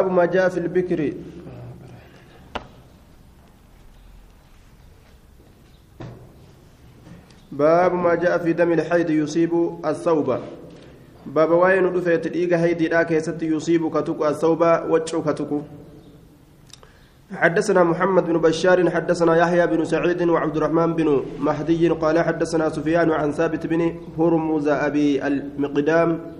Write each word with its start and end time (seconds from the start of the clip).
باب 0.00 0.12
ما 0.12 0.24
جاء 0.24 0.48
في 0.48 0.58
البكر. 0.60 1.12
باب 7.52 7.94
ما 7.94 8.14
جاء 8.14 8.38
في 8.38 8.52
دم 8.52 8.72
الحيض 8.72 9.10
يصيب 9.10 9.52
الثوب. 9.86 10.38
باب 11.26 11.50
وين 11.50 11.92
دفيت 11.92 12.28
ديغا 12.28 12.56
هيدي 12.56 12.88
دا 12.88 13.02
كيست 13.02 13.42
يصيب 13.42 13.88
كتك 13.88 14.20
الثوب 14.22 14.62
وجو 14.92 15.22
كتك 15.22 15.50
حدثنا 17.32 17.82
محمد 17.84 18.24
بن 18.24 18.38
بشار 18.38 18.90
حدثنا 18.90 19.36
يحيى 19.36 19.66
بن 19.66 19.84
سعيد 19.84 20.22
وعبد 20.22 20.56
الرحمن 20.56 20.94
بن 20.94 21.24
مهدي 21.40 21.88
قال 21.88 22.18
حدثنا 22.20 22.68
سفيان 22.68 23.10
عن 23.10 23.32
ثابت 23.32 23.66
بن 23.66 23.96
هرمز 24.18 24.68
أبي 24.68 25.26
المقدام. 25.26 26.35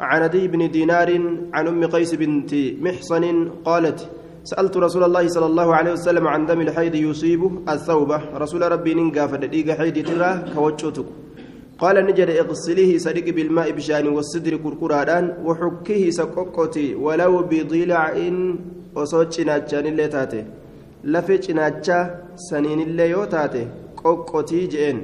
عن 0.00 0.22
عدي 0.22 0.48
بن 0.48 0.70
دينار 0.70 1.10
عن 1.52 1.66
أم 1.66 1.84
قيس 1.84 2.14
بنت 2.14 2.54
محصن 2.84 3.24
قالت 3.64 4.08
سألت 4.44 4.76
رسول 4.76 5.04
الله 5.04 5.28
صلى 5.28 5.46
الله 5.46 5.68
عليه 5.74 5.92
وسلم 5.92 6.26
عن 6.26 6.46
دم 6.46 6.60
الحيض 6.60 6.94
يصيب 6.94 7.42
الثوب. 7.68 8.10
رسول 8.34 8.62
ربي 8.72 8.94
ننقى 8.94 9.28
فدقيق 9.28 9.68
حيض 9.78 9.96
ترى 10.08 10.30
كوجوتك 10.54 11.08
قال 11.78 11.96
نجد 12.06 12.30
اغسليه 12.30 12.98
صديق 12.98 13.34
بالماء 13.34 13.70
بشأن 13.70 14.06
والصدر 14.08 14.56
كركرادان 14.56 15.24
وحكه 15.46 16.10
سقوقتي 16.10 16.94
ولو 16.94 17.42
بضلع 17.50 18.02
cinaachaan 19.30 19.86
illee 19.86 20.08
taate 20.08 20.44
lafee 21.04 21.38
cinaacha 21.38 21.98
saniin 22.48 22.80
illee 22.86 23.10
yoo 23.10 23.26
taate 23.34 23.60
qoqqotii 24.00 24.64
je'een 24.72 24.98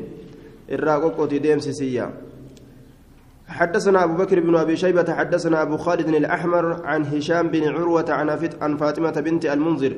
irraa 0.75 0.99
qoqqotii 1.05 1.43
deemsisiyya 1.47 2.07
حدثنا 3.49 4.05
أبو 4.05 4.15
بكر 4.15 4.41
بن 4.41 4.57
أبي 4.57 4.77
شيبة 4.77 5.15
حدثنا 5.15 5.63
أبو 5.63 5.77
خالد 5.77 6.09
الأحمر 6.09 6.87
عن 6.87 7.05
هشام 7.05 7.49
بن 7.49 7.69
عروة 7.69 8.13
عن 8.61 8.77
فاطمة 8.77 9.11
بنت 9.11 9.47
المنذر 9.47 9.97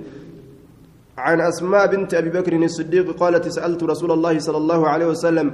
عن 1.19 1.41
أسماء 1.41 1.87
بنت 1.87 2.15
أبي 2.15 2.31
بكر 2.31 2.57
الصديق 2.57 3.17
قالت 3.17 3.49
سألت 3.49 3.83
رسول 3.83 4.13
الله 4.13 4.39
صلى 4.39 4.57
الله 4.57 4.89
عليه 4.89 5.07
وسلم 5.07 5.53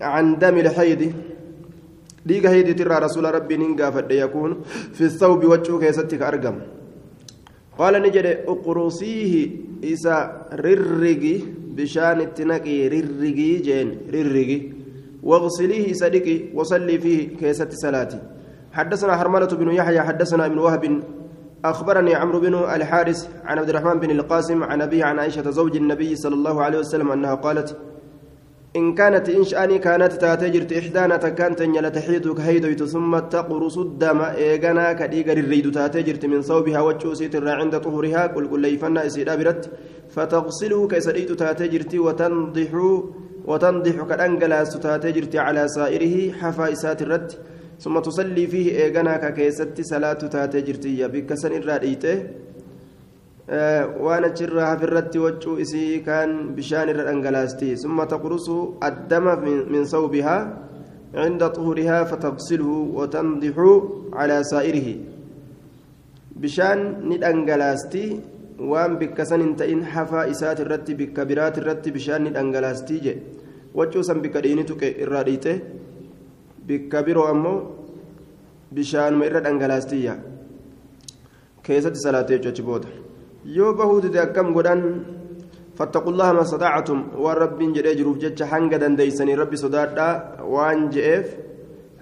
عن 0.00 0.38
دم 0.38 0.58
الحيض. 0.58 1.12
ديك 2.26 2.46
هيدي 2.46 2.74
ترى 2.74 2.98
رسول 2.98 3.34
ربي 3.34 3.56
ننقى 3.56 4.04
يكون 4.10 4.60
في 4.92 5.04
الثوب 5.04 5.44
وجهك 5.44 5.82
يستك 5.82 6.22
أرقم. 6.22 6.56
قال 7.78 8.02
نجد 8.02 8.26
أقرصيه 8.46 9.50
إسا 9.84 10.46
ررقي 10.52 11.38
بشان 11.76 12.20
التنقي 12.20 12.88
ررقي 12.88 13.56
جين 13.66 13.88
ررقي. 14.14 14.73
واغسليه 15.28 15.92
صدقي 15.92 16.36
وصلي 16.54 16.98
فيه 16.98 17.36
كيسة 17.36 17.70
صلاتي. 17.70 18.18
حدثنا 18.72 19.16
حرملة 19.16 19.46
بن 19.46 19.68
يحيى 19.78 20.00
حدثنا 20.00 20.46
ابن 20.46 20.58
وهب. 20.58 20.84
أخبرني 21.64 22.14
عمرو 22.14 22.40
بن 22.40 22.54
الحارث 22.54 23.28
عن 23.44 23.58
عبد 23.58 23.68
الرحمن 23.68 24.00
بن 24.00 24.10
القاسم 24.10 24.64
عن 24.64 24.82
أبي 24.82 25.02
عن 25.02 25.18
عائشة 25.18 25.50
زوج 25.50 25.76
النبي 25.76 26.16
صلى 26.16 26.34
الله 26.34 26.62
عليه 26.62 26.78
وسلم 26.78 27.10
أنها 27.12 27.34
قالت 27.34 27.76
إن 28.76 28.94
كانت 28.94 29.28
إن 29.28 29.44
شأني 29.44 29.78
كانت 29.78 30.12
تاتجرت 30.12 30.72
إحدانا 30.72 31.16
تكانت 31.16 31.62
تحيد 31.96 32.32
كهيدويت 32.32 32.82
ثم 32.82 33.18
تقرص 33.18 33.78
الدم 33.78 34.20
إيغانا 34.20 34.92
كديغر 34.92 35.36
الريد 35.38 35.72
تاتجرت 35.72 36.26
من 36.26 36.42
صوبها 36.42 36.80
وجوسيت 36.80 37.36
عند 37.36 37.80
طهورها 37.80 38.26
قل 38.26 38.48
قل 38.50 38.60
ليفنا 38.60 39.06
إسيدا 39.06 39.34
برت 39.34 39.70
فتغسله 40.14 40.88
كيسريت 40.88 41.32
تاتجرت 41.32 41.94
وتنضح 41.94 42.70
وتنضح 43.50 43.96
كالأنجلاس 44.10 44.70
تاتجرت 44.84 45.34
على 45.36 45.62
سائره 45.68 46.16
حفائسات 46.40 47.02
الرد 47.02 47.30
ثم 47.82 47.98
تصلي 47.98 48.44
فيه 48.52 48.66
إيغانا 48.82 49.16
ككيست 49.22 49.76
صلاة 49.92 50.20
تاتجرت 50.34 50.84
بكسن 51.12 51.52
الراديته 51.60 52.16
waan 54.04 54.24
achirraa 54.24 54.72
hafirratti 54.72 55.20
waccuu 55.20 55.58
isii 55.60 56.00
kaan 56.00 56.30
bishaan 56.56 56.88
irra 56.88 57.04
dhangalaasti 57.08 57.76
summa 57.76 58.06
taqrusu 58.08 58.56
addama 58.88 59.36
min 59.44 59.84
sawbihaa 59.84 60.48
cinda 61.14 61.48
طهورها 61.52 62.04
فتغسله 62.10 62.70
وتنضح 62.98 63.56
على 64.12 64.36
سائره 64.44 64.88
bishaan 66.34 67.06
ni 67.06 67.20
dhangalaasti 67.22 68.04
waan 68.58 68.98
bikka 68.98 69.22
san 69.22 69.40
hin 69.40 69.54
ta'in 69.54 69.82
hafaa 69.94 70.26
isaati 70.26 70.66
irratti 70.66 70.98
bikka 70.98 71.22
biraati 71.22 71.62
irratti 71.62 71.94
bishaan 71.94 72.26
ni 72.26 72.30
dhangalaastii 72.34 73.00
je 73.04 73.14
waccuu 73.78 74.04
san 74.08 74.20
bikka 74.24 74.44
dhiini 74.44 74.64
tuqe 74.70 74.88
irraa 75.04 75.24
dhiite 75.28 75.52
bikka 76.68 77.02
biroo 77.06 77.26
ammoo 77.32 77.58
bishaanuma 78.76 79.26
irra 79.28 79.44
dhangalaastiyya 79.46 80.14
keessatti 81.66 82.04
salaatee 82.06 82.38
jechuudha 82.46 82.68
booda 82.70 82.88
yoo 83.56 83.72
bahuu 83.80 84.00
dide 84.06 84.20
akkam 84.26 84.54
godhan 84.58 84.82
فاتقوا 85.78 86.12
الله 86.12 86.28
ما 86.32 86.42
استطعتم 86.46 86.98
والرب 87.24 87.58
جل 87.74 87.86
يجروف 87.86 88.16
جتش 88.22 88.42
حنقا 88.50 88.76
دنديسني 88.82 89.34
ربي 89.40 89.56
صدادا 89.64 90.08
وان 90.54 90.80
جئف 90.94 91.26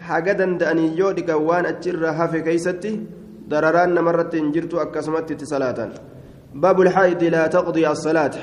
حاجة 0.07 0.33
دندأني 0.41 0.85
يودك 0.99 1.29
وان 1.49 1.65
أتشر 1.71 2.05
هافي 2.19 2.41
كيستي 2.47 2.93
درران 3.51 3.97
مرة 4.09 4.35
جرت 4.55 4.73
أكسمت 4.85 5.29
صلاة 5.53 5.79
باب 6.63 6.79
الحائض 6.85 7.23
لا 7.35 7.43
تقضي 7.55 7.85
الصلاة 7.95 8.35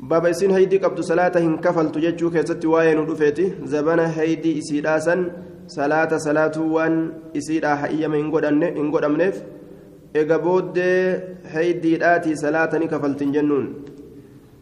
باب 0.00 0.26
إسين 0.26 0.50
هيدي 0.50 0.78
قبض 0.78 1.00
صلاة 1.00 1.32
هن 1.36 1.56
كفل 1.56 1.92
تججو 1.92 2.30
كيستي 2.30 2.66
واين 2.66 2.98
ودفيتي 2.98 3.52
زبنا 3.64 4.20
هيدي 4.20 4.58
إسيداسا 4.58 5.30
صلاة 5.66 6.16
صلاة 6.16 6.56
وان 6.60 7.12
إسيدا 7.36 7.74
حقيا 7.74 8.08
من 8.08 8.30
قد 8.92 9.04
أمنف 9.04 9.42
إيجا 10.16 10.36
بود 10.36 10.78
هيدي 11.54 12.06
آتي 12.14 12.34
صلاة 12.34 12.72
كفلت 12.92 13.22
جنون 13.22 13.74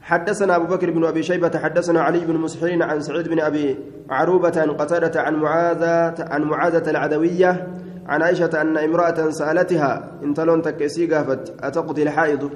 حدثنا 0.00 0.56
أبو 0.56 0.66
بكر 0.76 0.90
بن 0.90 1.04
أبي 1.04 1.22
شيبة 1.22 1.58
حدثنا 1.58 2.00
علي 2.00 2.20
بن 2.20 2.36
مسحرين 2.36 2.82
عن 2.82 3.00
سعيد 3.00 3.28
بن 3.28 3.40
أبي 3.40 3.76
عروبة 4.10 4.52
عن 4.56 4.70
قتادة 4.70 5.20
عن 5.20 5.34
معاذة 5.34 6.14
عن 6.18 6.42
معاذة 6.42 6.90
العدوية 6.90 7.68
عن 8.06 8.22
عائشة 8.22 8.60
أن 8.60 8.76
امرأة 8.76 9.30
سألتها 9.30 10.10
إن 10.22 10.34
تلون 10.34 10.62
تكسي 10.62 11.06
قافت 11.06 11.54
أتقضي 11.60 12.02
الحائض 12.02 12.50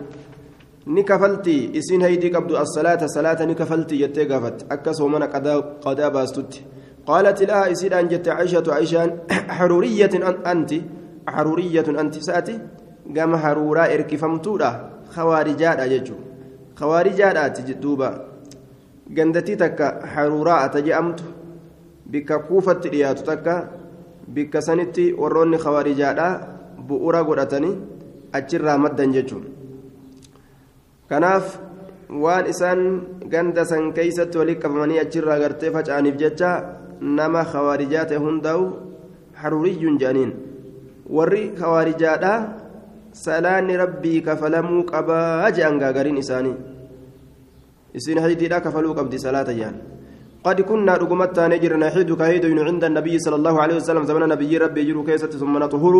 نكفلتي 0.88 1.78
إسين 1.78 2.02
هيدي 2.02 2.28
قبض 2.34 2.52
الصلاة 2.52 3.06
صلاة 3.06 3.44
نكفلتي 3.44 4.00
يتي 4.00 4.24
قافت 4.24 4.72
أكس 4.72 5.00
ومن 5.00 5.22
قدا 5.84 6.08
باستت 6.08 6.52
قالت 7.06 7.42
لها 7.42 7.72
إسين 7.72 7.92
أن 7.92 8.08
جت 8.08 8.28
عائشة 8.28 8.66
عائشة 8.68 9.00
حرورية 9.56 10.14
أنت 10.52 10.70
حرورية 11.28 11.88
أنت 12.02 12.14
سأتي 12.18 12.58
قام 13.16 13.36
حرورا 13.36 13.84
إركفمتودا 13.94 14.70
خوارجات 15.14 15.78
أججو 15.80 16.16
خوارجات 16.76 17.60
دوبا 17.82 18.10
قندتي 19.16 19.54
تكا 19.56 20.06
حرورا 20.06 20.64
أتجأمت 20.64 21.20
بك 22.06 22.32
كوفة 22.48 22.80
ريات 22.86 23.18
تكا 23.18 23.56
bikka 24.28 24.60
sanitti 24.60 25.12
warroonni 25.16 25.58
khawarijaadha 25.58 26.26
bu'uura 26.88 27.22
godhatanii 27.24 27.78
achirraa 28.38 28.76
maddan 28.78 29.12
jechuun. 29.16 29.44
Kanaaf 31.10 31.46
waan 32.24 32.46
isaan 32.52 32.80
ganda 33.32 33.64
san 33.64 33.92
keeysatti 33.96 34.38
walii 34.40 34.60
qabamanii 34.62 35.00
achirraa 35.04 35.38
gartee 35.42 35.70
faca'aniif 35.76 36.16
jecha 36.22 36.50
nama 37.00 37.44
khawaarijaa 37.52 38.04
ta'e 38.10 38.20
hundaa'u 38.26 38.64
haruriyyuun 39.42 39.98
jedhaniin 40.02 40.32
warri 41.16 41.44
khawarijaadha 41.60 42.32
salaanni 43.24 43.76
rabbii 43.82 44.20
kafalamuu 44.28 44.82
qabaa 44.92 45.50
je'an 45.58 45.78
gaagariin 45.82 46.20
isaanii 46.24 46.56
isin 47.98 48.18
haydiidha 48.24 48.60
kafaluu 48.66 48.94
qabdi 48.98 49.18
salaata 49.26 49.52
jedhan 49.60 49.76
قد 50.48 50.60
كنا 50.60 50.94
رقمت 51.02 51.38
نجر 51.52 51.72
نحيد 51.76 52.10
كهيد 52.20 52.44
عند 52.68 52.84
النبي 52.84 53.14
صلى 53.24 53.36
الله 53.40 53.54
عليه 53.62 53.76
وسلم 53.76 54.04
زمن 54.04 54.28
نبي 54.28 54.52
ربي 54.58 54.80
يجر 54.80 54.98
كيسة 55.08 55.32
ثم 55.42 55.54
نطهر. 55.58 55.94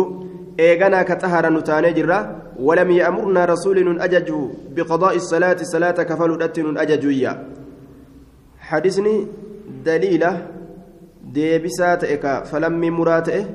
إيغانا 0.59 1.03
كتهر 1.09 1.43
نتانجر 1.57 2.09
ولم 2.67 2.89
يأمرنا 2.91 3.45
رسول 3.45 3.77
أجج 4.05 4.29
بقضاء 4.75 5.15
الصلاة 5.15 5.59
صلاة 5.73 5.97
كفل 6.09 6.31
أتن 6.43 6.77
أججويا 6.77 7.31
حدثني 8.59 9.27
دليلة 9.85 10.31
ديبسات 11.33 12.03
إكا 12.03 12.43
فلم 12.49 12.81
مراتئه 12.97 13.45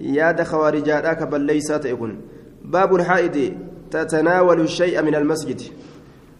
ياد 0.00 0.42
خوارجات 0.42 1.22
بل 1.22 1.40
ليسات 1.40 1.86
إكن. 1.86 2.12
باب 2.64 2.94
الحائد 2.94 3.36
تتناول 3.90 4.60
الشيء 4.60 5.02
من 5.02 5.14
المسجد. 5.14 5.60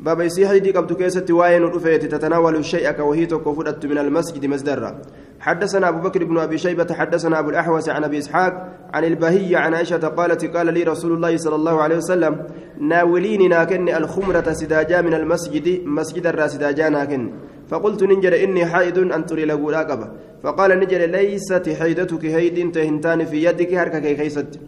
بابا 0.03 0.25
يسيحي 0.25 0.71
قبل 0.73 0.95
كيسة 0.95 1.27
واين 1.31 1.63
رفيت 1.63 2.05
تتناول 2.05 2.57
الشيء 2.57 2.91
كوهي 2.91 3.27
كفرت 3.27 3.87
من 3.87 3.99
المسجد 3.99 4.47
مزدرة 4.47 5.03
حدثنا 5.41 5.89
أبو 5.89 6.09
بكر 6.09 6.25
بن 6.25 6.39
أبي 6.39 6.59
شيبة 6.59 6.95
حدثنا 6.95 7.39
أبو 7.39 7.51
الأحوس 7.51 7.89
عن 7.89 8.05
أبي 8.05 8.19
إسحاق 8.19 8.53
عن 8.95 9.05
البهية 9.05 9.57
عن 9.57 9.75
عائشة 9.75 10.09
قالت 10.09 10.57
قال 10.57 10.75
لي 10.75 10.83
رسول 10.83 11.13
الله 11.13 11.37
صلى 11.37 11.55
الله 11.55 11.83
عليه 11.83 11.97
وسلم 11.97 12.47
ناوليني 12.81 13.49
ناكن 13.49 13.89
الخمرة 13.89 14.53
سداجا 14.53 15.01
من 15.01 15.15
المسجد 15.15 15.87
مسجد 15.87 16.27
الراسداجا 16.27 16.89
ناكن. 16.89 17.33
فقلت 17.69 18.03
ننجر 18.03 18.45
إني 18.45 18.67
حائد 18.67 18.99
أن 18.99 19.27
تري 19.27 19.45
له 19.45 20.11
فقال 20.43 20.81
نجر 20.81 20.99
ليست 20.99 21.69
حيدتك 21.81 22.25
هيد 22.25 22.73
تهنتان 22.73 23.25
في 23.25 23.45
يدك 23.45 23.75
هركك 23.75 24.17
كيست. 24.17 24.61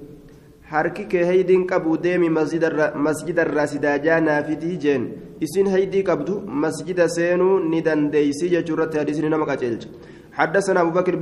Harki 0.74 1.04
kee 1.12 1.24
haydiin 1.30 1.66
qabu 1.66 1.98
deemi 2.06 2.30
masjidarraa 2.30 3.66
sidaajaa 3.74 4.20
naafidii 4.20 4.76
jeen. 4.86 5.06
Isin 5.40 5.70
haydii 5.76 6.02
qabdu 6.10 6.40
masjida 6.64 7.08
seenuu 7.08 7.58
ni 7.70 7.84
dandeeysii 7.88 8.50
jechuu 8.56 8.76
irratti 8.78 8.98
hadiisni 9.02 9.30
nama 9.36 9.46
qaceelcha. 9.52 9.88
حدثنا 10.34 10.80
أبو 10.80 10.90
بكر 10.90 11.16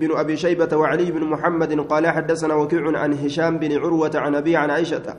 بن 0.00 0.10
أبي 0.12 0.36
شيبة 0.36 0.76
وعلي 0.76 1.10
بن 1.10 1.24
محمد 1.24 1.80
قال 1.80 2.06
حدثنا 2.06 2.54
وكيع 2.54 2.98
عن 2.98 3.12
هشام 3.12 3.58
بن 3.58 3.78
عروة 3.78 4.10
عن 4.14 4.34
أبي 4.34 4.56
عن 4.56 4.70
عائشة 4.70 5.16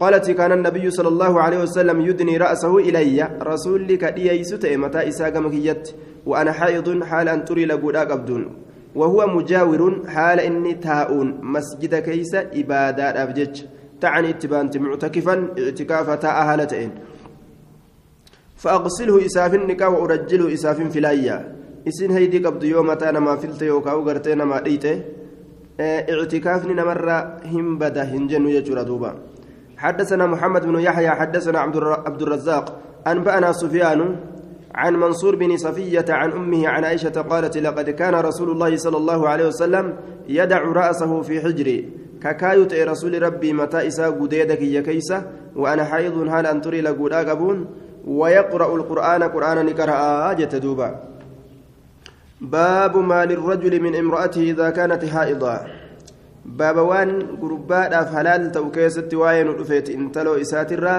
قالت 0.00 0.30
كان 0.30 0.52
النبي 0.52 0.90
صلى 0.90 1.08
الله 1.08 1.40
عليه 1.40 1.58
وسلم 1.62 2.00
يدني 2.00 2.36
رأسه 2.36 2.78
إلي 2.78 3.28
رسول 3.42 3.98
إيسوت 4.16 4.66
متى 4.66 5.08
إساق 5.08 5.36
مكيت 5.36 5.90
وأنا 6.26 6.52
حائض 6.52 7.02
حال 7.02 7.28
أن 7.28 7.44
تري 7.44 7.64
لقوداك 7.64 8.10
أبدون 8.10 8.67
وهو 8.94 9.26
مجاور 9.26 10.08
حال 10.08 10.40
إني 10.40 10.74
تاؤون 10.74 11.38
مسجد 11.42 11.94
كيس 11.94 12.34
إبادات 12.34 13.16
أبجج. 13.16 13.62
تعني 14.00 14.30
اتبانت 14.30 14.76
معتكفا 14.76 15.34
اعتكافا 15.58 16.14
تاء 16.14 16.42
هالتين 16.44 16.90
فأغسله 18.56 19.26
إساف 19.26 19.54
النكاح 19.54 19.88
وأرجله 19.88 20.54
إساف 20.54 20.78
فلايا 20.94 21.56
إسين 21.88 22.10
هيدي 22.10 22.38
قبض 22.38 22.64
يوم 22.64 22.92
تانا 22.92 23.20
ما 23.20 23.36
فلت 23.36 23.62
يوكاو 23.62 24.08
قرتين 24.08 24.42
ما 24.42 24.60
ديته 24.60 25.02
اعتكافني 25.80 26.74
نمر 26.74 27.08
هم 27.44 27.78
بدا 27.78 28.02
هنجن 28.02 28.46
يجور 28.46 28.82
دوبا. 28.82 29.14
حدثنا 29.76 30.26
محمد 30.26 30.66
بن 30.66 30.80
يحيى 30.80 31.10
حدثنا 31.10 31.58
عبد 31.58 32.22
الرزاق. 32.22 32.80
أنبأنا 33.06 33.52
سفيان 33.52 34.16
عن 34.78 34.96
منصور 34.96 35.36
بن 35.36 35.56
صفية 35.56 36.04
عن 36.08 36.32
أمه 36.32 36.68
عن 36.68 36.84
عائشة 36.84 37.20
قالت 37.30 37.58
لقد 37.58 37.90
كان 37.90 38.14
رسول 38.14 38.50
الله 38.50 38.76
صلى 38.76 38.96
الله 38.96 39.28
عليه 39.28 39.46
وسلم 39.46 39.94
يدع 40.28 40.62
رأسه 40.62 41.22
في 41.22 41.40
حجري. 41.40 41.88
ككايوت 42.22 42.74
رسول 42.74 43.22
ربي 43.22 43.52
متى 43.52 43.86
إسا 43.86 44.06
قديدك 44.10 44.62
يا 44.62 44.80
كيسة؟ 44.80 45.22
وأنا 45.56 45.84
حيض 45.84 46.16
هل 46.28 46.46
أن 46.46 46.60
تري 46.60 46.80
لقود 46.80 47.66
ويقرأ 48.06 48.76
القرآن 48.76 49.22
قرآنا 49.22 49.62
نكرها 49.62 50.30
آجة 50.30 50.58
دوبا. 50.58 50.88
باب 52.40 52.96
ما 52.96 53.24
للرجل 53.24 53.82
من 53.82 53.94
امرأته 53.96 54.42
إذا 54.42 54.70
كانت 54.70 55.04
حائضا. 55.04 55.66
باب 56.46 56.76
وان 56.76 57.36
قربات 57.42 57.94
حلال 58.14 58.52
توكيست 58.52 59.14
واين 59.14 59.48
رفيت 59.48 59.90
انتلو 59.90 60.34
إساترا 60.34 60.96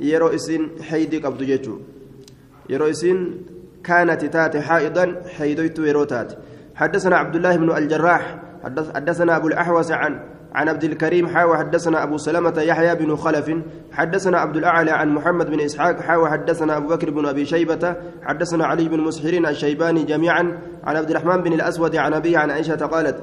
يرو 0.00 0.28
إسين 0.28 0.62
حيدي 0.88 1.18
قبض 1.18 1.42
جيتشو 1.42 1.76
يرو 2.68 2.90
إسين 2.90 3.46
كانت 3.84 4.24
تات 4.24 4.56
حائضا 4.56 5.14
حيديت 5.38 5.78
ويروتات 5.80 6.32
حدثنا 6.74 7.16
عبد 7.16 7.36
الله 7.36 7.56
بن 7.56 7.76
الجراح 7.76 8.38
حدثنا 8.94 9.36
أبو 9.36 9.48
الأحوص 9.48 9.90
عن 9.90 10.20
عن 10.52 10.68
عبد 10.68 10.84
الكريم 10.84 11.28
حاوى 11.28 11.58
حدثنا 11.58 12.02
أبو 12.02 12.16
سلمة 12.16 12.60
يحيى 12.60 12.94
بن 12.94 13.16
خلف 13.16 13.50
حدثنا 13.92 14.38
عبد 14.38 14.56
الأعلى 14.56 14.90
عن 14.90 15.08
محمد 15.08 15.50
بن 15.50 15.60
إسحاق 15.60 16.00
حاوى 16.00 16.30
حدثنا 16.30 16.76
أبو 16.76 16.88
بكر 16.88 17.10
بن 17.10 17.26
أبي 17.26 17.44
شيبة 17.44 17.96
حدثنا 18.22 18.66
علي 18.66 18.88
بن 18.88 19.00
مسحرين 19.00 19.46
الشيباني 19.46 20.04
جميعا 20.04 20.58
عن 20.84 20.96
عبد 20.96 21.10
الرحمن 21.10 21.42
بن 21.42 21.52
الأسود 21.52 21.96
عن 21.96 22.14
أبي 22.14 22.36
عن 22.36 22.50
عائشة 22.50 22.76
قالت 22.76 23.16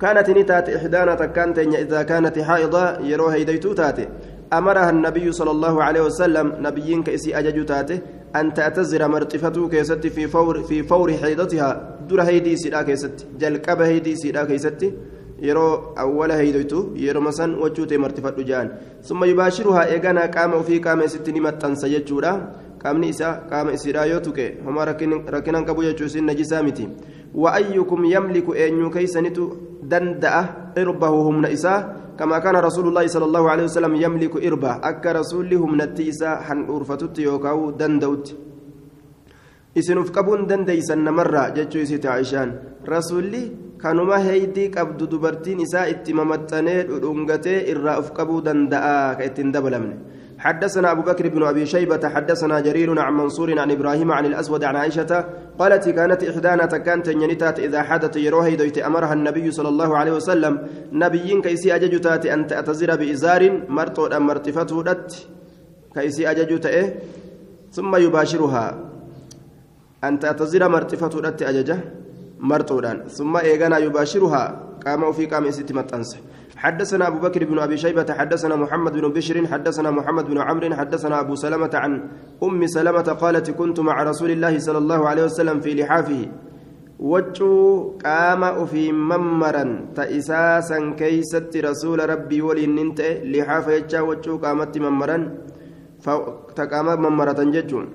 كانت 0.00 0.30
نتات 0.30 0.68
إحدانا 0.68 1.14
تكانت 1.14 1.58
إذا 1.58 2.02
كانت 2.02 2.38
حائضة 2.38 2.98
يروها 3.00 3.36
يديتو 3.36 3.72
تاتي. 3.72 4.08
أمرها 4.52 4.90
النبي 4.90 5.32
صلى 5.32 5.50
الله 5.50 5.84
عليه 5.84 6.00
وسلم 6.00 6.52
نبيين 6.58 7.02
كإسي 7.02 7.38
أجج 7.38 7.64
تاته 7.64 8.00
أن 8.36 8.54
تعتذر 8.54 9.08
مرتفته 9.08 9.68
كيست 9.68 10.06
في 10.06 10.26
فور 10.28 10.62
في 10.62 10.82
فور 10.82 11.12
حيضتها 11.12 11.98
در 12.08 12.20
هيدي 12.22 12.56
سيدا 12.56 12.82
كيست 12.82 13.26
جلقب 13.38 13.80
هيدي 13.80 14.16
سيدا 14.16 14.44
كيست 14.44 14.82
yeroo 15.40 17.32
san 17.32 17.54
wachuute 17.62 17.96
martifadhu 17.98 18.44
jaan 18.44 18.70
summa 19.00 19.26
yubaashiruhaa 19.26 19.88
eeganaa 19.94 20.28
qaama 20.28 20.56
ofii 20.56 20.80
qaama 20.86 21.04
isitti 21.04 21.32
ni 21.32 21.40
maxxansa 21.40 21.88
jechuudha 21.88 22.32
qaamni 22.82 23.08
isaa 23.08 23.32
qaama 23.50 23.72
isiidhaa 23.72 24.04
yoo 24.12 24.20
tuqe 24.20 24.46
homaa 24.64 24.84
rakkinaan 24.84 25.64
qabu 25.64 25.82
jechuu 25.82 26.06
isin 26.10 26.26
najisaa 26.30 26.62
miti 26.62 26.88
وأيكم 27.34 28.00
يملك 28.04 28.46
أن 28.56 28.72
يكيسنت 28.86 29.38
دندأ 29.82 30.36
إربه 30.78 31.14
هم 31.26 31.36
نئسا 31.46 31.74
كما 32.18 32.38
كان 32.38 32.56
رسول 32.56 32.88
الله 32.88 33.06
صلى 33.06 33.24
الله 33.24 33.44
عليه 33.50 33.64
وسلم 33.64 33.94
يملك 33.94 34.34
إربه 34.46 34.72
أك 34.90 35.04
رسولهم 35.06 35.70
نتيسا 35.80 36.30
حن 36.46 36.58
أرفتت 36.70 37.18
يوكاو 37.18 37.70
دندوت 37.80 38.26
qabuun 40.10 40.48
dandeeysan 40.50 41.04
namarraa 41.06 41.54
jechuu 41.54 41.82
isiiti 41.86 42.08
aishaan 42.10 42.50
rasuulli 42.84 43.42
kanuma 43.78 44.18
heeydii 44.18 44.68
qabdu 44.74 45.06
dubartiin 45.06 45.60
isaa 45.62 45.86
itti 45.92 46.12
mamaxxanee 46.12 46.80
dhudhungatee 46.88 47.70
irraa 47.72 47.98
uf 48.02 48.10
qabuu 48.18 48.40
danda'a 48.44 49.14
ka 49.18 49.22
ittiin 49.28 49.52
dabalamne 49.54 49.94
حدثنا 50.40 50.90
أبو 50.92 51.02
بكر 51.02 51.28
بن 51.28 51.42
أبي 51.42 51.66
شيبة 51.66 52.08
حدثنا 52.08 52.60
جرير 52.60 52.98
عن 52.98 53.12
منصور 53.12 53.58
عن 53.58 53.70
إبراهيم 53.70 54.12
عن 54.12 54.26
الأسود 54.26 54.64
عن 54.64 54.76
عائشة 54.76 55.24
قالت 55.58 55.88
كانت 55.88 56.24
إحدانا 56.24 56.66
كانت 56.66 57.08
ينتات 57.08 57.58
إذا 57.60 57.82
حدث 57.82 58.16
يروه 58.16 58.48
دويت 58.54 58.78
أمرها 58.78 59.12
النبي 59.12 59.50
صلى 59.50 59.68
الله 59.68 59.98
عليه 59.98 60.12
وسلم. 60.12 60.66
نبيين 60.92 61.42
كيسي 61.42 61.74
أججتات 61.74 62.26
أن 62.26 62.46
تعتذر 62.46 62.96
بإزار 62.96 63.42
مرتو 63.68 64.06
أم 64.06 64.26
مرتفته 64.26 64.96
كيسي 65.94 66.30
أججت 66.30 66.66
إيه؟ 66.66 66.86
ثم 67.72 67.96
يباشرها. 67.96 68.78
أن 70.04 70.18
تعتذر 70.18 70.68
مرتفة 70.68 71.20
رت 71.20 71.42
أججة 71.42 71.78
مرتودان 72.40 73.08
ثم 73.08 73.36
إيغانا 73.36 73.78
يباشرها. 73.78 74.44
قام 74.86 75.12
في 75.12 75.26
قام 75.26 75.50
ست 75.50 75.72
متأنس 75.72 76.16
حدثنا 76.60 77.08
أبو 77.08 77.18
بكر 77.24 77.44
بن 77.44 77.58
أبي 77.58 77.76
شيبة 77.76 78.08
حدثنا 78.18 78.54
محمد 78.56 78.92
بن 78.92 79.08
بشر 79.16 79.36
حدثنا 79.52 79.90
محمد 79.90 80.24
بن 80.30 80.38
عمرو 80.38 80.74
حدثنا 80.80 81.20
أبو 81.20 81.34
سلمة 81.34 81.70
عن 81.74 81.92
أم 82.42 82.60
سلمة 82.66 83.08
قالت 83.22 83.50
كنت 83.50 83.80
مع 83.80 83.96
رسول 84.10 84.30
الله 84.30 84.58
صلى 84.58 84.78
الله 84.78 85.00
عليه 85.08 85.24
وسلم 85.24 85.60
في 85.64 85.70
لحافه. 85.74 86.22
وجو 87.00 87.56
قام 88.04 88.42
في 88.66 88.92
ممرا 88.92 89.64
تأساسا 89.96 90.78
كيست 91.00 91.52
رسول 91.56 91.98
ربي 92.12 92.42
ولننت 92.42 93.00
لحاف 93.32 93.66
يجا 93.68 94.00
وجو 94.00 94.36
قامت 94.44 94.78
ممرا 94.78 95.18
فتقام 96.04 96.88
ممرة 97.02 97.40
ججون 97.54 97.86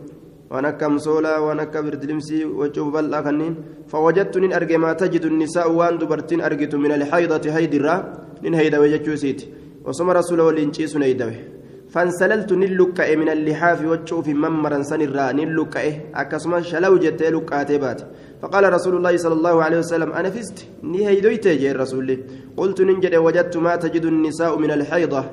akka 0.63 0.85
amsoolaa 0.85 1.41
waan 1.43 1.59
akka 1.59 1.83
birdilimsii 1.83 2.45
waccuu 2.61 2.91
bal'aa 2.91 3.21
kanneen 3.25 3.57
fawwajattu 3.91 4.39
nin 4.39 4.53
arge 4.53 4.77
maa 4.77 4.93
tajidu 5.01 5.29
nisaa'u 5.29 5.75
waan 5.79 5.99
dubartiin 5.99 6.41
argitu 6.41 6.79
min 6.79 6.95
alhaydati 6.99 7.49
haydirraa 7.57 7.99
nin 8.41 8.55
haydawe 8.55 8.87
jechuu 8.93 9.17
isiiti 9.19 9.51
osoma 9.83 10.13
rasuula 10.13 10.47
waliin 10.47 10.71
ciisun 10.71 11.03
haydawe 11.07 11.55
فانسللت 11.95 12.51
نلقى 12.53 13.15
من 13.15 13.29
اللحاف 13.29 13.79
وجوف 13.91 14.27
ممرا 14.27 14.79
سنرا 14.89 15.31
نلقى 15.31 15.87
أكسما 16.21 16.61
شلو 16.61 16.93
جت 17.03 17.21
لقى 17.35 17.77
بات 17.83 17.99
فقال 18.41 18.63
رسول 18.73 18.93
الله 18.97 19.13
صلى 19.17 19.35
الله 19.39 19.55
عليه 19.63 19.79
وسلم 19.83 20.09
أنا 20.19 20.29
فزت 20.35 20.57
نهي 20.91 21.19
دويت 21.25 21.45
يا 21.45 21.71
رسول 21.73 22.09
قلت 22.57 22.77
ننجد 22.81 23.15
وجدت 23.25 23.55
ما 23.65 23.73
تجد 23.83 24.05
النساء 24.05 24.51
من 24.63 24.71
الحيضة 24.77 25.23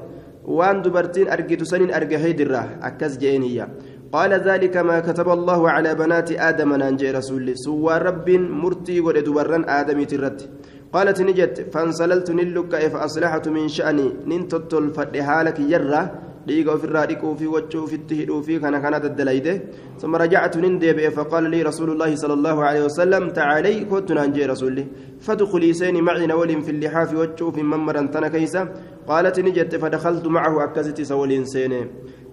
وان 0.45 0.83
دبرتين 0.83 1.27
أرجت 1.35 1.63
سنين 1.63 1.91
أرجى 1.95 2.17
هيدرة 2.25 2.63
أكز 2.83 3.13
جينية 3.23 3.69
قال 4.13 4.33
ذلك 4.33 4.77
ما 4.77 5.01
كتب 5.01 5.29
الله 5.29 5.71
على 5.71 5.95
بنات 5.95 6.33
آدم 6.33 6.75
نانجي 6.75 7.11
رسول 7.11 7.57
سوى 7.57 7.99
رب 7.99 8.31
مرتي 8.31 9.01
ودبرا 9.01 9.65
آدم 9.69 10.05
ترت. 10.05 10.49
قالت 10.93 11.21
نجت 11.21 11.67
فانسللت 11.73 12.31
نلك 12.31 12.73
فأصلحت 12.93 13.49
من 13.49 13.69
شأني. 13.69 14.29
ننتطل 14.29 14.93
فدحالك 14.93 15.61
يرى. 15.61 16.03
Dhiiga 16.47 16.75
ofirraa 16.77 17.07
dhiquu 17.11 17.37
fi 17.41 17.47
wachuu 17.55 17.85
ofitti 17.87 18.15
hidhuu 18.21 18.43
fi 18.43 18.61
kana 18.61 18.81
kana 18.85 19.01
daddalayde 19.01 19.55
ثم 20.03 20.17
رجعت 20.17 20.57
نندب 20.57 20.99
فقال 21.09 21.45
لي 21.51 21.63
رسول 21.63 21.91
الله 21.91 22.11
صلى 22.17 22.35
الله 22.35 22.57
عليه 22.65 22.83
وسلم 22.85 23.31
تعالي 23.31 23.85
كنت 23.85 24.13
نانجي 24.13 24.47
رسولي 24.47 24.85
فادخلي 25.21 25.73
سيني 25.73 26.03
معي 26.03 26.27
نول 26.27 26.51
في 26.63 26.71
اللحاف 26.71 27.15
وشوف 27.15 27.59
ممرا 27.59 28.03
تنكيسا 28.15 28.63
قالت 29.09 29.37
نجت 29.47 29.73
فدخلت 29.77 30.27
معه 30.27 30.65
أكزت 30.65 30.99
سولين 31.11 31.45
سيني 31.45 31.81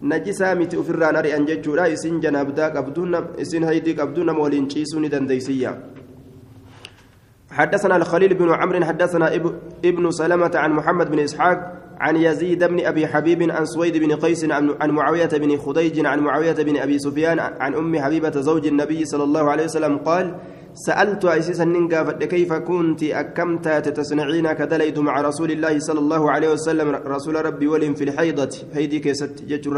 نجسا 0.01 0.53
متي 0.53 0.79
أفران 0.81 1.15
أري 1.15 1.35
أنججورا 1.37 1.93
إسن 1.93 2.19
جنابدا 2.19 2.65
قبدون 2.75 3.13
إسن 3.41 3.63
هيدي 3.69 3.93
قبدون 3.99 4.29
مولين 4.37 4.69
شيسوني 4.69 5.07
دنديسيا 5.13 5.71
حدثنا 7.51 7.95
الخليل 7.95 8.33
بن 8.33 8.49
عمرو 8.59 8.85
حدثنا 8.85 9.27
ابن 9.85 10.11
سلمة 10.11 10.51
عن 10.55 10.71
محمد 10.71 11.11
بن 11.11 11.19
إسحاق 11.19 11.57
عن 11.99 12.15
يزيد 12.15 12.63
بن 12.63 12.85
أبي 12.85 13.07
حبيب 13.07 13.51
عن 13.51 13.65
سويد 13.65 13.97
بن 13.97 14.15
قيس 14.15 14.45
عن 14.51 14.89
معاوية 14.91 15.25
بن 15.25 15.57
خديج 15.57 16.05
عن 16.05 16.19
معاوية 16.19 16.53
بن 16.53 16.77
أبي 16.77 16.99
سفيان 16.99 17.39
عن 17.39 17.75
أم 17.75 17.99
حبيبة 17.99 18.41
زوج 18.41 18.67
النبي 18.67 19.05
صلى 19.05 19.23
الله 19.23 19.51
عليه 19.51 19.63
وسلم 19.63 19.97
قال 19.97 20.35
سألت 20.73 21.25
عيسيسا 21.25 21.63
ننقى 21.63 22.27
كيف 22.27 22.53
كنت 22.53 23.03
أكمت 23.03 23.67
تصنعين 23.67 24.51
كدليت 24.53 24.99
مع 24.99 25.21
رسول 25.21 25.51
الله 25.51 25.79
صلى 25.79 25.99
الله 25.99 26.31
عليه 26.31 26.51
وسلم 26.51 26.95
رسول 26.95 27.45
ربي 27.45 27.67
ولم 27.67 27.93
في 27.93 28.03
الحيضة؟ 28.03 28.49
هيدي 28.73 28.99
كيست 28.99 29.43
جتر 29.47 29.77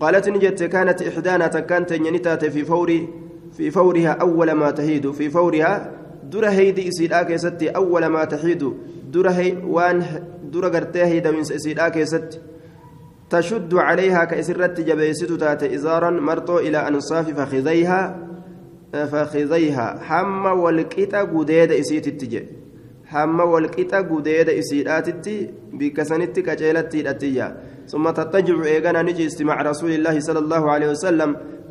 قالت 0.00 0.28
نجت 0.28 0.62
كانت 0.62 1.02
إحدانا 1.02 1.46
تكانت 1.46 1.90
ينتات 1.90 2.44
في 2.44 2.64
فور 2.64 3.06
في 3.52 3.70
فورها 3.70 4.08
أول 4.08 4.52
ما 4.52 4.70
تهيد 4.70 5.10
في 5.10 5.30
فورها 5.30 5.90
در 6.32 6.48
هيدي 6.48 6.88
إسيلا 6.88 7.22
كيست 7.22 7.62
أول 7.62 8.06
ما 8.06 8.24
تحيد. 8.24 8.72
در 9.12 9.28
وان 9.64 10.02
dura 10.52 10.70
gartee 10.70 11.06
hiidamiinsa 11.12 11.60
isiidhaa 11.60 11.90
keessatti 11.98 12.42
تشد 13.32 13.74
عليها 13.74 14.24
كإسرت 14.24 14.80
جبيست 14.80 15.32
تات 15.32 15.62
إزارا 15.62 16.10
مرطو 16.10 16.58
إلى 16.58 16.78
أنصاف 16.88 17.26
فخذيها 17.38 18.00
فخذيها 18.92 19.86
حم 20.08 20.44
والكتا 20.46 21.20
قديد 21.22 21.72
إسيت 21.72 22.06
التجي 22.12 22.42
حم 23.12 23.40
والكتا 23.40 23.98
قديد 24.10 24.48
إسيرات 24.48 25.28
بكسنت 25.78 26.36
كجيلت 26.46 26.94
التجا 26.94 27.46
ثم 27.92 28.10
تتجع 28.10 28.56
إيغانا 28.64 29.02
نجي 29.02 29.26
استماع 29.26 29.62
رسول 29.62 29.92
الله 29.98 30.20
صلى 30.20 30.38
الله 30.44 30.62
عليه 30.70 30.88
وسلم 30.94 31.30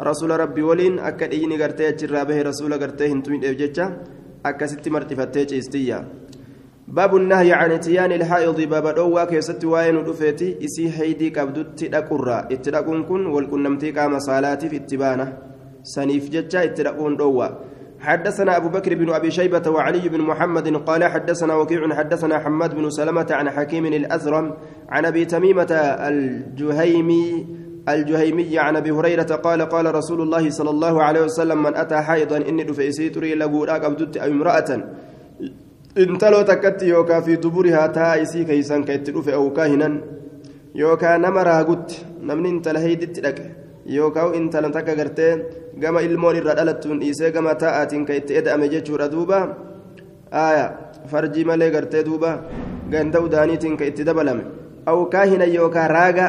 رسول 0.10 0.32
ربي 0.40 0.62
ولين 0.70 1.00
أكد 1.00 1.32
إيني 1.34 1.56
قرتي 1.62 2.08
به 2.28 2.42
رسول 2.50 2.72
قرتي 2.82 3.06
هنتمين 3.12 3.46
إبجتشا 3.46 3.86
أكست 4.46 4.86
مرتفتي 4.90 5.58
استيا 5.58 6.21
باب 6.88 7.16
النهي 7.16 7.54
عن 7.54 7.72
اتيان 7.72 8.12
الحائض 8.12 8.62
باب 8.62 8.96
دوا 8.96 9.24
كيست 9.26 9.66
واين 9.66 10.04
دفيتي 10.04 10.58
إسي 10.66 10.92
حيدي 10.92 11.30
قبدت 11.30 11.84
دقرا 11.84 12.48
اتدقون 12.52 13.04
كن 13.04 13.26
والكنمتي 13.26 13.92
قام 13.92 14.20
صلاتي 14.20 14.70
في 14.70 14.76
اتبانة. 14.76 15.38
سنيف 15.84 16.30
ججا 16.30 16.64
اتدقون 16.64 17.18
دوا 17.18 17.48
حدثنا 18.00 18.58
أبو 18.58 18.70
بكر 18.70 18.96
بن 18.96 19.10
أبي 19.10 19.32
شيبة 19.32 19.70
وعلي 19.70 20.10
بن 20.10 20.22
محمد 20.22 20.76
قال 20.76 21.04
حدثنا 21.04 21.56
وكيع 21.56 21.96
حدثنا 21.96 22.40
حماد 22.40 22.76
بن 22.76 22.90
سلمة 22.90 23.28
عن 23.32 23.50
حكيم 23.50 23.86
الأزرم 23.86 24.54
عن 24.90 25.06
أبي 25.06 25.26
تميمة 25.26 25.72
الجهيمي 26.10 27.46
الجهيمي 27.90 28.60
عن 28.60 28.76
أبي 28.76 28.92
هريرة 28.92 29.36
قال 29.36 29.62
قال 29.62 29.96
رسول 29.96 30.22
الله 30.22 30.50
صلى 30.50 30.70
الله 30.70 31.04
عليه 31.04 31.22
وسلم 31.22 31.64
من 31.64 31.76
أتى 31.76 31.98
حائضا 31.98 32.38
إني 32.38 32.64
دفئسي 32.64 33.10
تري 33.10 33.36
لقولا 33.36 33.74
قبدت 33.74 34.18
أو 34.18 34.32
امرأة. 34.32 34.84
Intaloo 35.96 36.44
takkatti 36.44 36.90
yookaan 36.90 37.24
fi 37.24 37.38
duburihaa 37.44 37.88
taa 37.90 38.16
isii 38.16 38.46
keeysan 38.46 38.86
ka 38.86 38.94
itti 38.94 39.12
dhufe 39.16 39.34
awkaahinan 39.34 39.96
yookaan 40.82 41.22
nama 41.22 41.44
raagutti 41.44 42.06
namni 42.30 42.50
intala 42.50 42.80
heeyditti 42.80 43.22
dhaqe 43.26 43.44
yookaan 43.96 44.36
intala 44.40 44.70
takka 44.78 44.96
gartee 44.96 45.34
gama 45.82 46.02
ilmoon 46.08 46.36
irra 46.42 46.56
dhalattuun 46.60 47.00
dhiisee 47.02 47.32
gama 47.32 47.56
taa'aatiin 47.64 48.06
ka 48.06 48.14
itti 48.20 48.38
eda'ame 48.42 48.70
jechuudha 48.74 49.12
duuba 49.12 49.40
aaya 50.44 50.66
farjii 51.12 51.46
malee 51.50 51.72
gartee 51.76 52.04
duuba 52.06 52.32
ganda 52.92 53.20
udaaniitiin 53.28 53.78
ka 53.78 53.86
itti 53.92 54.04
dabalame 54.12 54.44
awkaahinan 54.94 55.54
yookaan 55.56 55.90
raaga 55.98 56.28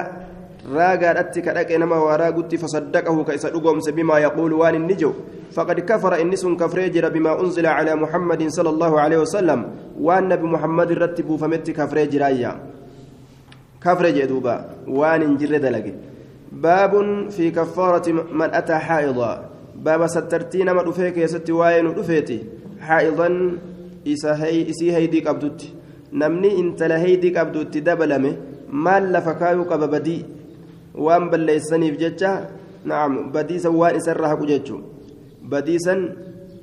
raagaadhatti 0.66 1.42
ka 1.42 1.52
dhaqe 1.54 1.78
nama 1.78 1.99
waa 1.99 2.16
raagutti 2.16 2.59
fasaddaqahu 2.59 3.25
ka 3.26 3.35
isa 3.35 3.50
dhugoomse 3.50 3.92
bimaa 3.92 4.21
yaquulu 4.21 4.59
waan 4.62 4.75
inni 4.78 4.97
jiru 4.97 5.14
فقد 5.52 5.81
كفر 5.81 6.21
إنس 6.21 6.47
كفريجر 6.47 7.09
بما 7.09 7.40
أنزل 7.40 7.66
على 7.66 7.92
محمد 7.95 8.49
صلى 8.49 8.71
الله 8.71 9.00
عليه 9.00 9.19
وسلم 9.19 9.61
وأن 10.00 10.28
نبي 10.28 10.47
محمد 10.47 10.92
رتب 10.92 11.28
فمت 11.37 11.71
كفريجر 11.71 12.26
أيا 12.26 12.52
كفريج 13.85 14.25
دوبا 14.25 14.57
وان 14.88 15.23
انجر 15.23 15.52
دلق 15.61 15.87
باب 16.52 16.92
في 17.31 17.50
كفارة 17.50 18.07
من 18.33 18.49
أتى 18.54 18.75
حائضا 18.75 19.33
باب 19.76 20.07
سترتين 20.07 20.71
ما 20.71 20.83
رفيك 20.83 21.16
يا 21.16 21.26
ست 21.26 21.50
واين 21.50 21.87
رفيتي 21.87 22.38
حائضا 22.81 23.28
إسي 24.09 24.88
هيدي 24.97 25.21
قبدت 25.21 25.61
نمني 26.12 26.61
انت 26.61 26.83
لهيدي 26.83 27.38
قبدت 27.38 27.76
دبلمه 27.78 28.33
مال 28.73 29.12
لفكايو 29.12 29.64
قببدي 30.94 31.04
وان 31.04 31.30
بليسني 31.30 31.90
بججة 31.90 32.49
نعم 32.84 33.32
بدي 33.32 33.58
سوان 33.58 33.96
إسرها 33.96 34.34
كججو 34.34 34.80
بديسا 35.42 36.14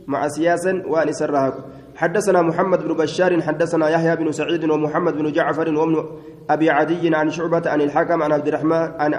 مع 0.07 0.27
سياسا 0.27 0.83
وان 0.87 1.11
سرها 1.11 1.53
حدثنا 1.95 2.41
محمد 2.41 2.83
بن 2.83 2.93
بشار 2.93 3.41
حدثنا 3.41 3.89
يحيى 3.89 4.15
بن 4.15 4.31
سعيد 4.31 4.69
ومحمد 4.69 5.13
بن 5.13 5.31
جعفر 5.31 5.75
وابن 5.75 6.05
ابي 6.49 6.69
عدي 6.69 7.15
عن 7.15 7.29
شعبة 7.29 7.69
عن 7.69 7.81
الحكم 7.81 8.23
عن 8.23 8.31
عبد 8.31 8.47
الرحمن 8.47 8.73
عن 8.73 9.13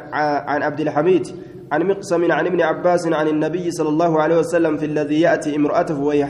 عن 0.49 0.62
عبد 0.62 0.81
الحميد 0.81 1.29
عن 1.73 1.83
مقسم 1.83 2.33
عن 2.33 2.47
ابن 2.47 2.61
عباس 2.61 3.07
عن 3.07 3.29
النبي 3.29 3.71
صلى 3.71 3.88
الله 3.88 4.23
عليه 4.23 4.38
وسلم 4.38 4.76
في 4.76 4.87
الذي 4.87 5.21
ياتي 5.21 5.57
امراته 5.57 6.00
وهي 6.00 6.25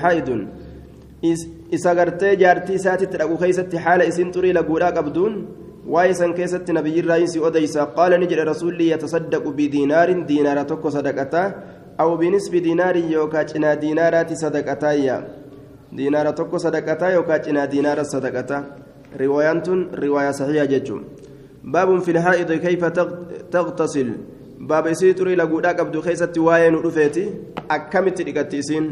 gartee 1.95 2.37
jaartii 2.37 2.75
isaatitti 2.75 3.19
dhaqu 3.19 3.37
keeysatti 3.39 3.77
haala 3.77 4.05
isin 4.05 4.33
xurii 4.33 4.53
laguudhaa 4.53 4.93
qabduun? 4.93 5.47
San 6.15 6.35
keessatti 6.35 6.73
nabiyyirraa 6.73 7.19
insi 7.19 7.41
odeysa 7.41 7.87
qaala 7.97 8.19
ni 8.19 8.27
jedhe 8.27 8.45
rasuulli 8.45 8.89
yatasaddaqu 8.91 9.53
bidiinaarin 9.53 10.27
diinaara 10.27 10.65
tokko 10.65 10.91
sadaqataa 10.91 11.47
أو 12.01 12.17
بنسب 12.17 12.57
دينار 12.57 12.97
يوكا 12.97 13.43
جنا 13.43 13.75
دينارات 13.75 14.33
صدقتايا 14.33 15.17
دينار 15.93 16.31
توكو 16.31 16.57
صدقتا 16.57 17.09
يوكا 17.09 17.37
جنا 17.37 17.65
دينار 17.65 18.03
صدقتا. 18.03 18.59
رواية 19.21 19.63
رواية 19.95 20.31
صحيحة 20.31 20.65
ججم 20.65 21.01
باب 21.65 21.99
في 21.99 22.11
الحائض 22.11 22.53
كيف 22.53 22.85
تغتسل 23.53 24.09
باب 24.61 24.93
سيتري 24.93 25.35
لقودا 25.35 25.73
قبض 25.73 26.01
خيسة 26.01 26.33
واين 26.37 26.75
رفيتي. 26.75 27.25
أكمت 27.71 28.23
لقتيسين. 28.23 28.85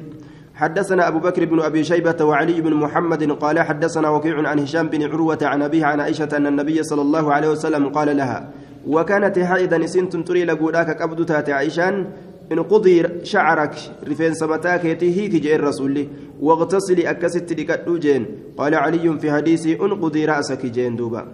حدثنا 0.59 1.09
أبو 1.09 1.19
بكر 1.19 1.45
بن 1.45 1.61
أبي 1.61 1.85
شيبة 1.85 2.25
وعلي 2.25 2.61
بن 2.61 2.75
محمد 2.75 3.33
قال 3.33 3.61
حدثنا 3.61 4.09
وكيع 4.09 4.49
عن 4.49 4.59
هشام 4.59 4.88
بن 4.88 5.03
عروة 5.03 5.38
عن 5.43 5.62
أبيه 5.62 5.85
عن 5.85 6.00
عائشة 6.00 6.29
أن 6.37 6.47
النبي 6.47 6.83
صلى 6.83 7.03
الله 7.03 7.33
عليه 7.33 7.49
وسلم 7.49 7.88
قال 7.88 8.17
لها 8.17 8.50
وكانت 8.87 9.38
حائضا 9.38 9.87
سنت 9.87 10.17
تري 10.17 10.45
لقوداك 10.45 11.03
قبض 11.03 11.25
تاتي 11.25 11.53
عائشان 11.53 12.07
إن 12.53 12.62
قضي 12.62 13.25
شعرك 13.25 13.75
رفين 14.09 14.35
سمتاك 14.35 14.87
هيك 14.87 15.35
جاء 15.43 15.55
الرسول 15.57 16.07
واغتسلي 16.41 17.11
أكست 17.11 17.53
لكتو 17.53 17.97
جين. 17.97 18.27
قال 18.59 18.75
علي 18.75 19.19
في 19.19 19.33
حديثي 19.33 19.73
إن 19.83 19.95
قضي 19.95 20.25
رأسك 20.25 20.67
جين 20.67 20.97
دوبا. 20.97 21.27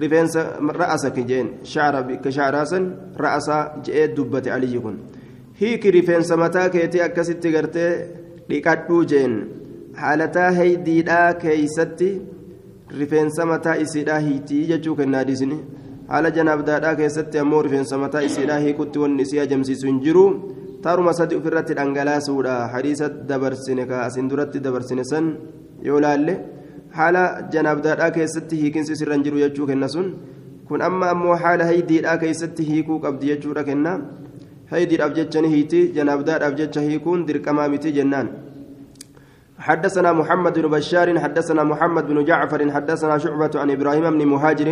رفين 0.00 0.26
رأسك 0.60 1.18
جين 1.20 1.46
شعر 1.64 2.14
كشعراسا 2.14 2.96
رأس 3.20 3.50
جاء 3.84 4.06
دبة 4.06 4.52
علي 4.52 4.78
كن 4.78 4.96
هيك 5.58 5.86
رفين 5.86 6.22
سمتاك 6.22 6.76
أكست 6.76 7.46
قرتي 7.46 8.25
dhiqadhuu 8.50 9.02
jeen 9.12 9.34
haalataa 10.02 10.50
heydiidhaa 10.58 11.28
keeysatti 11.44 12.10
rifeensa 13.00 13.46
mataa 13.52 13.76
isiidhaa 13.84 14.18
hiitii 14.26 14.64
jechuu 14.72 14.96
kennaa 15.00 15.24
disni 15.30 15.58
haala 16.10 16.30
janaabdaadhaa 16.36 16.94
keessatti 17.00 17.38
ammoo 17.42 17.62
rifeensa 17.66 17.98
mataa 18.04 18.22
isiidhaa 18.28 18.58
hiikutti 18.64 18.98
wanni 19.04 19.22
isii 19.26 19.40
ajamsiisu 19.44 19.86
hin 19.86 20.00
jiru. 20.04 20.24
Taaruma 20.82 21.12
sadi 21.18 21.34
ofirratti 21.36 21.74
dhangalaasuudha. 21.78 22.54
Hadiisa 22.74 23.08
dabarsine 23.30 23.86
kaa 23.90 24.02
asin 24.08 24.28
duratti 24.30 24.60
dabarsine 24.66 25.04
san 25.10 25.32
yoo 25.88 26.00
laalle 26.04 26.34
haala 26.98 27.22
janaabdaadhaa 27.54 28.10
keessatti 28.18 28.56
hiikinsi 28.60 28.92
isirra 28.98 29.14
hin 29.18 29.24
jiru 29.28 29.38
jechuu 29.44 29.66
kenna 29.72 29.88
sun. 29.94 30.12
Kun 30.68 30.82
amma 30.90 31.10
ammoo 31.14 31.34
haala 31.42 31.64
heydiidhaa 31.70 32.16
keessatti 32.22 32.62
hiikuu 32.70 33.00
qabdi 33.06 33.26
jechuudha 33.32 33.64
kennaa 33.70 33.96
jecha 35.14 35.40
ni 35.40 35.48
hiiti 35.48 35.92
janaabdaadhaaf 35.92 36.54
jecha 36.54 36.80
hiikuun 36.80 37.26
dirqamaa 37.26 37.68
miti 37.68 37.92
jennaan 37.92 38.28
حدثنا 39.56 40.12
محمد 40.12 40.58
بن 40.58 40.68
بشار 40.68 41.18
حدثنا 41.18 41.64
محمد 41.64 42.06
بن 42.06 42.24
جعفر 42.24 42.60
حدثنا 42.70 43.18
شعبة 43.18 43.50
عن 43.54 43.70
إبراهيم 43.70 44.10
بن 44.10 44.26
مهاجر. 44.26 44.68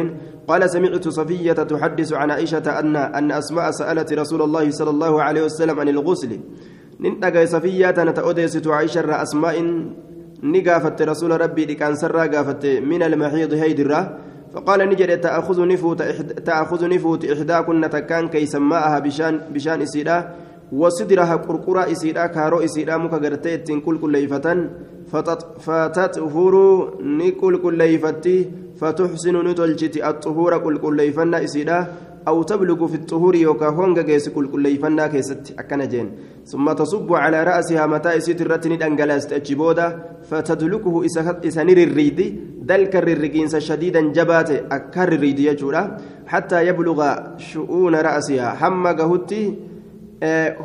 قال 0.49 0.71
سمعت 0.71 1.09
صفية 1.09 1.53
تحدث 1.53 2.13
عن 2.13 2.31
عائشة 2.31 2.67
أن 2.81 2.97
أن 2.97 3.33
أسماء 3.33 3.71
سألت 3.71 4.13
رسول 4.13 4.43
الله 4.43 4.71
صلى 4.71 4.91
الله 4.91 5.23
عليه 5.23 5.43
وسلم 5.49 5.81
عن 5.81 5.89
الغسل. 5.89 6.41
ننتقى 7.01 7.47
صفية 7.47 7.97
نتأوديست 7.97 8.67
عائشة 8.69 9.23
أسماء. 9.23 9.57
نقافت 10.43 11.03
رسول 11.03 11.41
ربي 11.41 11.65
لكان 11.65 11.95
سرى 11.97 12.29
قافت 12.29 12.67
من 12.85 13.03
المحيض 13.03 13.53
هيدرة. 13.57 14.01
فقال 14.55 14.89
نجد 14.89 15.21
تأخذ 15.21 15.69
نفوت 15.69 16.03
تأخذ 16.49 16.89
نفوت 16.89 17.25
إحداكن 17.25 17.91
تكان 17.91 18.29
كي 18.29 18.47
سماءها 18.47 18.99
بشان 18.99 19.41
بشان 19.55 19.83
إسيدا 19.83 20.35
وصدرها 20.73 21.37
قرقرة 21.37 21.93
إسيدا 21.93 22.27
كارو 22.27 22.61
إسيدا 22.65 22.97
مكغرتي 22.97 23.57
تن 23.57 23.81
كل 23.81 23.99
كليفة 23.99 24.69
فتطهر 25.59 26.55
نكل 27.03 27.57
كليفتي 27.57 28.51
فتحسن 28.81 29.37
نتلجتي 29.49 30.09
الطهور 30.09 30.59
كل 30.59 30.79
كليفنا 30.79 31.45
إسيدا 31.45 31.87
أو 32.29 32.43
تبلغ 32.43 32.87
في 32.87 32.95
الطهور 32.95 33.35
يوكا 33.35 33.69
هونغا 33.69 34.03
كيس 34.03 34.29
كل 34.29 34.47
كليفنا 34.47 35.07
كيست 35.07 35.55
أكنا 35.59 35.85
جين. 35.85 36.11
ثم 36.47 36.73
تصب 36.73 37.13
على 37.15 37.45
رأسها 37.45 37.87
متى 37.87 38.17
إسيت 38.17 38.41
الرتن 38.41 38.79
دنجلاست 38.79 39.33
أجبودا 39.33 40.03
فتدلكه 40.31 41.07
إسنير 41.45 41.79
الريد. 41.89 42.41
دلك 42.63 42.97
الرقين 42.97 43.49
شديدا 43.49 44.01
جبات 44.01 44.51
أكر 44.51 45.13
الريد 45.13 45.39
يجورا. 45.39 45.97
حتى 46.27 46.67
يبلغ 46.67 46.99
شؤون 47.37 47.95
رأسها. 47.95 48.49
حما 48.55 48.93
قهتي 48.93 49.55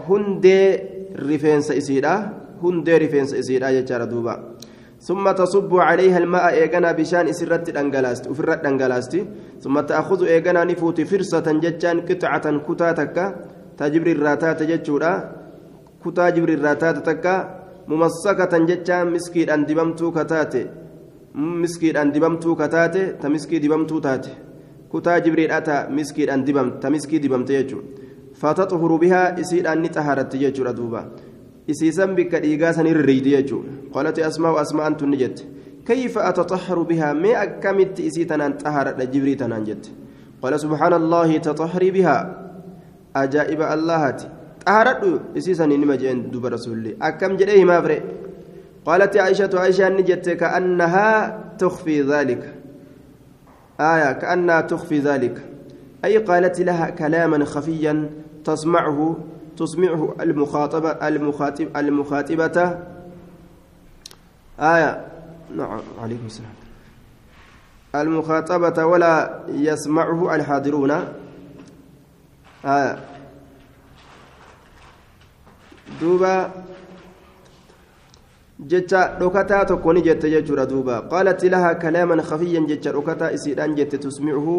hundee 0.07 0.79
rifeensa 1.15 1.75
isiidha 1.75 2.13
hundee 2.61 2.99
rifeensa 2.99 3.35
isiidha 3.37 3.73
jechaadha 3.73 4.05
duuba 4.05 4.33
ثم 5.07 5.31
تصب 5.31 5.71
عليها 5.89 6.17
الماء 6.23 6.45
إيجانا 6.59 6.91
بشان 6.91 7.25
إسرت 7.31 7.69
دنجلاست 7.77 8.27
وفرت 8.27 8.59
دنجلاستي 8.65 9.19
ثم 9.63 9.75
تأخذ 9.79 10.19
إيجانا 10.27 10.63
نفوت 10.63 11.01
فرصة 11.01 11.47
جتان 11.63 11.97
قطعة 12.07 12.45
كتاتك 12.67 13.17
تجبر 13.79 14.07
الراتات 14.15 14.59
جتشورا 14.69 15.11
كتا 16.03 16.25
جبر 16.35 16.49
الراتات 16.57 16.97
تكا 17.07 17.35
جتان 18.69 19.05
مسكين 19.13 19.49
أن 19.49 19.61
دممتو 19.65 20.11
كتاتي 20.11 20.63
miskiidhaan 21.35 22.11
dibamtuu 22.13 22.55
kataate 22.55 23.01
ta 23.21 23.29
miskii 23.29 23.59
dibamtuu 23.59 24.01
taate 24.01 24.31
kutaa 24.89 25.19
jibriidha 25.21 25.61
ta 25.61 25.87
miskiidhaan 25.89 26.45
dibamte 26.45 26.79
ta 26.81 26.89
miskii 26.89 27.19
dibamte 27.19 27.53
jechuudha 27.53 27.87
fataxhuru 28.41 28.97
bihaa 29.03 29.35
isiidhaan 29.43 29.81
ni 29.81 29.89
xahaaratti 29.89 30.41
jechuudha 30.43 30.73
duuba 30.73 31.03
isiisan 31.69 32.15
bikka 32.17 32.41
dhiigaa 32.41 32.73
san 32.73 32.87
irriidi 32.87 33.37
jechuudha. 33.37 33.71
Qolate 33.93 34.25
asmaa 34.25 34.57
asmaa'an 34.65 34.97
tunni 34.97 35.17
jette. 35.17 35.47
Kayfa 35.85 36.27
ataxaharu 36.29 36.85
bihaa 36.85 37.13
mee 37.13 37.35
akkamitti 37.45 38.05
isii 38.11 38.25
tanaan 38.25 38.59
xahaaradha 38.61 39.05
jibrii 39.05 39.35
tanaan 39.35 39.65
jette? 39.65 39.89
سبحان 40.47 40.93
الله 40.93 41.37
تطهري 41.37 41.91
بها 41.91 42.17
أجائب 43.15 43.61
اللهاتي 43.61 44.27
طهرت 44.65 45.21
إسيسا 45.37 45.65
نما 45.65 45.95
جين 45.95 46.31
دوب 46.31 46.45
رسول 46.45 46.77
الله 46.77 46.93
أكم 47.01 47.35
جريه 47.37 47.65
ما 47.65 47.81
فرق 47.81 48.03
قالت 48.85 49.17
عائشة 49.17 49.49
عائشة 49.53 49.89
نجت 49.89 50.29
كأنها 50.29 51.09
تخفي 51.59 52.01
ذلك 52.01 52.43
آية 53.79 54.11
كأنها 54.11 54.61
تخفي 54.61 54.99
ذلك 54.99 55.35
أي 56.05 56.17
قالت 56.17 56.59
لها 56.59 56.89
كلاما 56.89 57.45
خفيا 57.45 58.09
تسمعه 58.45 59.17
تسمعه 59.59 60.15
المخاطبة 60.21 60.89
المخاطب 60.89 61.67
المخاطبة 61.77 62.57
آية 64.59 64.91
نعم 65.55 65.81
عليكم 66.01 66.25
السلام 66.25 66.55
المخاطبة 67.95 68.85
ولا 68.85 69.43
يسمعه 69.47 70.35
الحاضرون 70.35 70.91
آية 72.65 72.99
دوبا 76.01 76.51
dhokataa 79.19 79.65
tokko 79.65 79.93
ni 79.93 80.01
jette 80.03 80.29
jechuudha 80.29 80.65
duuba 80.65 81.07
qaalat 81.11 81.43
lahaa 81.43 81.75
kalaaman 81.75 82.19
khafiyyan 82.21 82.67
jecha 82.67 82.91
dhokataa 82.91 83.31
isiidhaan 83.31 83.75
jette 83.75 83.97
tusmicuhu 83.97 84.55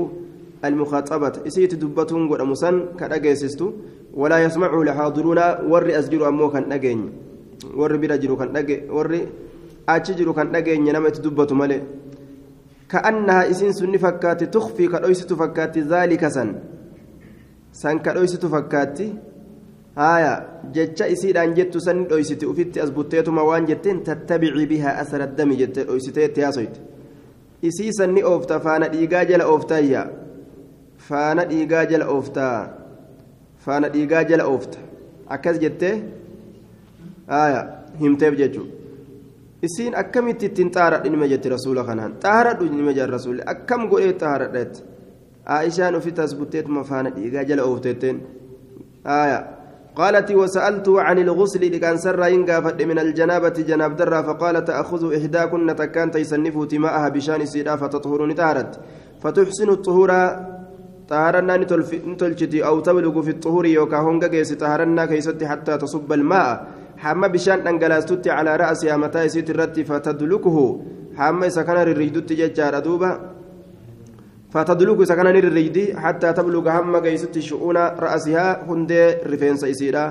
almukhaxabata 0.62 1.45
isiiti 1.45 1.76
dubbatuun 1.76 2.28
godhamu 2.28 2.57
san 2.57 2.97
ka 2.97 3.09
dhageessistu 3.09 3.75
warri 4.14 5.95
as 5.95 6.09
jiru 6.11 6.25
ammoo 6.26 6.50
kan 6.50 6.64
dhageenye 6.69 7.11
warri 7.76 7.99
bira 7.99 8.19
jiru 8.19 8.37
kan 8.37 8.52
dhage 8.52 8.87
warri 8.90 9.29
achi 9.87 10.14
jiru 10.14 10.35
kan 10.35 10.52
dhageenye 10.52 10.93
nama 10.93 11.09
itti 11.09 11.21
dubbatu 11.23 11.55
malee 11.55 11.83
كأنها 12.90 13.50
إسين 13.50 13.73
سني 13.73 13.99
فكاتي 14.02 14.47
تخفي 14.50 14.90
كدويست 14.90 15.31
فكاتي 15.33 15.81
ذلك 15.87 16.26
سن. 16.26 16.59
سن 17.71 17.99
كدويست 18.02 18.47
فكاتي. 18.47 19.14
آية. 19.95 20.67
جتشا 20.75 21.12
إسيدان 21.12 21.55
جتو 21.55 21.79
سن 21.79 22.11
دويستي 22.11 22.50
أفتي 22.50 22.83
أزبطيتما 22.83 23.43
وان 23.47 23.64
جتين. 23.71 24.02
تتبعي 24.02 24.67
بها 24.67 25.07
أثر 25.07 25.23
الدم 25.23 25.55
جت 25.55 25.87
دويستي 25.87 26.35
تياسويت. 26.35 26.75
إسي 27.62 27.93
سني 27.95 28.26
أوفتا. 28.26 28.59
فانا 28.59 28.87
ديغا 28.90 29.23
جل 29.23 29.40
أوفتا 29.40 29.79
يا 29.79 30.11
فانا 30.99 31.47
ديغا 31.47 31.85
جل 31.85 32.02
أوفتا. 32.02 32.80
ديغا 33.69 34.23
جل 34.23 34.40
أوفتا 34.40 34.79
أكاس 35.31 35.59
جتة 35.59 36.02
آية 37.31 37.61
همتيف 38.00 38.35
جتشو 38.35 38.64
isiin 39.62 39.95
akkamitti 39.95 40.47
ittiin 40.47 40.71
xaaradhu 40.73 41.11
nima 41.11 41.26
jetti 41.29 41.49
rasuula 41.49 41.85
kanaan 41.85 42.12
xaaradhu 42.23 42.64
nima 42.64 42.93
jedhan 42.97 43.11
rasuulli 43.17 43.43
akkam 43.52 43.88
godhee 43.90 44.14
xaaradheet 44.23 44.85
aishaan 45.57 45.95
ofitti 45.95 46.21
as 46.21 46.35
butteetuma 46.38 46.85
faana 46.90 47.11
dhiigaa 47.17 47.45
jala 47.45 47.62
ooftetteen 47.71 48.21
aayaa 49.05 49.43
قالت 50.00 50.31
وسألت 50.31 50.88
عن 50.88 51.19
الغسل 51.19 51.73
لكان 51.75 51.97
سر 51.99 52.23
ينقافت 52.26 52.83
من 52.83 52.99
الجنابة 52.99 53.57
جناب 53.71 53.97
درة 53.97 54.23
فقال 54.23 54.64
تأخذ 54.64 55.02
إحداكن 55.19 55.76
تكان 55.76 56.11
تيسنف 56.11 56.57
ماءها 56.75 57.09
بشان 57.09 57.47
سيدا 57.47 57.76
فتطهر 57.76 58.26
نتارت 58.26 58.81
فتحسن 59.23 59.69
الطهور 59.69 60.11
طهرنا 61.11 61.57
نتلجتي 62.12 62.64
أو 62.69 62.81
تبلغ 62.81 63.23
في 63.23 63.31
الطهور 63.31 63.67
يوكا 63.67 63.97
هونغا 63.97 64.26
كيس 64.26 64.52
طهرنا 64.52 65.07
كيست 65.07 65.45
حتى 65.45 65.78
تصب 65.82 66.13
الماء 66.13 66.67
حما 67.02 67.26
بشان 67.26 67.67
أنجلاستت 67.67 68.28
على 68.28 68.56
رأسها 68.56 68.97
متى 68.97 69.25
يسيت 69.25 69.50
الرت 69.50 69.80
فتدلكه 69.80 70.56
حما 71.19 71.49
سكن 71.49 71.76
الريدت 71.76 72.32
ججار 72.32 72.78
دوبا 72.87 73.11
فتدلك 74.52 75.04
سكن 75.04 75.26
الريد 75.26 75.76
حتى 76.02 76.32
تبلغ 76.32 76.67
هم 76.76 76.97
جيست 77.06 77.39
شؤون 77.39 77.76
رأسها 77.76 78.47
هند 78.69 78.93
رفنس 79.30 79.63
يسيرا 79.73 80.06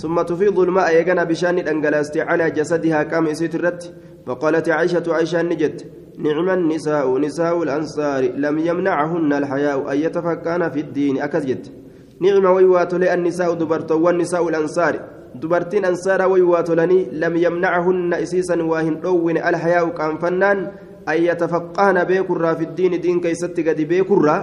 ثم 0.00 0.16
تفيض 0.22 0.58
الماء 0.58 0.88
يجنا 1.00 1.24
بشان 1.24 1.58
أنجلاست 1.58 2.16
على 2.28 2.50
جسدها 2.50 3.02
كم 3.02 3.26
يسيت 3.26 3.54
الرت 3.54 3.82
فقالت 4.26 4.68
عائشة 4.68 5.06
عائشة 5.08 5.42
نجت 5.42 5.78
نعم 6.18 6.50
النساء 6.50 7.18
نساء 7.18 7.62
الأنصار 7.62 8.22
لم 8.36 8.58
يمنعهن 8.58 9.32
الحياء 9.32 9.92
أن 9.92 9.98
يتفكان 9.98 10.70
في 10.70 10.80
الدين 10.80 11.22
أكزجت 11.22 11.72
نعم 12.20 12.44
ويوات 12.44 12.94
النساء 12.94 13.54
دبرت 13.54 13.92
والنساء 13.92 14.48
الأنصار 14.48 14.94
dubartiin 15.34 15.84
ansaaraa 15.84 16.28
way 16.30 16.42
waa 16.42 16.62
tolanii 16.62 17.08
lam 17.22 17.36
yamnachunna 17.36 18.18
isiisan 18.24 18.60
waa 18.70 18.82
hin 18.86 19.00
dhoowwine 19.02 19.40
alhayaa'u 19.48 19.90
qaanfannaan 19.96 20.60
an 21.06 21.22
yatafaqqahna 21.22 22.04
beekurraa 22.10 22.54
fiddiini 22.60 23.02
diin 23.02 23.20
keeysatti 23.24 23.64
gadi 23.66 23.86
beekurraa 23.92 24.38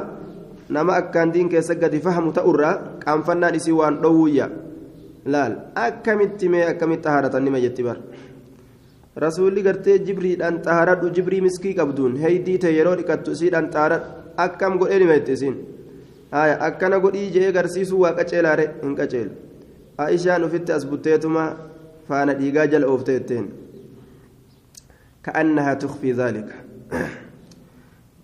nama 0.70 0.98
akkaan 1.02 1.32
diin 1.34 1.50
keessa 1.50 1.76
gadi 1.76 2.00
fahamu 2.00 2.34
ta'urraa 2.40 2.74
qaanfannaan 3.06 3.56
isii 3.56 3.78
waan 3.80 4.02
dhoowwuyya 4.04 4.50
laal 5.36 5.56
akkamitti 5.86 6.50
mee 6.50 6.66
akkamitti 6.74 7.08
tahaaratan 7.08 7.44
nima 7.44 7.64
rasuulli 9.16 9.62
gartee 9.62 10.00
jibriidhaan 10.00 10.62
xahaaradhu 10.64 11.10
jibrii 11.10 11.42
miskii 11.42 11.74
qabduun 11.74 12.18
heeydii 12.18 12.58
ta'e 12.58 12.74
yeroo 12.78 12.96
dhiqattu 12.96 13.32
isiidhaan 13.32 13.70
xahaaradhu 13.70 14.06
akkam 14.38 14.80
godhee 14.80 15.00
nima 15.00 15.14
jette 15.14 15.34
isiin 15.34 15.56
akkana 16.60 17.00
godhii 17.00 17.30
jee 17.32 17.52
garsiisuu 17.52 18.02
waa 18.02 18.14
qaceelaare 18.20 18.70
hin 18.84 18.96
qaceelu 18.96 19.52
عائشان 20.00 20.44
وفت 20.44 20.70
أسبتيتما 20.70 21.58
فأنا 22.10 22.34
ديجا 22.34 22.66
جل 22.66 22.84
أوفتيتين 22.84 23.50
كأنها 25.24 25.74
تخفي 25.74 26.12
ذلك 26.12 26.56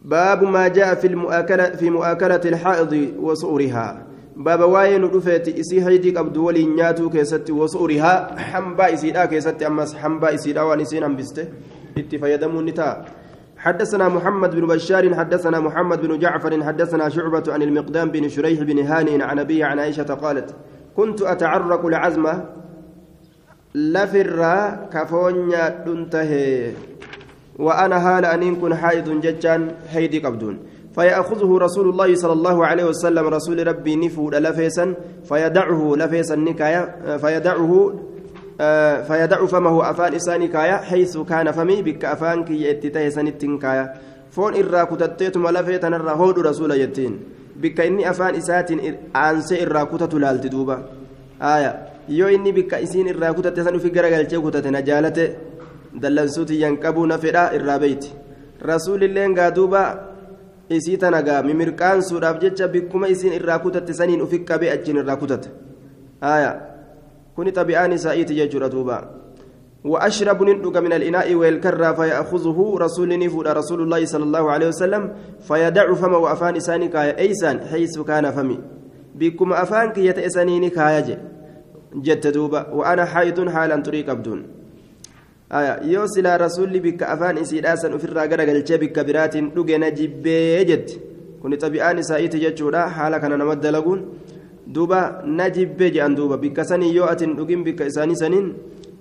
باب 0.01 0.43
ما 0.43 0.67
جاء 0.67 0.95
في 0.95 1.07
المؤاكلة 1.07 1.65
في 4.37 4.43
مؤاكلة 4.43 4.43
الحائض 4.43 4.43
وصورها 4.43 4.43
باب 4.43 4.61
واين 4.61 5.03
رفيت 5.03 5.59
إسي 5.59 5.85
هيدي 5.85 6.11
قبض 6.11 6.37
ولي 6.37 6.65
نياتو 6.65 7.09
كيست 7.09 7.49
وصورها 7.51 8.35
حنبا 8.39 8.93
إسيدا 8.93 9.25
كيست 9.25 9.63
أمس 9.63 9.95
حنبا 9.95 10.33
إسيدا 10.33 10.61
ونسين 10.61 11.03
أمبسته 11.03 11.47
اتفايدمون 11.97 12.65
نتا 12.65 13.05
حدثنا 13.57 14.09
محمد 14.09 14.55
بن 14.55 14.67
بشار 14.67 15.15
حدثنا 15.15 15.59
محمد 15.59 16.01
بن 16.01 16.19
جعفر 16.19 16.63
حدثنا 16.63 17.09
شعبة 17.09 17.43
عن 17.53 17.61
المقدام 17.61 18.11
بن 18.11 18.29
شريح 18.29 18.63
بن 18.63 18.79
هاني 18.79 19.23
عن 19.23 19.39
أبيه 19.39 19.65
عن 19.65 19.79
عائشة 19.79 20.13
قالت 20.13 20.55
كنت 20.95 21.21
أتعرق 21.21 21.85
العزم 21.85 22.33
لفرا 23.75 24.87
كفونيا 24.93 25.83
دنته 25.85 26.73
وأنا 27.59 28.17
هال 28.17 28.25
أن 28.25 28.55
كن 28.55 28.75
حائض 28.75 29.21
ججان 29.21 29.71
هيدي 29.89 30.19
قبدون 30.19 30.59
فيأخذه 30.97 31.51
رسول 31.65 31.85
الله 31.89 32.09
صلى 32.15 32.33
الله 32.33 32.57
عليه 32.65 32.85
وسلم 32.91 33.25
رسول 33.37 33.57
ربي 33.67 33.93
نفود 33.95 34.35
لفيسا 34.35 34.85
فيدعه 35.29 35.81
لفيسا 36.01 36.35
نكايا 36.35 36.81
فيدعه 37.21 37.71
آه 38.61 39.01
فيدع 39.01 39.39
فمه 39.45 39.75
أفان 39.89 40.11
إساني 40.17 40.47
كايا 40.47 40.77
حيث 40.89 41.17
كان 41.17 41.51
فمي 41.51 41.81
بك 41.81 42.05
أفان 42.05 42.43
كي 42.47 42.57
يتتهي 42.65 43.09
سنتين 43.13 43.57
كايا 43.61 43.85
فون 44.33 44.53
إرا 44.57 44.83
كتتيتم 44.89 45.47
لفيتا 45.47 45.89
نرى 45.89 46.13
هود 46.21 46.37
رسول 46.49 46.71
يتين 46.71 47.13
bikka 47.61 47.83
inni 47.89 48.05
afaan 48.05 48.35
isaatiin 48.35 48.81
aansee 49.13 49.57
irraa 49.65 49.85
kutatu 49.91 50.19
laalti 50.23 50.49
duuba 50.53 50.75
aya 51.51 51.71
yoo 52.17 52.29
inni 52.29 52.51
bikka 52.57 52.79
isiin 52.85 53.07
irraa 53.13 53.33
kutate 53.33 53.63
san 53.65 53.75
ufi 53.75 53.89
garagalchee 53.95 54.41
kutate 54.45 54.69
na 54.71 54.81
jaalate 54.89 55.25
dallansuutiyyan 56.01 56.77
qabuu 56.83 57.05
na 57.11 57.17
fedha 57.23 57.43
irraa 57.57 57.79
beeyti 57.83 58.13
rasuulilleen 58.71 59.33
gaa 59.39 59.49
duuba 59.57 59.81
isii 60.69 60.97
tana 60.97 61.21
gaa 61.21 61.43
mimirqaansuudhaaf 61.43 62.39
jecha 62.41 62.67
bikkuma 62.67 63.07
isiin 63.07 63.33
irraa 63.33 63.59
kutatte 63.59 63.93
saniin 63.93 64.21
ufi 64.21 64.39
qabee 64.39 64.71
achiin 64.71 64.97
irraa 64.97 65.15
kutate 65.15 65.49
aya. 66.21 66.51
Kuni 67.35 67.51
xabi'aan 67.51 67.91
isaa'iiti 67.93 68.35
jechuudha 68.35 68.71
duuba. 68.71 69.17
وأشرب 69.87 70.43
ندق 70.43 70.77
من 70.77 70.93
الإناء 70.93 71.35
والكرة 71.35 71.91
فيأخذه 71.91 72.75
رسول 72.77 73.19
نفود 73.19 73.47
رسول 73.47 73.81
الله 73.81 74.05
صلى 74.05 74.23
الله 74.23 74.51
عليه 74.51 74.67
وسلم 74.67 75.13
فيدع 75.47 75.93
فمه 75.93 76.17
وأفان 76.17 76.55
إساني 76.55 76.87
كايا 76.87 77.19
أيسان 77.19 77.59
حيث 77.71 77.99
كان 77.99 78.31
فمي 78.31 78.59
بكم 79.15 79.53
أفان 79.53 79.91
كي 79.91 80.05
يتأسنيني 80.05 80.71
جت 81.95 82.27
دوبا 82.27 82.67
وأنا 82.73 83.05
حائض 83.05 83.49
حالا 83.49 83.81
طريق 83.81 84.09
أبدون 84.09 84.56
yoo 85.91 86.07
silaa 86.07 86.37
rasuulli 86.37 86.79
bikka 86.81 87.07
afaan 87.09 87.37
isiidhaasan 87.37 87.93
ofirraa 87.93 88.27
garagalchee 88.27 88.77
bikka 88.77 89.03
biraatiin 89.03 89.51
dhuge 89.55 89.77
na 89.77 89.91
jibbee 89.91 90.65
jetti 90.65 90.99
kuni 91.41 91.57
xabi'aan 91.57 91.99
isaa'iiti 91.99 92.39
jechuudha 92.39 92.87
haala 92.89 93.19
kana 93.19 93.37
nama 93.37 93.55
dalaguun. 93.55 94.01
Duuba 94.73 95.21
na 95.25 95.49
jibbee 95.49 95.91
jedhan 95.91 96.15
duuba. 96.15 96.37
Bikka 96.37 96.65
sanii 96.65 96.95
yoo 96.95 97.05
atin 97.07 97.35
dhugin 97.37 97.63
bikka 97.63 97.85
isaanii 97.85 98.15
saniin 98.15 98.47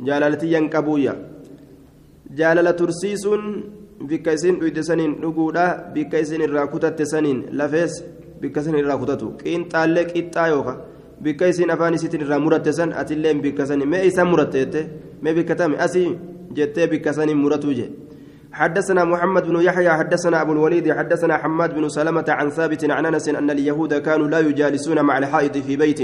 jaalaltiyyan 0.06 0.68
qabuuyya. 0.70 1.14
Jaalala 2.38 2.72
tursiisuun 2.72 3.64
bikka 4.08 4.32
isin 4.32 4.60
dhuyde 4.60 4.82
saniin 4.82 5.16
dhuguudha 5.22 5.90
bikka 5.94 6.18
isin 6.20 6.40
irraa 6.46 6.66
kutatte 6.66 7.04
saniin 7.06 7.40
lafees 7.52 8.04
bikka 8.40 8.62
san 8.62 8.78
irraa 8.78 8.98
kutatu. 8.98 9.32
Qiinxaallee 9.42 10.04
qixxaa 10.12 10.48
yookaan 10.48 10.78
bikka 11.24 11.48
isin 11.48 11.70
afaan 11.70 11.94
isiitiin 11.94 12.22
irraa 12.22 12.38
muratte 12.38 12.72
san 12.72 12.92
atillee 12.92 13.34
bikka 13.34 13.66
sanii 13.66 13.86
mee 13.86 14.06
isaan 14.06 14.28
muratte 14.28 14.58
jette. 14.62 14.80
Mee 15.22 15.34
bikka 15.34 15.54
tame 15.56 15.76
asii. 15.78 16.10
Saniin 17.12 17.38
muratuu 17.38 17.74
jee 17.74 17.90
حدثنا 18.56 19.04
محمد 19.04 19.46
بن 19.46 19.60
يحيى 19.60 19.90
حدثنا 19.90 20.42
أبو 20.42 20.52
الوليد 20.52 20.92
حدثنا 20.92 21.36
حماد 21.36 21.74
بن 21.74 21.88
سلمة 21.88 22.24
عن 22.28 22.50
ثابت 22.50 22.90
عن 22.90 23.06
أنس 23.06 23.28
أن 23.28 23.50
اليهود 23.50 23.94
كانوا 23.94 24.28
لا 24.28 24.38
يجالسون 24.38 25.00
مع 25.04 25.18
الحائض 25.18 25.58
في 25.60 25.76
بيت. 25.76 26.00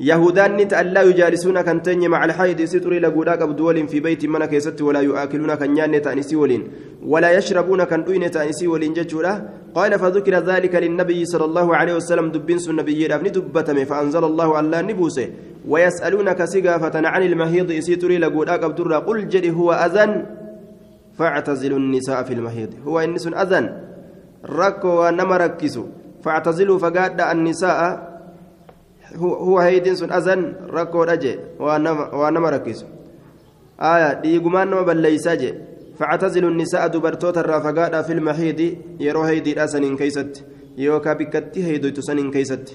يهودان 0.00 0.58
ألا 0.60 1.02
يجالسون 1.02 1.60
كان 1.60 1.82
تني 1.82 2.08
مع 2.08 2.24
الحيض 2.24 2.62
ستري 2.62 2.98
لقولاك 2.98 3.42
بدول 3.42 3.88
في 3.88 4.00
بيت 4.00 4.26
من 4.26 4.44
كيست 4.44 4.82
ولا 4.82 5.00
يؤكلون 5.00 5.54
كان 5.54 5.76
يان 5.76 6.02
تأنسي 6.02 6.36
ولين. 6.36 6.62
ولا 7.06 7.30
يشربون 7.30 7.84
كان 7.84 8.04
دوين 8.04 8.30
تأنسي 8.30 8.66
ولين 8.66 8.92
ججولا. 8.92 9.48
قال 9.74 9.98
فذكر 9.98 10.34
ذلك 10.34 10.74
للنبي 10.74 11.24
صلى 11.24 11.44
الله 11.44 11.76
عليه 11.76 11.94
وسلم 11.94 12.30
دبنس 12.30 12.68
النبي 12.68 13.06
رافني 13.06 13.28
دبتم 13.28 13.84
فأنزل 13.84 14.24
الله 14.24 14.60
الله 14.60 14.80
نبوسه. 14.80 15.28
ويسألونك 15.68 16.44
سقافة 16.44 17.08
عن 17.08 17.22
المهيض 17.22 17.72
ستري 17.72 18.18
لقولاك 18.18 18.64
بدر 18.64 18.98
قل 18.98 19.28
جري 19.28 19.50
هو 19.50 19.72
أذن؟ 19.72 20.26
فاعتزلوا 21.18 21.78
النساء 21.78 22.22
في 22.22 22.34
المهيض 22.34 22.70
هو 22.86 23.00
إنس 23.00 23.26
أذن. 23.26 23.80
ركوا 24.46 25.08
ونما 25.08 25.36
ركسوا 25.36 25.86
فاعتزلوا 26.24 26.78
فقاد 26.78 27.20
النساء. 27.20 28.13
هو 29.16 29.58
هيدين 29.58 29.94
سن 29.94 30.12
أذن 30.12 30.40
ركو 30.70 31.02
رجع 31.02 31.34
وانما 32.20 32.50
ركز 32.50 32.84
آية 33.80 34.12
ديقمان 34.22 34.66
نما 34.70 34.82
بليسا 34.82 35.34
جي 35.34 35.54
فاعتزلوا 35.98 36.50
النساء 36.50 36.86
دبرتوت 36.86 37.38
الرافقات 37.38 37.94
في 38.06 38.12
المحيض 38.12 38.60
يرو 39.00 39.22
هيدي 39.22 39.64
أسن 39.64 39.96
كيست 39.96 40.44
يوكا 40.78 41.12
بكتي 41.12 41.64
هيدو 41.66 41.88
تسن 41.88 42.30
كيست 42.30 42.66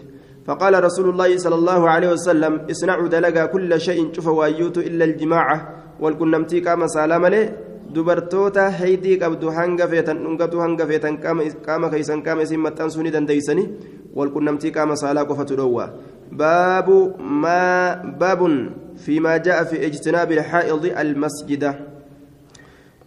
فقال 0.45 0.83
رسول 0.83 1.09
الله 1.09 1.37
صلى 1.37 1.55
الله 1.55 1.89
عليه 1.89 2.09
وسلم 2.11 2.53
اصنعوا 2.71 3.07
دلقا 3.07 3.45
كل 3.45 3.81
شيء 3.81 4.13
شوف 4.13 4.27
وايوت 4.27 4.77
إلا 4.77 5.05
الجماعة 5.05 5.57
والكنمتي 5.99 6.61
كما 6.61 6.87
سلام 6.87 7.25
عليه 7.25 7.69
dubartoota 7.95 8.69
heydii 8.79 9.17
qabdu 9.17 9.49
hanga 9.57 9.87
feetan 9.91 10.19
dhungatu 10.23 10.61
hanga 10.63 10.85
feetan 10.89 11.15
qaama 11.65 11.89
keeysan 11.93 12.21
qaama 12.25 12.43
isin 12.45 12.61
maxxansuu 12.65 13.03
ni 13.03 13.11
dandeeysani? 13.15 13.63
Walqunnamtii 14.17 14.71
qaama 14.71 14.95
saalaa 15.01 15.25
qofatu 15.25 15.57
dhowwa 15.57 15.85
باب 16.31 17.15
ما 17.19 17.95
باب 18.19 18.69
فيما 18.97 19.37
جاء 19.37 19.63
في 19.63 19.85
اجتناب 19.85 20.31
الحائض 20.31 20.85
المسجد. 20.85 21.75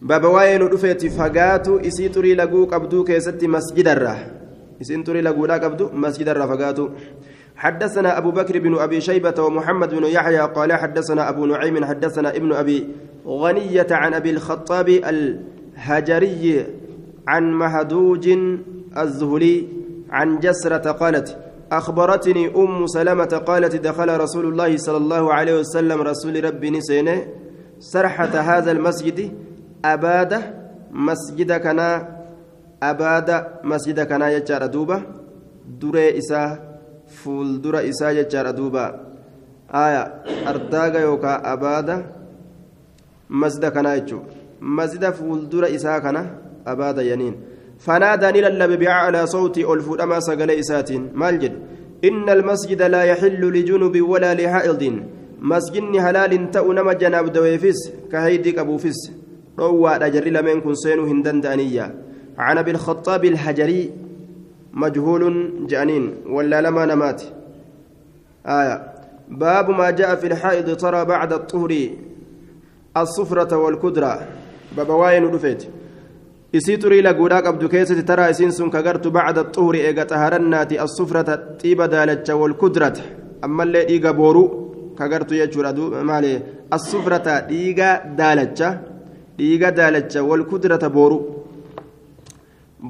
باب 0.02 0.24
واين 0.24 0.62
رفيت 0.62 1.06
فقاتو 1.06 1.78
اسي 1.78 2.08
تري 2.08 2.34
لغو 2.34 2.64
قبدو 2.64 3.04
كيست 3.04 3.44
مسجد 3.44 3.88
الرا. 3.88 4.16
اسي 4.80 5.02
تري 5.02 5.20
لغو 5.22 5.44
قبدو 5.46 5.90
مسجد 5.94 6.28
الرا 6.28 6.46
فقاتو 6.46 6.88
حدثنا 7.56 8.18
أبو 8.18 8.30
بكر 8.30 8.58
بن 8.58 8.78
أبي 8.78 9.00
شيبة 9.00 9.42
ومحمد 9.42 9.94
بن 9.94 10.04
يحيى 10.04 10.40
قال 10.40 10.72
حدثنا 10.72 11.28
أبو 11.28 11.46
نعيم 11.46 11.84
حدثنا 11.84 12.36
ابن 12.36 12.52
أبي 12.52 12.88
غنية 13.26 13.86
عن 13.90 14.14
أبي 14.14 14.30
الخطاب 14.30 14.88
الهجري 14.88 16.66
عن 17.28 17.52
مهدوج 17.52 18.28
الزهلي 18.98 19.68
عن 20.10 20.38
جسرة 20.38 20.90
قالت 20.92 21.36
أخبرتني 21.72 22.56
أم 22.56 22.86
سلمة 22.86 23.42
قالت 23.46 23.76
دخل 23.76 24.20
رسول 24.20 24.44
الله 24.46 24.76
صلى 24.76 24.96
الله 24.96 25.34
عليه 25.34 25.54
وسلم 25.60 26.00
رسول 26.02 26.44
ربي 26.44 26.70
نسينه 26.70 27.26
سرحة 27.78 28.34
هذا 28.50 28.70
المسجد 28.72 29.18
أباد 29.84 30.32
مسجد 30.92 31.52
كنا 31.52 32.08
أباد 32.82 33.28
مسجد 33.64 34.00
كنا 34.00 34.30
يجار 34.30 34.66
دوبا 34.66 35.02
دري 35.80 36.18
إسا 36.18 36.42
فول 37.08 37.62
دري 37.62 37.88
إسا 37.88 38.10
يجار 38.10 38.50
دوبا 38.50 39.00
آية 39.74 40.02
أرداغا 40.48 41.00
يوكا 41.00 41.52
أباد 41.52 41.88
مسجد 43.30 43.64
كنا 43.66 43.94
يجو. 43.94 44.20
مسجد 44.60 45.10
فول 45.10 45.48
دري 45.48 45.74
إسا 45.76 45.98
كنا 45.98 46.22
أباد 46.66 46.98
ينين. 46.98 47.51
فنادى 47.84 48.40
نللب 48.40 48.78
بأعلى 48.78 49.26
صوتي 49.26 49.72
ألف 49.72 50.00
أما 50.00 50.20
سقل 50.20 50.50
إسات 50.50 50.92
مالجد 50.92 51.52
إن 52.04 52.28
المسجد 52.28 52.82
لا 52.82 53.02
يحل 53.02 53.42
لجنب 53.52 54.00
ولا 54.00 54.34
لحائض. 54.34 55.02
مسجد 55.40 55.82
هلال 55.98 56.50
تأنما 56.50 56.92
جناب 56.92 57.32
دويفس 57.32 57.92
كهيدك 58.12 58.58
أبو 58.58 58.76
فس 58.78 59.10
روى 59.58 59.90
أجر 59.90 60.24
لمن 60.24 60.60
كن 60.60 60.74
سينو 60.74 61.04
هندن 61.04 61.40
دانية. 61.40 61.94
عن 62.38 62.58
أبي 62.58 62.70
الخطاب 62.70 63.24
الحجري 63.24 63.90
مجهول 64.72 65.52
جانين 65.66 66.14
ولا 66.26 66.60
لما 66.60 66.86
نمات. 66.86 67.22
آية. 68.46 68.92
باب 69.28 69.70
ما 69.70 69.90
جاء 69.90 70.14
في 70.14 70.26
الحائض 70.26 70.76
ترى 70.76 71.04
بعد 71.04 71.32
الطهر 71.32 71.88
الصفرة 72.96 73.56
والكدرة. 73.56 74.28
باب 74.76 74.88
واين 74.88 75.24
رفيت 75.24 75.64
isii 76.52 76.76
xurii 76.82 77.02
laguudhaa 77.02 77.42
qabdu 77.42 77.68
keessatti 77.68 78.04
taraa 78.10 78.28
isiin 78.32 78.52
sun 78.52 78.70
kagartu 78.70 79.10
bacda 79.10 79.44
xuhuri 79.54 79.80
eega 79.88 80.04
xaharannaati 80.10 80.78
assufrata 80.86 81.34
xiiba 81.60 81.88
daalacha 81.88 82.36
walkudrata 82.40 83.02
ammallee 83.46 83.84
dhiiga 83.90 84.12
booruu 84.12 84.48
kagartu 84.98 85.34
jechuudha 85.40 86.02
maali 86.10 86.32
assufrata 86.76 87.40
dhiiga 87.50 87.88
daalacha 88.18 88.68
dhiiga 89.38 89.70
daalacha 89.78 90.20
walkudrata 90.30 90.90
booruu 90.96 91.22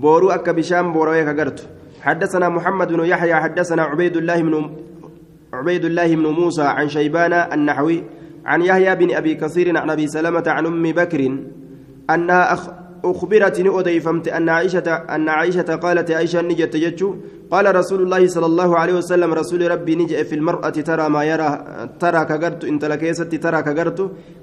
booruu 0.02 0.34
akka 0.38 0.52
bishaan 0.58 0.92
boorawee 0.92 1.24
kagartu 1.30 1.64
حدثنا 2.02 2.48
محمد 2.48 2.88
بن 2.92 3.04
يحيى 3.04 3.34
حدثنا 3.34 3.82
عبيد 3.82 4.16
الله 4.16 4.42
بن 4.42 4.54
عبيد 5.52 5.84
الله 5.84 6.14
بن 6.14 6.26
موسى 6.26 6.62
عن 6.62 6.88
شيبان 6.88 7.32
النحوي 7.32 7.98
عن 8.46 8.62
يحيى 8.62 8.94
بن 8.96 9.14
ابي 9.14 9.34
كثير 9.34 9.78
عن 9.78 9.90
ابي 9.90 10.06
سلمه 10.06 10.42
عن 10.46 10.66
ام 10.66 10.82
بكر 10.82 11.22
انها 12.10 12.44
أخبرتني 13.04 13.78
أديفمت 13.78 14.28
أن 14.28 14.48
عائشة 14.48 14.88
أن 15.14 15.28
عائشة 15.28 15.74
قالت 15.84 16.10
عائشة 16.10 16.40
نجت 16.40 16.76
جتشو 16.76 17.14
قال 17.50 17.76
رسول 17.76 18.02
الله 18.02 18.26
صلى 18.26 18.46
الله 18.46 18.78
عليه 18.78 18.94
وسلم 18.94 19.30
رسول 19.34 19.70
ربي 19.70 19.94
نجأ 19.96 20.22
في 20.22 20.34
المرأة 20.34 20.70
ترى 20.70 21.08
ما 21.08 21.24
يرى 21.24 21.50
ترى 22.00 22.24
كجرت 22.24 22.64
انت 22.64 22.84
لكيست 22.84 23.34
ترى 23.34 23.62
كجرت 23.62 23.98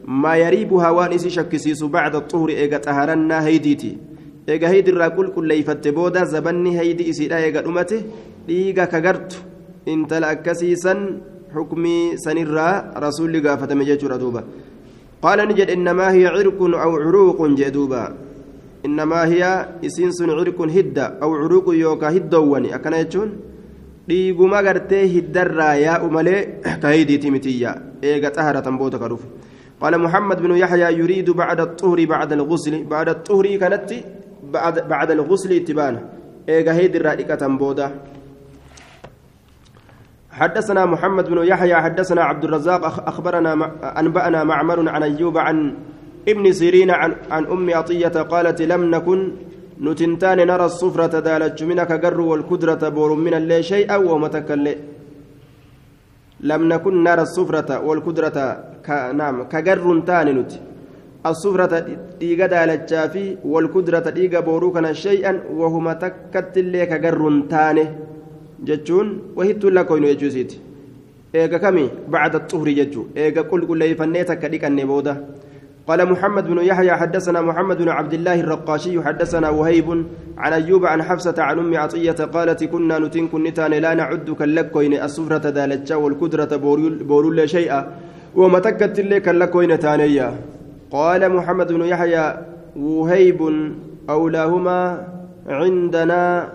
ما 0.08 0.36
يريبها 0.36 0.90
وانس 0.90 1.28
شكسيس 1.28 1.84
بعد 1.84 2.16
الطهر 2.16 2.50
إيجا 2.50 2.78
تهرنا 2.78 3.46
هيديتي. 3.46 3.98
إيجا 4.50 4.70
هيد 4.70 4.88
الراكل 4.88 5.28
كل 5.36 5.48
ليفت 5.48 5.88
بودا 5.88 6.24
زبني 6.24 6.80
هيدي 6.80 7.10
إسيدا 7.10 7.38
إيجا 7.38 7.66
أمته 7.66 8.02
إيجا 8.50 8.86
كجرت 8.86 9.32
انت 9.88 10.14
لأكسيسا 10.14 11.22
حكمي 11.56 12.18
سنرى 12.18 12.70
رسول 12.98 13.48
قافة 13.48 13.76
مجيتشو 13.76 14.08
ردوبا 14.08 14.44
قال 15.22 15.40
نجد 15.48 15.70
إنما 15.70 16.12
هي 16.12 16.28
عرق 16.28 16.60
أو 16.62 16.92
عروق 17.04 17.48
جدوبا 17.48 18.29
إنما 18.86 19.26
هي 19.26 19.44
إسين 19.86 20.12
سن 20.12 20.30
عرق 20.30 20.62
هدة 20.62 21.06
أو 21.22 21.36
عروق 21.36 21.68
يوكا 21.76 22.10
هدواني. 22.10 22.76
أكنا 22.76 22.98
يجون؟ 23.00 23.30
dhiiguma 24.10 24.64
gartee 24.66 25.06
hiddarraa 25.06 25.76
yaa'u 25.78 26.10
malee 26.10 26.62
kahidiiti 26.82 27.30
mitiyya 27.30 27.72
eega 28.02 28.32
xahara 28.34 28.62
tamboota 28.62 28.98
kadhuuf 28.98 29.22
قال 29.82 29.98
محمد 29.98 30.42
بن 30.42 30.58
يحيى 30.58 31.00
يريد 31.00 31.30
بعد 31.30 31.60
الطهر 31.60 32.06
بعد 32.06 32.34
الغسل. 32.34 32.84
بعد 32.84 33.10
الطهر 33.10 33.56
كانت 33.56 33.94
بعد 34.44 34.88
بعد 34.88 35.12
الغسل 35.12 35.54
اتبان 35.54 35.96
إيغا 36.50 36.74
هيد 36.74 36.96
الرادقة 36.96 37.36
تنبودا. 37.36 37.88
حدثنا 40.32 40.86
محمد 40.86 41.30
بن 41.30 41.48
يحيى 41.48 41.76
حدثنا 41.76 42.22
عبد 42.24 42.44
الرزاق 42.44 43.08
أخبرنا 43.08 43.52
أنبأنا 44.00 44.44
معمر 44.44 44.90
عن 44.90 45.04
أيوب 45.04 45.38
عن 45.38 45.58
ابن 46.32 46.46
سيرين 46.60 46.92
عن, 46.92 47.12
عن 47.32 47.44
أم 47.46 47.68
عطية 47.78 48.16
قالت 48.34 48.62
لم 48.62 48.82
نكن 48.96 49.20
نتنتان 49.86 50.40
نرى 50.48 50.66
الصفرة 50.72 51.20
دالت 51.28 51.64
منك 51.70 51.92
قر 52.04 52.20
والكدرة 52.22 52.90
بور 52.96 53.12
من 53.26 53.34
اللي 53.40 53.64
شيئا 53.64 53.98
ومتكل 54.10 54.66
لم 56.50 56.62
نكن 56.74 56.94
نرى 57.04 57.22
الصفرة 57.22 57.70
والكدرة. 57.88 58.36
نعم 59.20 59.36
كقر 59.44 59.88
تان 60.08 60.28
نت. 60.38 60.52
الصفرة 61.26 61.74
ديغا 62.20 62.46
دالت 62.54 62.94
في 63.14 63.24
والكدرة 63.52 64.10
ديغا 64.18 64.40
بوروكنا 64.40 64.94
شيئا 64.94 65.34
وهما 65.60 65.94
تكت 65.94 66.54
اللي 66.58 66.86
كقر 66.92 67.20
تان. 67.52 67.78
جتون 68.68 69.08
وهي 69.36 69.54
تلا 69.54 69.82
كوينو 69.84 70.08
يجوزيت. 70.08 70.52
كمي 71.34 71.86
بعد 72.14 72.34
الطهر 72.36 72.68
جتو 72.80 73.02
إيغا 73.18 73.42
كل 73.42 73.62
كل 73.70 73.82
يفنيتك 73.82 74.46
ديك 74.46 74.66
النبوده 74.66 75.14
قال 75.88 76.12
محمد 76.12 76.48
بن 76.48 76.58
يحيى 76.58 76.92
حدثنا 76.92 77.42
محمد 77.42 77.78
بن 77.78 77.90
عبد 77.90 78.14
الله 78.14 78.40
الرقاشي 78.40 79.02
حدثنا 79.04 79.50
وهيب 79.50 80.06
عن 80.38 80.54
أيوب 80.54 80.86
عن 80.86 81.04
حفصة 81.04 81.36
عن 81.38 81.60
أم 81.60 81.78
عطية 81.78 82.12
قالت 82.12 82.64
كنا 82.64 83.00
نتن 83.00 83.28
كنتان 83.28 83.72
لا 83.72 83.94
نعد 83.94 84.30
كاللكوين 84.40 84.94
الصفرة 84.94 85.50
دالتشا 85.50 85.96
والكدرة 85.96 86.56
بورول 87.10 87.50
شيئا 87.50 87.88
ومتكت 88.36 89.00
اللي 89.00 89.20
كاللكوين 89.20 89.80
تانيا 89.80 90.34
قال 90.92 91.22
محمد 91.30 91.72
بن 91.74 91.82
يحيى 91.86 92.38
وهيب 92.76 93.40
أولاهما 94.10 95.08
عندنا 95.48 96.50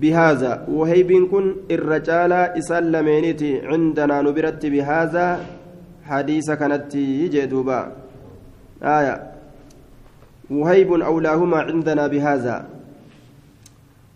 بهذا. 0.00 0.52
وهيب 0.68 1.28
كن 1.30 1.54
الرجال 1.70 2.32
إسلمينتي 2.32 3.60
عندنا 3.66 4.22
نبرت 4.22 4.66
بهذا. 4.66 5.26
حديث 6.10 6.50
كانت 6.50 6.94
يجدوبا 6.94 7.80
آية. 8.82 9.32
وهيب 10.50 10.92
أولاهما 10.92 11.58
عندنا 11.58 12.06
بهذا. 12.06 12.66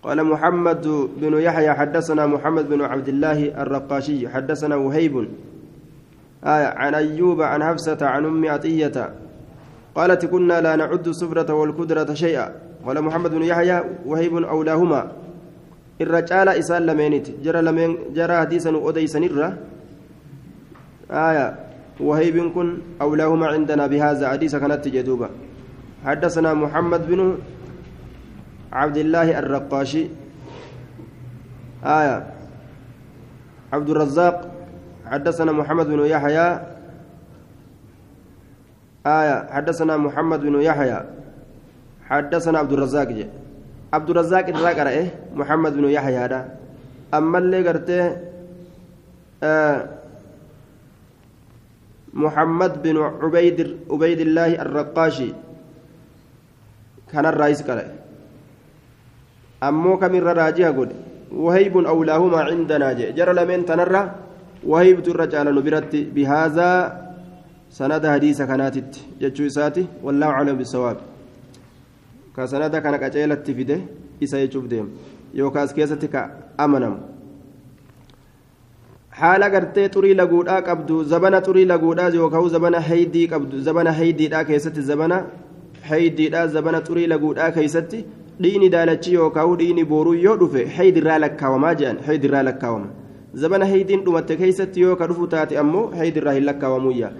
قال 0.02 0.24
محمد 0.24 0.86
بن 1.16 1.38
يحيى 1.40 1.72
حدثنا 1.72 2.26
محمد 2.26 2.68
بن 2.68 2.82
عبد 2.82 3.08
الله 3.08 3.62
الرقاشي 3.62 4.28
حدثنا 4.28 4.76
وهيب. 4.76 5.28
آية. 6.44 6.66
عن 6.66 6.94
أيوب 6.94 7.42
عن 7.42 7.64
حفصة 7.64 7.98
عن 8.06 8.24
أم 8.24 8.48
عطية. 8.48 9.10
قالت 9.94 10.26
كنا 10.26 10.60
لا 10.60 10.76
نعد 10.76 11.08
السفرة 11.08 11.54
والكدرة 11.54 12.14
شيئا. 12.14 12.52
قال 12.86 13.02
محمد 13.02 13.30
بن 13.30 13.42
يحيى 13.42 13.82
وهيب 14.06 14.36
أولاهما. 14.36 15.12
الرجال 16.00 16.48
إسان 16.48 16.86
لمينت 16.86 17.30
جرى 17.30 17.62
لمين 17.62 17.98
جرى 18.14 18.36
حديثا 18.36 18.88
أديسا 18.88 19.18
نرى 19.18 19.56
آية. 21.10 21.73
وهيب 22.00 22.52
كن 22.52 22.78
أولاهما 23.00 23.46
عندنا 23.46 23.86
بهذا 23.86 24.28
حديث 24.28 24.56
كانت 24.56 24.88
جدوبة. 24.88 25.28
حدثنا 26.04 26.54
محمد 26.54 27.06
بن 27.06 27.38
عبد 28.72 28.96
الله 28.96 29.38
الرقاشي. 29.38 30.04
آية. 31.84 32.26
عبد 33.72 33.88
الرزاق. 33.90 34.36
حدثنا 35.06 35.52
محمد 35.52 35.86
بن 35.86 36.00
يحيى. 36.06 36.48
آية. 39.06 39.36
حدثنا 39.50 39.96
محمد 39.96 40.40
بن 40.40 40.60
يحيى. 40.60 41.00
حدثنا 42.10 42.58
عبد 42.58 42.72
الرزاق. 42.72 43.08
جي. 43.08 43.26
عبد 43.92 44.10
الرزاق 44.10 44.46
الراقر 44.48 44.88
إيه 44.88 45.08
محمد 45.34 45.72
بن 45.76 45.84
يحيى 45.88 46.16
هذا. 46.16 46.58
أما 47.14 47.38
اللي 47.38 47.68
قرته 47.68 48.16
آه 49.42 50.03
محمد 52.14 52.82
بن 52.82 52.96
عبيد 53.22 53.58
عبيد 53.90 54.20
الله 54.20 54.50
الرقاشي. 54.62 55.30
كان 57.12 57.26
الرئيس 57.26 57.62
قال 57.62 57.90
أمو 59.62 59.98
كم 59.98 60.14
الراجع 60.14 60.70
قل 60.70 60.90
وهيب 61.34 61.74
أولاهما 61.76 62.40
عندنا 62.40 62.92
جرى 62.92 63.32
لمن 63.34 63.66
تنرى. 63.66 64.02
وهيب 64.64 64.98
الرجال 65.08 65.46
نبرت 65.54 65.94
بهذا 66.14 66.70
سند 67.70 68.06
حديث 68.06 68.42
كانت 68.42 68.86
جتشو 69.20 69.46
إساتي. 69.46 69.86
والله 70.02 70.26
أعلم 70.26 70.56
بالصواب. 70.56 70.98
كسند 72.36 72.76
كان 72.76 72.94
قجيلت 72.94 73.50
فيده 73.50 73.78
إسا 74.22 74.38
يجوب 74.38 74.68
ديم. 74.68 74.86
يوكاس 75.34 75.74
كيستي 75.74 76.06
كأمنم 76.06 77.13
haala 79.20 79.48
gartee 79.50 79.88
xurii 79.94 80.14
laguudhaa 80.20 80.60
qabdu 80.68 81.04
zabana 81.12 81.40
xurii 81.46 81.64
laguudhaa 81.72 82.08
yookaan 82.14 82.48
zabana 82.54 82.80
haydii 82.88 83.26
qabdu 83.32 83.60
zabana 83.68 83.92
haydiidhaa 83.98 84.44
keessatti 84.50 84.82
zabana 84.90 85.18
haydiidhaa 85.90 86.46
zabana 86.56 86.80
xurii 86.88 87.06
laguudhaa 87.12 87.50
keessatti 87.58 88.04
dhiini 88.42 88.70
daalachi 88.74 89.14
yookaan 89.14 89.56
dhiini 89.62 89.84
booruu 89.92 90.16
yoo 90.24 90.36
dhufe 90.42 90.66
haydirraa 90.78 91.18
lakkaawamaa 91.26 91.74
jedhan 91.80 92.02
haydirraa 92.08 92.42
lakkaawama 92.50 92.88
zabana 93.44 93.66
haydiin 93.72 94.04
dhumatte 94.04 94.36
keessatti 94.42 94.80
yoo 94.86 94.96
ka 94.96 95.06
dhufu 95.12 95.26
taate 95.38 95.58
ammoo 95.64 95.86
haydirraa 96.02 96.34
hin 96.40 96.46
lakkaawamuyya 96.50 97.12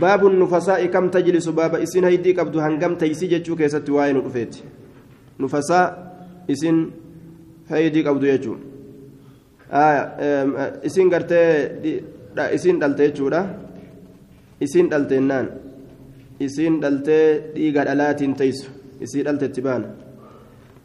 baabu 0.00 0.30
nufasaa'i 0.38 0.88
kam 0.96 1.10
tajlisu 1.18 1.52
baaba 1.60 1.80
isin 1.88 2.04
haydii 2.12 2.34
qabdu 2.40 2.60
hangam 2.68 2.96
taysii 3.04 3.28
jechuu 3.34 3.56
keessatti 3.62 3.90
waa'ee 4.00 4.12
nu 4.18 4.20
dhufeeti 4.26 4.64
nufasaa 5.44 5.84
isin 6.56 6.88
haydii 7.70 8.02
qabdu 8.08 8.26
jechuudha. 8.26 8.77
Isin 10.88 11.08
gartee 11.10 11.48
isin 12.56 12.80
dhalte 12.80 13.02
jechuudha 13.08 13.42
isin 14.60 14.90
dhalteennaan 14.90 15.46
isin 16.40 16.80
dhaltee 16.82 17.54
dhiiga 17.54 17.84
dhalaatiin 17.84 18.34
teessu. 18.34 18.70
Isii 19.00 19.22
dhalte 19.24 19.46
itti 19.46 19.62
baana. 19.62 19.88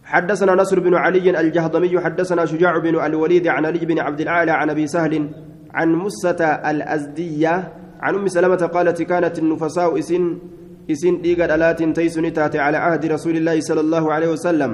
حدثنا 0.04 0.56
نصر 0.56 0.80
بن 0.80 0.93
علي 0.96 1.39
الجهضمي 1.39 2.00
حدثنا 2.00 2.46
شجاع 2.46 2.78
بن 2.78 3.00
الوليد 3.00 3.48
عن 3.48 3.65
علي 3.65 3.80
بن 3.80 4.00
عبد 4.00 4.22
الأعلى 4.22 4.52
عن 4.52 4.69
أبي 4.69 4.88
سهل 4.88 5.30
عن 5.74 5.89
مسة 5.96 6.41
الأزدية 6.43 7.56
عن 8.02 8.15
أم 8.15 8.28
سلمة 8.28 8.62
قالت 8.76 9.02
كانت 9.02 9.39
النفساء 9.39 10.00
إسن 10.00 10.38
إسن 10.91 11.22
ديقة 11.22 11.56
ألات 11.56 11.84
تيسن 11.84 12.34
تاتي 12.34 12.60
على 12.60 12.78
عهد 12.78 13.06
رسول 13.15 13.36
الله 13.38 13.60
صلى 13.60 13.82
الله 13.82 14.13
عليه 14.13 14.30
وسلم 14.36 14.72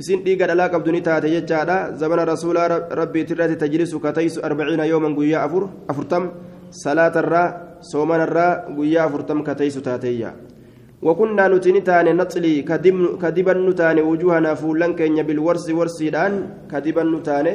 isin 0.00 0.20
dhiiga 0.26 0.46
dhalaa 0.50 0.70
qabdu 0.74 0.90
ni 0.92 1.00
taate 1.08 1.28
jechaadha 1.36 1.76
zabana 2.00 2.24
rasuulaa 2.32 2.68
rabbiitirratti 3.00 3.56
tajlisu 3.62 4.00
kataysu 4.04 4.44
arbaciina 4.48 4.90
yooman 4.92 5.16
guyyaa 5.18 5.42
afur 5.48 5.64
afurtam 5.92 6.30
salaatarraa 6.84 7.48
soomanarraa 7.90 8.52
guyyaa 8.78 9.04
afurtam 9.08 9.44
kataysu 9.48 9.80
taateeyya 9.88 10.30
وكنا 11.06 11.48
نتني 11.48 11.80
تاني 11.88 12.12
نطلي 12.20 12.54
كدبا 13.22 13.54
نتاني 13.68 14.02
وجوهنا 14.10 14.50
فولن 14.60 14.92
كينيا 14.98 15.22
بالورس 15.28 15.66
ورسيدان 15.78 16.32
كدبا 16.70 17.02
نتاني 17.12 17.54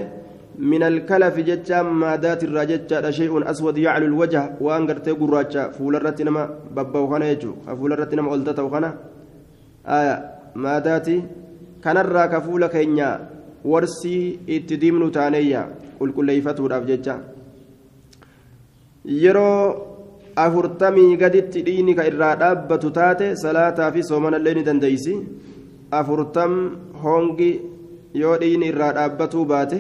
من 0.72 0.84
الكلف 0.92 1.36
جتا 1.50 1.80
مادات 2.02 2.42
الراجتا 2.48 3.12
شيء 3.18 3.34
اسود 3.52 3.78
يعلو 3.86 4.06
الوجه 4.12 4.44
وانغرتي 4.66 5.12
قراجا 5.20 5.64
فول 5.76 5.94
الرتنما 6.00 6.44
بابا 6.76 7.00
وخنا 7.04 7.26
يجو 7.32 7.52
فول 7.80 7.92
الرتنما 7.94 8.32
قلتتا 8.32 8.62
وخنا 8.66 8.90
آية 9.98 10.16
ماداتي 10.64 11.18
kanarraa 11.86 12.28
ka 12.34 12.40
fuula 12.46 12.68
keenya 12.76 13.10
warsii 13.72 14.24
itti 14.58 14.78
diimnu 14.82 15.10
taaneeyya 15.18 15.62
qulqulleeyfatuudhaaf 16.00 16.86
jecha. 16.90 17.16
Yeroo 19.24 19.60
afurtamii 20.46 21.18
gaditti 21.22 21.62
dhiini 21.68 21.96
ka 22.00 22.08
irraa 22.12 22.36
dhaabbatu 22.42 22.92
taate 22.98 23.28
salaataa 23.44 23.92
fi 23.98 24.04
soomanallee 24.10 24.54
ni 24.58 24.64
dandeeysi. 24.70 25.16
Afurtam 26.00 26.54
hongi 27.04 27.52
yoo 28.22 28.36
dhiini 28.42 28.68
irraa 28.74 28.92
dhaabbatuu 28.98 29.46
baate 29.54 29.80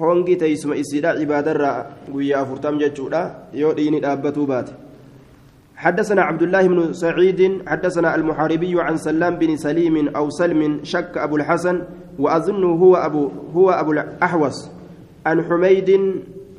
hongi 0.00 0.36
teeysuma 0.42 0.76
isiidha 0.82 1.16
ibaadarraa 1.24 1.78
guyyaa 2.12 2.42
afurtam 2.44 2.78
jechuudha. 2.84 3.22
Yoo 3.62 3.72
dhiini 3.78 4.00
dhaabbatuu 4.06 4.46
baate 4.52 4.72
حدثنا 5.82 6.22
عبد 6.22 6.42
الله 6.42 6.62
بن 6.66 6.78
سعيد 6.92 7.66
حدثنا 7.66 8.14
المحاربي 8.14 8.74
عن 8.80 8.96
سلام 8.96 9.34
بن 9.42 9.56
سليم 9.56 10.14
أو 10.14 10.30
سلم 10.30 10.86
شك 10.86 11.18
أبو 11.18 11.36
الحسن 11.42 11.76
وأظنه 12.22 12.70
هو 12.82 12.94
أبو 12.96 13.22
هو 13.50 13.70
أبو 13.70 13.90
الأحوص. 13.92 14.70
عن 15.26 15.36
حميد 15.42 15.90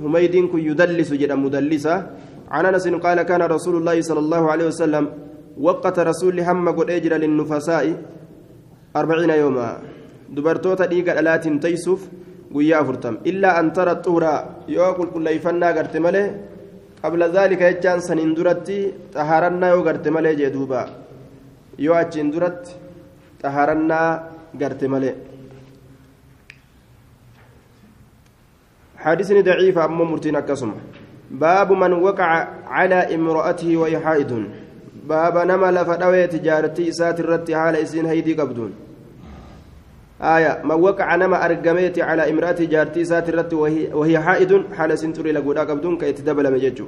حميد 0.03 0.35
كن 0.51 0.59
يدلس 0.59 1.13
جدا 1.13 1.35
مدلسا 1.35 1.95
عن 2.51 2.65
أنس 2.65 2.87
قال 2.87 3.21
كان 3.23 3.41
رسول 3.41 3.75
الله 3.79 4.01
صلى 4.01 4.19
الله 4.19 4.43
عليه 4.51 4.67
وسلم 4.67 5.05
وقت 5.57 5.99
رسول 5.99 6.39
هم 6.39 6.69
قد 6.69 6.89
أجر 6.91 7.13
للنفساء 7.23 7.85
أربعين 8.95 9.29
يوما. 9.29 9.69
دبرتوتا 10.35 10.85
ديقا 10.85 11.19
ألات 11.19 11.47
تيسف 11.63 11.99
ويا 12.51 12.83
فرتم 12.83 13.17
إلا 13.25 13.59
أن 13.59 13.73
ترى 13.73 13.91
الطهر 13.91 14.23
يوكل 14.67 15.07
كل 15.15 15.27
يفنى 15.27 15.65
قرت 15.65 15.95
قبل 17.03 17.21
ذلك 17.37 17.61
يجان 17.61 17.99
سنين 17.99 18.33
درتي 18.33 18.79
طهارنا 19.13 19.67
يو 19.69 19.81
غرت 19.87 20.07
ملي 20.07 20.35
جدوبا 20.35 20.81
يو 21.79 21.93
اچين 21.93 22.31
درت 22.31 22.63
طهارنا 23.41 23.99
غرت 24.61 24.83
ملي. 24.83 25.11
حديثني 29.03 29.41
ضعيف 29.41 29.77
أما 29.77 30.03
مرتين 30.05 30.39
كسم 30.39 30.71
باب 31.31 31.69
من 31.71 31.93
وقع 31.93 32.29
على 32.67 33.15
امرأته 33.15 33.77
وهي 33.77 33.99
حائض. 33.99 34.31
باب 35.03 35.37
نما 35.37 35.71
لفدوي 35.71 36.27
تجارتي 36.27 36.91
سات 36.91 37.19
الرت 37.19 37.51
حال 37.51 37.75
إسين 37.75 38.05
هيدي 38.05 38.33
قبدون 38.39 38.71
آية 40.23 40.61
ما 40.63 40.75
وقع 40.75 41.15
نما 41.15 41.45
أرقميت 41.45 41.99
على 41.99 42.31
امرأة 42.31 42.55
جارتي 42.59 43.03
سات 43.03 43.29
الرت 43.29 43.53
وهي, 43.53 43.93
وهي 43.93 44.19
حائض 44.19 44.73
حال 44.73 44.99
سنتري 44.99 45.31
لقودا 45.31 45.61
قبدون 45.61 45.97
كيتدبل 45.97 46.53
مججو. 46.53 46.85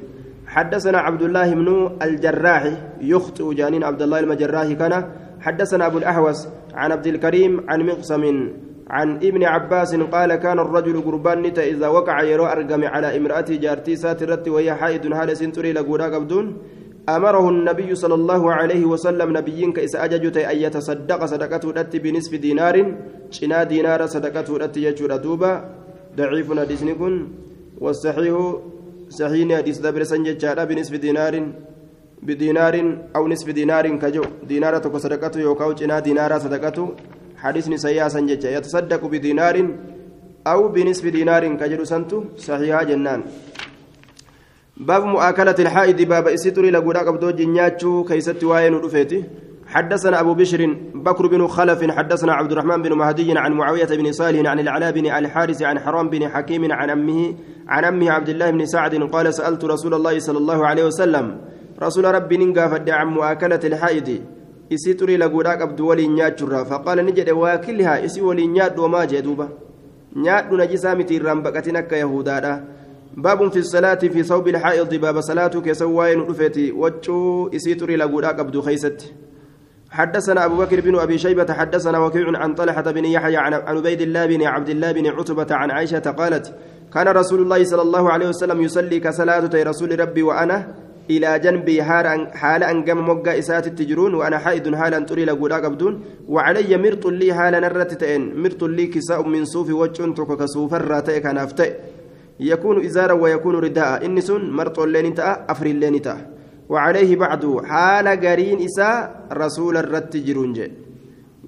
حدثنا 0.48 0.98
عبد 0.98 1.22
الله 1.22 1.54
بن 1.54 1.98
الجراح 2.02 2.64
يخطئ 3.02 3.54
جانين 3.54 3.84
عبد 3.84 4.02
الله 4.02 4.20
المجراح 4.20 4.72
كان. 4.72 4.94
حدثنا 5.42 5.86
أبو 5.86 5.98
الأحوص 5.98 6.48
عن 6.74 6.92
عبد 6.92 7.08
الكريم 7.08 7.66
عن 7.70 7.86
مقسم 7.86 8.24
عن 8.90 9.16
ابن 9.16 9.44
عباس 9.44 9.96
قال 9.96 10.36
كان 10.36 10.60
الرجل 10.60 11.02
قربان 11.02 11.46
إذا 11.46 11.88
وقع 11.88 12.24
يرو 12.24 12.46
أرقم 12.46 12.84
على 12.84 13.18
امرأة 13.18 13.46
جارتي 13.50 13.96
سات 13.96 14.24
الرت 14.24 14.48
وهي 14.48 14.74
حائض 14.74 15.14
حال 15.14 15.38
سنتري 15.38 15.74
لقودا 15.74 16.16
قبدون 16.16 16.58
أمره 17.10 17.50
النبي 17.50 17.96
صلى 17.96 18.14
الله 18.14 18.54
عليه 18.54 18.86
وسلم 18.86 19.38
نبيين 19.38 19.72
كإس 19.78 19.96
أججت 19.96 20.38
أن 20.38 20.58
يتصدق 20.58 21.26
صدقته 21.26 21.70
الأتي 21.70 22.00
بنصف 22.00 22.34
دينار 22.36 22.76
شنا 23.30 23.64
دينار 23.64 24.06
صدقته 24.06 24.56
الأتي 24.56 24.84
يجور 24.84 25.16
دوبا. 25.16 25.54
ضعيف 26.18 26.48
حديث 26.60 26.84
كن 27.00 27.14
والصحيح 27.78 28.36
صحيح 29.10 29.58
حديث 29.58 29.78
دبر 29.86 30.04
سنجد 30.04 30.42
بنصف 30.70 30.94
دينار 30.96 31.36
بدينار 32.24 32.76
أو 33.16 33.28
نصف 33.28 33.50
دينار 33.50 33.86
كجو. 34.02 34.26
دينار 34.50 34.78
تكو 34.78 34.98
صدقته 34.98 35.40
يوكاو 35.40 35.74
جنا 35.74 36.00
دينار 36.00 36.40
صدقته. 36.40 36.86
حديث 37.38 37.70
سياسا 37.70 38.20
ججا 38.20 38.50
يتصدق 38.58 39.02
بدينار 39.06 39.56
أو 40.48 40.68
بنصف 40.74 41.06
دينار 41.06 41.44
كجو 41.54 41.84
سنتو. 41.84 42.24
صحيحة 42.38 42.84
جنان. 42.84 43.22
باب 44.78 45.04
مؤاكلة 45.04 45.56
الحائض 45.60 46.02
باب 46.02 46.28
إسيتري 46.28 46.72
لقودا 46.72 47.00
قبدو 47.00 47.30
جنياتشو 47.32 48.04
كيست 48.04 48.44
واين 48.44 48.74
ودفيتي 48.74 49.24
حدثنا 49.68 50.20
أبو 50.20 50.34
بشر 50.34 50.78
بكر 50.96 51.28
بن 51.28 51.48
خلف 51.48 51.92
حدثنا 51.92 52.34
عبد 52.34 52.52
الرحمن 52.52 52.82
بن 52.82 52.94
مهدي 52.94 53.38
عن 53.38 53.52
معاوية 53.52 53.86
بن 53.86 54.12
صالح 54.12 54.50
عن 54.50 54.60
العلاء 54.60 54.92
بن 54.92 55.06
الحارث 55.06 55.62
عن 55.62 55.80
حرام 55.80 56.10
بن 56.10 56.28
حكيم 56.28 56.72
عن 56.72 56.90
أمه 56.90 57.36
عن 57.68 57.86
أمه 57.86 58.12
عبد 58.12 58.30
الله 58.30 58.52
بن 58.52 58.66
سعد 58.66 58.96
قال 58.96 59.34
سألت 59.34 59.66
رسول 59.66 59.94
الله 59.94 60.20
صلى 60.20 60.38
الله 60.38 60.68
عليه 60.68 60.86
وسلم 60.86 61.38
رسول 61.84 62.06
ربي 62.06 62.38
ننقى 62.38 62.70
فد 62.70 62.90
عن 62.90 63.08
مؤاكلة 63.08 63.60
الحائض 63.64 64.20
إسيتري 64.74 65.18
لقودا 65.18 65.52
قبدو 65.52 65.90
ولي 65.90 66.08
نياتشرا 66.08 66.64
فقال 66.64 67.06
نجد 67.06 67.30
واكلها 67.30 68.06
إسي 68.06 68.22
ولي 68.22 68.48
نيات 68.48 68.80
وما 68.80 69.06
جدوبا 69.06 69.50
نيات 70.16 70.54
نجسامتي 70.54 71.18
رمبكتنك 71.18 71.92
يهودا 71.92 72.75
باب 73.18 73.52
في 73.52 73.60
الصلاة 73.60 73.96
في 73.96 74.24
صوب 74.24 74.48
الحائض 74.48 74.94
باب 74.96 75.22
صلاة 75.22 75.48
كسواين 75.48 76.20
رفيتي 76.20 76.72
وجو 76.72 77.48
إسيتري 77.56 77.96
لقودا 77.96 78.28
قبدو 78.28 78.62
خيست. 78.62 79.14
حدثنا 79.92 80.46
أبو 80.46 80.56
بكر 80.56 80.82
بن 80.82 81.00
أبي 81.00 81.18
شيبة 81.18 81.54
حدثنا 81.54 82.00
وكيع 82.00 82.38
عن 82.38 82.54
طلحة 82.54 82.82
بن 82.82 83.06
يحيى 83.06 83.38
عن 83.38 83.54
عبيد 83.54 84.02
الله 84.02 84.26
بن 84.26 84.44
عبد 84.44 84.70
الله 84.70 84.92
بن 84.92 85.08
عتبة 85.08 85.48
عن 85.56 85.72
عائشة 85.72 86.00
قالت 86.00 86.54
كان 86.94 87.08
رسول 87.08 87.42
الله 87.42 87.64
صلى 87.64 87.82
الله 87.82 88.12
عليه 88.12 88.28
وسلم 88.30 88.62
يصلي 88.62 89.00
كصلاة 89.00 89.50
رسول 89.54 90.00
ربي 90.00 90.24
وأنا 90.24 90.76
إلى 91.10 91.40
جنبي 91.40 91.84
حال 91.84 92.64
أن 92.64 92.86
قام 92.86 93.10
مقا 93.10 93.40
إسات 93.40 93.68
التجرون 93.68 94.14
وأنا 94.14 94.38
حائد 94.38 94.76
حالا 94.76 95.00
تري 95.00 95.26
لقودا 95.26 95.56
قبدون 95.56 96.04
وعلي 96.28 96.78
مرط 96.78 97.06
لي 97.08 97.34
حالا 97.34 97.60
نرتتين 97.60 98.42
مرط 98.44 98.64
لي 98.64 98.88
كساء 98.88 99.28
من 99.28 99.46
صوف 99.46 99.70
وجه 99.70 100.36
كسوف 100.36 100.74
الراتئ 100.74 101.20
كان 101.20 101.38
يكون 102.41 102.85
إزارا 102.85 103.13
ويكون 103.13 103.55
رداء 103.55 104.05
إني 104.07 104.21
سن 104.21 104.51
مرط 104.51 104.79
اللين 104.79 105.15
تأ 105.15 105.45
أفر 105.49 105.67
اللين 105.67 106.03
تأ 106.03 106.17
وعليه 106.69 107.17
بعد 107.17 107.43
حال 107.71 108.07
قرين 108.09 108.59
إساء 108.65 109.27
رسول 109.33 109.77
الرت 109.77 110.17
جرونج 110.17 110.59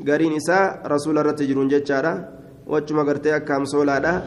قرين 0.09 0.33
إساء 0.37 0.83
رسول 0.87 1.19
الرت 1.19 1.43
جرونج 1.43 1.75
جارا 1.88 2.15
وجما 2.67 3.03
قرتي 3.03 3.37
أكام 3.37 3.65
سولا 3.65 4.23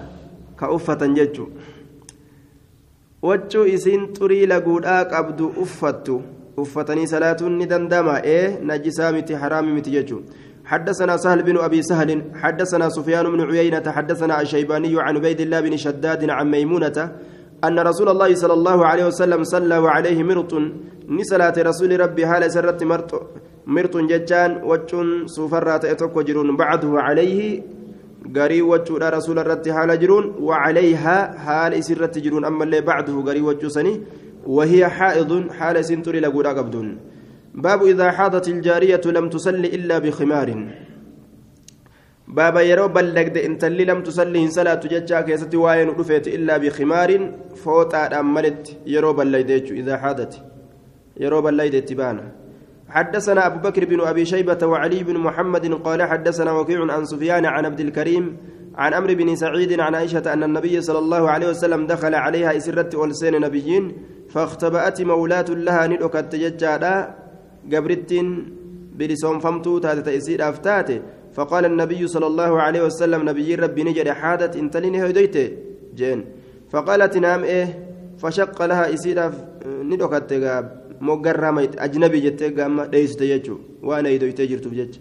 كأفة 0.59 1.01
ججو 1.17 1.45
وجو 3.21 3.63
إسين 3.75 4.13
تري 4.13 4.45
لقودا 4.45 5.03
قبدو 5.03 5.47
أفتو 5.61 6.17
أفتني 6.59 7.05
صلاة 7.13 7.41
ندندما 7.41 8.23
إيه 8.23 8.59
نجسا 8.69 9.11
متي 9.11 9.38
حرام 9.38 9.65
متي 9.75 9.91
ججو 9.95 10.19
حدثنا 10.70 11.16
سهل 11.16 11.42
بن 11.42 11.56
أبي 11.66 11.83
سهل 11.83 12.11
حدثنا 12.42 12.88
سفيان 12.96 13.26
بن 13.33 13.40
عيينة 13.50 13.87
حدثنا 13.96 14.40
الشيباني 14.40 14.92
عن 15.04 15.16
عبيد 15.16 15.40
الله 15.40 15.61
بن 15.66 15.76
شداد 15.85 16.30
عن 16.30 16.46
ميمونة 16.50 16.98
أن 17.66 17.78
رسول 17.90 18.09
الله 18.09 18.30
صلى 18.35 18.54
الله 18.59 18.78
عليه 18.90 19.04
وسلم 19.11 19.40
صلى 19.54 19.78
وعليه 19.85 20.18
مرط 20.22 20.52
نسلات 21.18 21.56
رسول 21.59 21.90
ربي 22.00 22.24
هال 22.30 22.42
سرت 22.54 22.80
مرط 22.92 23.11
مرط 23.74 23.94
ججان 24.11 24.50
وجن 24.70 25.26
سوفرات 25.37 25.85
أتوك 25.85 26.16
جرون 26.28 26.56
بعده 26.56 26.92
عليه 27.06 27.40
غري 28.37 28.62
وجود 28.62 29.02
رسول 29.02 29.38
الرت 29.38 29.66
حال 29.76 29.90
جرون 30.02 30.24
وعليها 30.48 31.16
حال 31.44 31.72
سرت 31.85 32.14
جرون 32.24 32.44
أما 32.50 32.64
اللي 32.64 32.80
بعده 32.80 33.16
غري 33.26 33.42
وجسني 33.48 33.94
وهي 34.56 34.83
حائض 34.96 35.30
حال 35.59 35.76
سنتري 35.88 36.20
لقودا 36.20 36.50
قبدون 36.59 36.88
باب 37.64 37.82
إذا 37.82 38.10
حاضت 38.10 38.48
الجارية 38.48 39.00
لم 39.06 39.28
تصلي 39.28 39.68
إلا 39.76 39.98
بخمار. 39.98 40.48
بابا 42.28 42.60
يرو 42.60 42.88
بلغد 42.88 43.36
انت 43.38 43.64
اللي 43.64 43.84
لم 43.84 44.02
تصلي 44.02 44.50
صلاة 44.50 44.80
ججا 44.92 45.20
كيستي 45.20 45.56
واين 45.56 45.88
رفيت 45.88 46.28
إلا 46.28 46.56
بخمار. 46.56 47.10
فوتا 47.64 48.20
أملت 48.20 48.78
يرو 48.86 49.12
بلغد 49.12 49.50
إذا 49.80 49.96
حاضت. 49.96 50.32
يرو 51.16 51.42
بلغد 51.42 51.84
تبانا 51.84 52.32
حدثنا 52.88 53.46
أبو 53.46 53.58
بكر 53.68 53.84
بن 53.84 54.00
أبي 54.00 54.24
شيبة 54.24 54.66
وعلي 54.66 55.04
بن 55.04 55.16
محمد 55.18 55.74
قال 55.74 56.02
حدثنا 56.02 56.52
وكيع 56.52 56.92
عن 56.92 57.04
سفيان 57.04 57.44
عن 57.46 57.64
عبد 57.64 57.80
الكريم 57.80 58.36
عن 58.74 58.94
أمر 58.94 59.14
بن 59.14 59.36
سعيد 59.36 59.80
عن 59.80 59.94
عائشة 59.94 60.32
أن 60.32 60.42
النبي 60.42 60.80
صلى 60.80 60.98
الله 60.98 61.30
عليه 61.30 61.48
وسلم 61.48 61.86
دخل 61.86 62.14
عليها 62.14 62.56
إسرت 62.56 62.94
ألسين 62.94 63.40
نبيين 63.40 63.84
فاختبأت 64.30 65.02
مولاة 65.02 65.44
لها 65.48 65.86
ندكت 65.86 66.34
ججادا. 66.34 67.19
قبرتين 67.72 68.26
بلسون 68.98 69.38
فمتو 69.38 69.78
تاتي 69.78 70.02
تأسير 70.02 70.48
أفتاتي 70.48 71.00
فقال 71.34 71.64
النبي 71.64 72.06
صلى 72.06 72.26
الله 72.26 72.62
عليه 72.62 72.82
وسلم 72.82 73.28
نبي 73.28 73.54
ربي 73.54 73.82
نجد 73.84 74.08
حادت 74.08 74.56
انتلين 74.56 74.94
هديت 75.04 75.36
جين 75.98 76.24
فقالت 76.72 77.16
نام 77.16 77.44
إيه 77.44 77.66
فشق 78.18 78.58
لها 78.70 78.94
إسير 78.94 79.18
ندكت 79.90 80.30
مقرمت 81.00 81.72
أجنبي 81.78 82.20
جت 82.20 82.42
قام 82.60 82.80
ليس 82.80 83.16
تيجو 83.16 83.56
وأنا 83.82 84.08
يدويت 84.08 84.40
جرت 84.40 84.66
بجج 84.68 84.94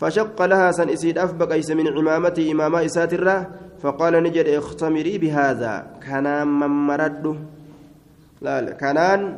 فشق 0.00 0.38
لها 0.50 0.70
سن 0.70 0.88
إسيد 0.88 1.18
أفبق 1.18 1.52
أيس 1.52 1.70
من 1.70 1.86
عمامتي 1.88 2.52
إماما 2.52 2.84
إساترة 2.84 3.36
فقال 3.82 4.22
نجد 4.22 4.46
اختمري 4.46 5.18
بهذا 5.18 5.86
كان 6.06 6.48
من 6.48 6.72
مرد 6.88 7.24
لا 8.42 8.72
كانان 8.72 9.36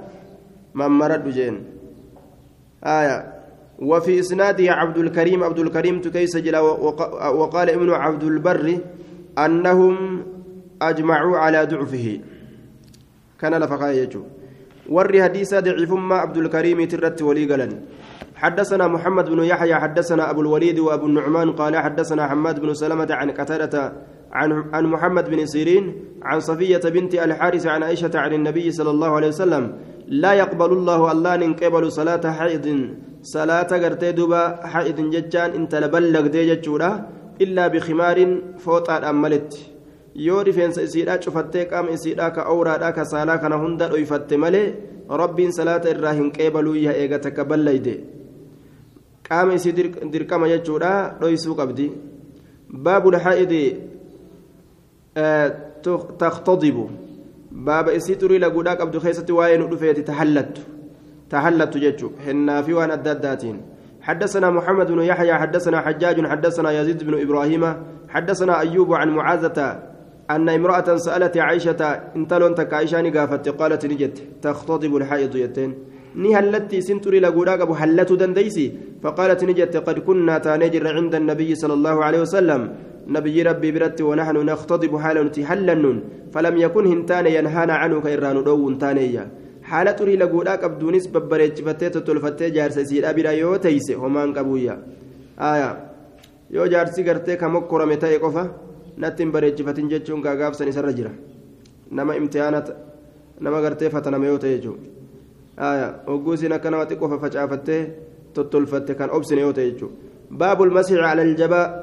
من 0.75 0.87
مرد 0.87 1.29
جين 1.29 1.57
آية. 2.85 3.41
وفي 3.79 4.21
إسناده 4.21 4.73
عبد 4.73 4.99
الكريم 4.99 5.45
عبد 5.45 5.59
الكريم 5.59 6.01
تكيس 6.01 6.37
جلا 6.37 6.61
وقال 7.31 7.71
ابن 7.71 7.91
عبد 7.91 8.23
البر 8.25 8.79
أنهم 9.39 10.23
أجمعوا 10.83 11.37
على 11.39 11.65
ضعفه. 11.65 12.21
كان 13.41 13.55
لفقا 13.55 13.91
يجو. 13.91 14.23
ور 14.89 15.23
حديث 15.23 15.55
ضعيف 15.55 15.93
ما 15.93 16.15
عبد 16.15 16.37
الكريم 16.37 16.85
ترت 16.85 17.23
ولي 17.23 17.47
حدثنا 18.41 18.87
محمد 18.89 19.31
بن 19.31 19.45
يحيى 19.45 19.75
حدثنا 19.75 20.31
أبو 20.31 20.41
الوليد 20.41 20.79
وأبو 20.79 21.07
النعمان 21.07 21.53
قال 21.53 21.77
حدثنا 21.77 22.29
حماد 22.29 22.61
بن 22.61 22.75
سلمة 22.75 23.09
عن 23.11 23.31
قتادة 23.31 23.93
عن 24.33 24.65
عن 24.73 24.85
محمد 24.87 25.31
بن 25.31 25.47
سيرين 25.47 25.95
عن 26.23 26.41
صفية 26.41 26.81
بنت 26.85 27.15
الحارث 27.15 27.67
عن 27.67 27.83
عائشة 27.83 28.11
عن 28.15 28.33
النبي 28.33 28.71
صلى 28.71 28.91
الله 28.91 29.11
عليه 29.17 29.29
وسلم 29.29 29.73
لا 30.09 30.33
يقبل 30.33 30.73
الله 30.73 31.13
الله 31.13 31.37
ننقبل 31.37 31.93
صلاة 31.93 32.31
حائض 32.31 32.67
صلاة 33.23 33.71
قرتي 33.83 34.13
دوبا 34.13 34.67
حائض 34.67 34.99
ججان 35.11 35.51
انت 35.51 35.75
لبلغ 35.75 36.27
دي 36.27 36.61
إلا 37.41 37.65
بخمار 37.69 38.19
فوت 38.59 38.91
أملت 38.91 39.53
yoo 40.15 40.43
rifeensa 40.43 40.83
isiidhaa 40.83 41.19
cufattee 41.19 41.65
qaama 41.71 41.91
isiidhaa 41.97 42.31
ka 42.31 42.47
awraadhaa 42.53 42.93
ka 42.93 43.05
saalaa 43.05 43.39
kana 43.39 43.57
hunda 43.63 43.89
dhoyfatte 43.89 44.37
malee 44.37 44.75
rabbiin 45.23 45.53
salaata 45.53 45.91
irraa 45.91 46.13
hin 46.13 46.33
qeebaluu 46.39 46.75
yaa 46.75 46.99
eega 47.03 47.23
qaama 49.31 49.55
isii 49.59 49.73
dirqama 50.15 50.49
jechuudha 50.53 50.93
dhoysuu 51.21 51.55
qabdi 51.61 51.87
baabul 52.87 53.19
haa'idi 53.25 53.65
taktadibu 56.23 56.91
baaba 57.51 57.93
isii 57.99 58.19
xurii 58.23 58.41
laguudhaa 58.47 58.77
qabdu 58.77 59.01
keessatti 59.01 59.33
waa'ee 59.39 59.59
nu 59.59 59.69
dhufeeti 59.73 60.03
tahallattu 61.31 61.83
jechuu 61.85 62.13
hennaa 62.27 62.63
fi 62.63 62.73
waan 62.79 62.99
adda 62.99 63.13
addaatiin 63.19 63.61
حدثنا 64.01 64.51
محمد 64.51 64.89
بن 64.91 65.03
يحيى 65.03 65.35
حدثنا 65.35 65.81
حجاج 65.81 66.27
حدثنا 66.27 66.71
يزيد 66.81 67.05
بن 67.05 67.21
إبراهيم 67.21 67.65
حدثنا 68.09 68.61
أيوب 68.61 68.95
عن 68.95 69.09
معاذة 69.09 69.59
أن 70.31 70.49
امرأة 70.49 70.97
سألت 70.97 71.37
عائشة 71.37 71.81
انتلون 72.17 72.55
تك 72.55 72.75
عائشة 72.75 73.11
قافت 73.11 73.49
قالت 73.49 73.87
نجت 73.87 74.17
تختضب 74.43 74.97
الحائض 74.97 75.37
يتين 75.37 75.75
ni 76.15 76.35
jette 79.55 79.81
qad 79.85 80.01
kunnaa 80.05 80.41
taanee 80.41 80.71
jirra 80.71 80.95
cinda 80.97 81.17
annabiyyi 81.19 81.57
sala 81.57 81.75
allaahu 81.75 82.01
aleehi 82.03 82.25
wasalam 82.27 82.63
nabiyyi 83.07 83.43
rabbii 83.45 83.73
biratti 83.73 84.03
wanahnu 84.03 84.43
naktadibu 84.45 84.97
haala 84.99 85.23
nuti 85.25 85.43
hallannuun 85.43 86.03
falam 86.33 86.57
yakun 86.57 86.87
hin 86.87 87.07
taane 87.07 87.31
yanhaana 87.33 87.79
canhu 87.83 88.03
ka 88.03 88.11
irraa 88.17 88.35
nu 88.35 88.43
dhoowwun 88.49 88.79
taaneeyya 88.79 89.25
haala 89.71 89.95
xurii 89.99 90.19
laguudhaa 90.23 90.59
qabduunis 90.65 91.09
babbareechifattee 91.15 91.91
tottolfattee 91.97 92.51
jaarsa 92.57 92.81
isiidha 92.87 93.15
bira 93.15 93.33
yoo 93.33 93.57
teeyse 93.59 93.95
homaan 94.03 94.35
qabuyya 94.35 94.79
aya 95.51 95.71
yoo 96.51 96.69
jaarsi 96.75 97.03
gartee 97.09 97.37
ka 97.37 97.49
mokkorame 97.49 97.97
ta'e 97.97 98.19
qofa 98.19 98.45
natti 98.97 99.23
hin 99.23 99.33
bareechifatin 99.33 99.91
jechuun 99.93 100.23
gaagaabsan 100.23 100.69
isarra 100.69 100.93
jira 100.93 101.13
nama 101.91 102.17
imtihaana 102.23 102.65
nama 103.41 103.61
gartee 103.67 103.91
fataname 103.91 104.27
yoo 104.33 104.39
ta'e 104.39 104.57
jechuudha 104.57 105.00
hogguu 106.07 106.35
isin 106.35 106.53
akka 106.53 106.71
nama 106.71 106.87
xiqqoo 106.87 107.09
faffacaafattee 107.09 107.83
tottolfatte 108.35 108.95
kan 108.95 109.11
obsine 109.11 109.41
yoo 109.41 109.53
ta'e 109.53 109.71
jechuudha 109.71 109.95
baabul 110.31 110.71
masixi 110.71 111.01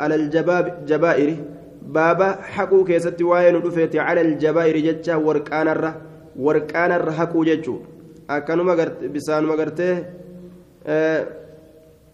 alaljabaa'iri 0.05 1.35
baaba 1.97 2.27
haquu 2.55 2.83
keessatti 2.85 3.23
waa'ee 3.23 3.51
nu 3.51 3.61
dhufeeti 3.65 3.99
alaljabaa'iri 3.99 4.81
jecha 4.87 5.19
warqaanarra 5.27 5.91
warqaanarra 6.45 7.11
haquu 7.19 7.45
jechuudha 7.45 7.85
akkanuma 8.27 8.75
bisaanuma 9.13 9.55
gartee 9.61 9.93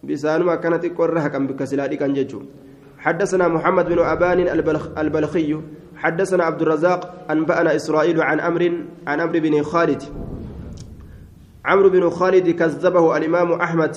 bisaanuma 0.03 0.53
akkana 0.57 0.77
xiqqoo 0.83 1.07
irra 1.07 1.21
haqan 1.27 1.47
bikka 1.47 1.65
silaa 1.65 1.87
dhiqan 1.87 2.15
jechuudha 2.19 2.61
حدثنا 3.03 3.47
محمد 3.47 3.85
بن 3.85 3.99
أبان 3.99 4.39
البلخي 4.97 5.51
حدثنا 5.95 6.43
عبد 6.43 6.61
الرزاق 6.61 7.25
أنبأنا 7.31 7.75
إسرائيل 7.75 8.21
عن 8.21 8.39
أمر 8.39 8.63
عن 9.07 9.19
أمر 9.19 9.39
بن 9.39 9.63
خالد 9.63 10.03
عمرو 11.65 11.89
بن 11.89 12.09
خالد 12.09 12.49
كذبه 12.49 13.17
الإمام 13.17 13.51
أحمد 13.51 13.95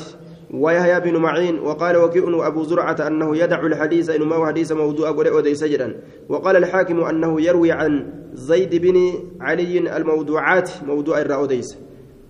ويحيى 0.50 1.00
بن 1.00 1.16
معين 1.16 1.58
وقال 1.58 1.96
وكيء 1.96 2.46
أبو 2.46 2.62
زرعة 2.62 2.96
أنه 3.06 3.36
يدع 3.36 3.66
الحديث 3.66 4.10
إنما 4.10 4.36
هو 4.36 4.46
حديث 4.46 4.72
موضوع 4.72 5.10
ودي 5.10 5.54
سجدا 5.54 6.00
وقال 6.28 6.56
الحاكم 6.56 7.00
أنه 7.00 7.40
يروي 7.40 7.72
عن 7.72 8.12
زيد 8.32 8.74
بن 8.74 9.12
علي 9.40 9.96
الموضوعات 9.96 10.70
موضوع 10.86 11.20
الرأوديس 11.20 11.78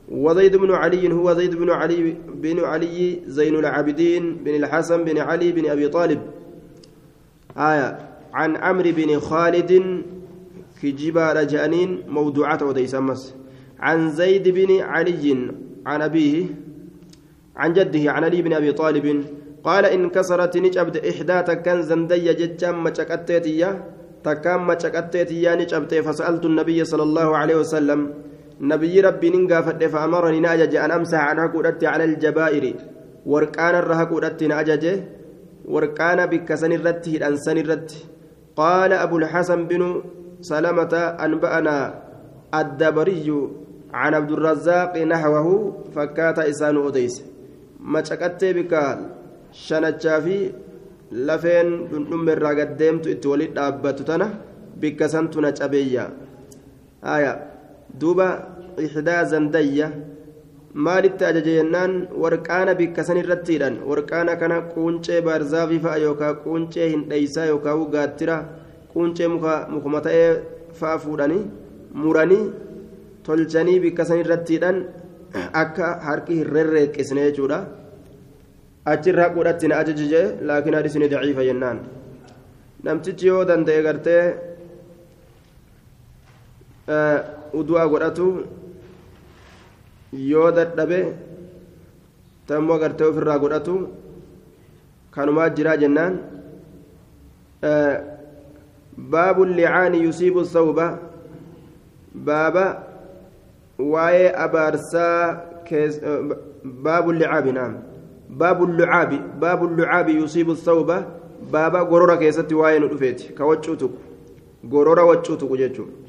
وزيد 0.08 0.56
بن 0.56 0.70
علي 0.70 1.12
هو 1.12 1.34
زيد 1.34 1.54
بن 1.54 1.70
علي 1.70 2.16
بن 2.34 2.64
علي 2.64 3.20
زين 3.26 3.54
العابدين 3.54 4.36
بن 4.44 4.54
الحسن 4.54 5.04
بن 5.04 5.18
علي 5.18 5.52
بن 5.52 5.70
أبي 5.70 5.88
طالب. 5.88 6.20
آية. 7.56 7.98
عن 8.34 8.56
عمرو 8.56 8.90
بن 8.96 9.20
خالد 9.20 10.02
كجبا 10.82 11.32
رجانين 11.32 12.02
موضوعات 12.08 12.62
وديس 12.62 12.94
أمس. 12.94 13.34
عن 13.80 14.10
زيد 14.10 14.48
بن 14.48 14.80
علي 14.80 15.50
عن 15.86 16.02
أبيه 16.02 16.46
عن 17.56 17.72
جده 17.72 18.12
عن 18.12 18.24
علي 18.24 18.42
بن 18.42 18.52
أبي 18.52 18.72
طالب 18.72 19.24
قال 19.64 19.84
إن 19.86 20.10
كسرت 20.10 20.56
نجبت 20.56 20.96
إحدى 20.96 21.42
تكن 21.42 21.82
زندية 21.82 22.32
جتشام 22.32 22.84
مشكتتية 22.84 23.84
تكام 24.24 24.66
مشكتتية 24.66 25.54
نجبت 25.54 25.94
فسألت 25.94 26.44
النبي 26.44 26.84
صلى 26.84 27.02
الله 27.02 27.36
عليه 27.36 27.56
وسلم 27.56 28.14
نبي 28.60 29.00
ربي 29.00 29.30
ننقافت 29.30 29.84
فأمرني 29.84 30.40
نأجج 30.40 30.76
أن 30.76 30.90
أمسح 30.90 31.20
عنها 31.20 31.46
قدرت 31.46 31.84
على 31.84 32.04
الجبائر. 32.04 32.74
وركان 33.26 33.74
الرها 33.74 34.04
قدرت 34.04 34.42
نأجج 34.42 34.84
وركان 35.64 36.26
بكسن 36.26 36.72
الرت 36.72 37.08
الأنسان 37.08 37.58
الرت 37.58 37.90
قال 38.56 38.92
أبو 38.92 39.18
الحسن 39.18 39.66
بن 39.66 40.02
سلمة 40.40 40.94
أنبأنا 41.24 42.02
الدبري 42.54 43.28
عن 43.93 44.13
عبد 44.13 44.31
الرزاق 44.31 44.97
نحوه 44.97 45.47
فكات 45.95 46.39
إسان 46.39 46.77
أديس 46.87 47.15
macaqattee 47.81 48.53
bika 48.53 48.81
shanachaa 49.65 50.21
fi 50.21 50.35
lafeen 51.27 51.69
dhundhumma 51.91 52.31
irraa 52.35 52.53
gaddeemtu 52.59 53.09
itti 53.13 53.27
walit 53.31 53.55
dhaabbatu 53.57 54.03
tana 54.09 54.27
bikka 54.81 55.09
santu 55.13 55.41
na 55.41 55.51
cabeeyya 55.59 56.05
haya 57.01 57.31
duuba 57.99 58.27
ixdaa 58.85 59.23
zandayya 59.33 59.87
maalitti 60.73 61.25
ajaje 61.29 61.55
jennaan 61.57 61.93
warqaana 62.23 62.77
bikka 62.81 63.03
san 63.07 63.17
irrattiidhan 63.23 63.81
warqaana 63.89 64.37
kana 64.41 64.61
quuncee 64.73 65.21
baarzaafii 65.27 65.83
fa'a 65.85 65.97
yookaan 66.05 66.35
quuncee 66.43 66.89
hin 66.93 67.07
dheeysaa 67.09 67.45
yookaan 67.53 67.85
gaattira 67.95 68.37
quuncee 68.93 69.27
mukuma 69.73 70.01
ta'ee 70.07 70.29
fa'a 70.79 70.97
fuudhanii 71.05 71.43
muranii 72.03 72.43
tolchanii 73.26 73.80
bikka 73.84 74.04
san 74.08 74.18
irrattiidhan 74.22 74.76
akka 75.62 75.86
harki 76.06 76.34
hin 76.38 76.48
rerreeqqisne 76.56 77.22
jechuudha 77.28 77.58
achirraa 78.92 79.30
godhatti 79.36 79.68
na 79.68 79.78
ajajije 79.82 80.20
laakiin 80.48 80.76
hadisni 80.78 81.08
daciifa 81.12 81.44
jennaan 81.48 81.78
namtichi 82.84 83.26
yoo 83.32 83.44
danda'e 83.48 83.82
gartee 83.86 84.22
udu'a 87.60 87.84
godhatu 87.92 88.26
yoo 90.30 90.50
dadhabe 90.58 91.00
tammoo 92.46 92.78
gartee 92.78 93.08
ofirraa 93.10 93.38
godhatu 93.44 93.76
kanumaa 95.10 95.50
jiraa 95.56 95.76
jennaan 95.82 96.14
baabu 99.12 99.44
licaani 99.58 100.02
yusiibu 100.06 100.44
thawba 100.54 100.86
baaba 102.28 102.85
waa'ee 103.78 104.32
abaarsaa 104.36 105.42
baabu 106.64 107.12
licaabi 107.12 107.52
naam 107.52 107.78
baabu 108.28 108.66
lucaabi 108.66 109.20
baabu 109.40 109.66
lucaabi 109.68 110.16
yusiibu 110.16 110.54
thawba 110.54 111.06
baaba 111.50 111.84
gorora 111.84 112.16
keessatti 112.16 112.54
waa'ee 112.54 112.78
nu 112.78 112.88
dhufeeti 112.88 113.32
ka 113.34 113.46
waccuu 113.46 113.76
tuqu 113.76 113.98
gorora 114.64 115.04
waccuu 115.04 115.36
tuqu 115.36 115.56
jechuudha 115.56 116.06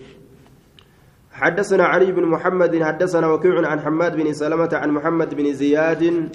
حدثنا 1.37 1.83
علي 1.83 2.11
بن 2.11 2.25
محمد 2.25 2.83
حدثنا 2.83 3.27
وكيع 3.27 3.67
عن 3.67 3.79
حماد 3.79 4.15
بن 4.15 4.33
سلمة 4.33 4.69
عن 4.73 4.89
محمد 4.89 5.35
بن 5.35 5.53
زياد 5.53 6.29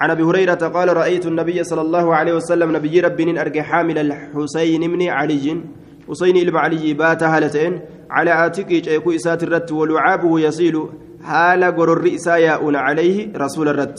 عن 0.00 0.10
ابي 0.10 0.22
هريرة 0.22 0.54
قال 0.54 0.96
رأيت 0.96 1.26
النبي 1.26 1.64
صلى 1.64 1.80
الله 1.80 2.14
عليه 2.14 2.34
وسلم 2.34 2.76
نبي 2.76 3.00
ربي 3.00 3.40
أرجع 3.40 3.62
حامل 3.62 3.98
الحسين 3.98 4.92
بن 4.92 5.02
علي 5.08 5.60
حسين 6.08 6.50
بن 6.50 6.56
علي 6.56 6.94
بات 6.94 7.22
هالتين 7.22 7.80
على 8.16 8.30
عاتقي 8.30 8.80
جيكو 8.80 9.10
إسات 9.18 9.42
الرت 9.42 9.72
ولعابه 9.72 10.40
يصيل 10.40 10.76
حال 11.28 11.62
غرر 11.64 12.04
إساياؤون 12.14 12.76
عليه 12.76 13.16
رسول 13.36 13.68
الرت 13.68 13.98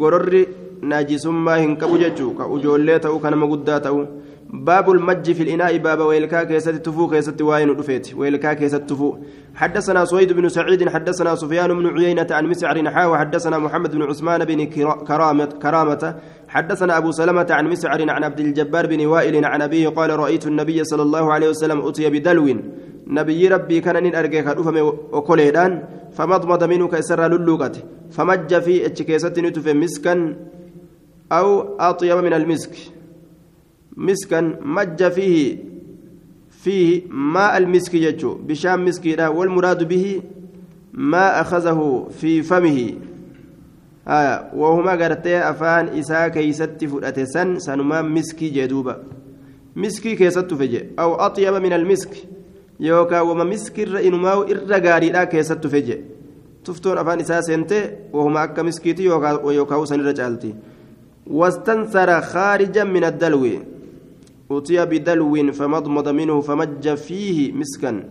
غرر 0.00 0.46
ناجسما 0.90 1.54
هنكبو 1.64 1.96
ججو 2.02 2.28
كأجولي 2.38 2.98
تأو 2.98 3.18
كان 3.18 3.34
مقدا 3.38 3.78
تأو. 3.78 4.06
باب 4.52 4.90
المج 4.90 5.32
في 5.32 5.42
الإناء 5.42 5.76
باب 5.76 6.00
ويلكا 6.00 6.42
كيست 6.42 6.68
تفو 6.68 7.08
كيست 7.08 7.42
واين 7.42 7.70
رفيت 7.70 8.14
ويلكا 8.14 8.52
كيست 8.52 8.82
تفو. 8.90 9.16
حدثنا 9.54 10.04
سويد 10.04 10.32
بن 10.32 10.48
سعيد 10.48 10.88
حدثنا 10.88 11.34
سفيان 11.34 11.70
بن 11.78 11.86
عيينة 11.98 12.26
عن 12.30 12.46
مسعر 12.46 12.82
نحا 12.82 13.06
وحدثنا 13.06 13.58
محمد 13.58 13.90
بن 13.96 14.02
عثمان 14.02 14.44
بن 14.44 14.64
كرامة, 15.08 15.44
كرامة. 15.62 16.02
حدثنا 16.48 16.98
أبو 16.98 17.10
سلمة 17.10 17.46
عن 17.50 17.64
مسعر 17.68 18.10
عن 18.10 18.24
عبد 18.24 18.40
الجبار 18.40 18.86
بن 18.86 19.06
وائل 19.06 19.44
عن 19.44 19.62
أبيه 19.62 19.88
قال 19.88 20.10
رأيت 20.18 20.46
النبي 20.46 20.84
صلى 20.84 21.02
الله 21.02 21.32
عليه 21.32 21.48
وسلم 21.48 21.78
أتي 21.86 22.10
بدلو. 22.10 22.46
نبي 23.10 23.48
ربي 23.48 23.80
كان 23.80 24.02
نين 24.02 24.14
أرجع 24.14 24.40
كروفم 24.40 24.76
وكوليدان 25.12 25.72
فمضمض 26.16 26.64
منه 26.64 26.88
كسر 26.88 27.20
للوقت 27.32 27.76
فمج 28.10 28.50
في 28.58 28.86
اتشكيست 28.86 29.38
نتف 29.38 29.66
مسكا 29.68 30.14
أو 31.32 31.76
أطيب 31.80 32.16
من 32.26 32.32
المسك 32.32 32.74
مسكا 33.96 34.40
مج 34.62 35.08
فيه 35.08 35.58
فيه 36.50 37.02
ماء 37.10 37.56
المسك 37.58 37.94
يجو 37.94 38.34
بشام 38.34 38.84
مسكي 38.84 39.26
والمراد 39.26 39.88
به 39.88 40.22
ما 40.92 41.40
أخذه 41.40 42.08
في 42.20 42.42
فمه 42.42 42.94
آه 44.08 44.50
وهما 44.54 44.90
قرتي 44.90 45.38
أفان 45.50 45.88
إساء 45.98 46.28
كيست 46.28 46.84
فرأتسن 46.84 47.58
سنما 47.58 48.02
مسكي 48.02 48.48
جدوبا 48.48 49.02
مسكي 49.76 50.16
كيست 50.16 50.54
فجي 50.54 50.82
أو 50.98 51.14
أطيب 51.14 51.54
من 51.54 51.72
المسك 51.72 52.10
yookaan 52.80 53.26
wama 53.28 53.44
miskirra 53.44 54.00
inumaa 54.00 54.44
irra 54.54 54.80
gaariidhaa 54.80 55.26
keessattu 55.26 55.70
feje 55.70 55.96
tuftoon 56.64 56.98
afaan 56.98 57.20
isaa 57.20 57.42
seente 57.42 57.78
wahuma 58.12 58.42
akka 58.42 58.64
miskiiti 58.64 59.04
yookaan 59.04 59.86
san 59.86 60.00
irra 60.00 60.14
caalti 60.14 60.54
wastansara 61.40 62.20
khaarijan 62.32 62.88
min 62.88 63.04
addalwi 63.04 63.60
utiya 64.50 64.86
bidalwin 64.86 65.52
famadmada 65.52 66.12
minhu 66.12 66.42
famajja 66.42 66.96
fiihi 66.96 67.52
miskan 67.52 68.02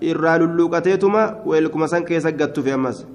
irraa 0.00 0.38
lulluuqateetuma 0.38 1.22
weelkuma 1.46 1.88
san 1.88 2.04
keessa 2.04 2.32
gattufe 2.32 2.72
ammas 2.72 3.06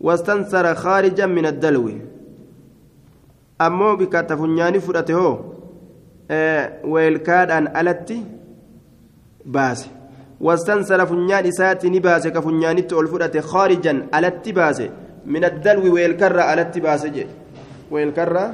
wastansara 0.00 0.74
khaarijan 0.74 1.32
min 1.32 1.46
addalwi 1.52 2.00
ammoo 3.58 3.96
bikka 3.96 4.22
tafunyaani 4.22 4.80
fudhate 4.80 5.12
hoo 5.12 5.34
weelkaadhaan 6.94 7.70
alatti 7.74 8.18
baase 9.46 9.88
wastansara 10.40 11.06
funyaan 11.06 11.46
isaatti 11.46 11.90
ni 11.90 12.00
baase 12.00 12.30
ka 12.30 12.42
funyaanitti 12.42 12.94
ol 12.94 13.08
fudhate 13.08 13.40
khaarijan 13.40 13.98
alatti 14.12 14.52
baase 14.52 14.90
min 15.26 15.44
addalwi 15.44 15.90
weelkarra 15.96 16.48
alatti 16.52 16.80
baase 16.80 17.08
jedhe 17.16 17.34
weelkarra 17.90 18.44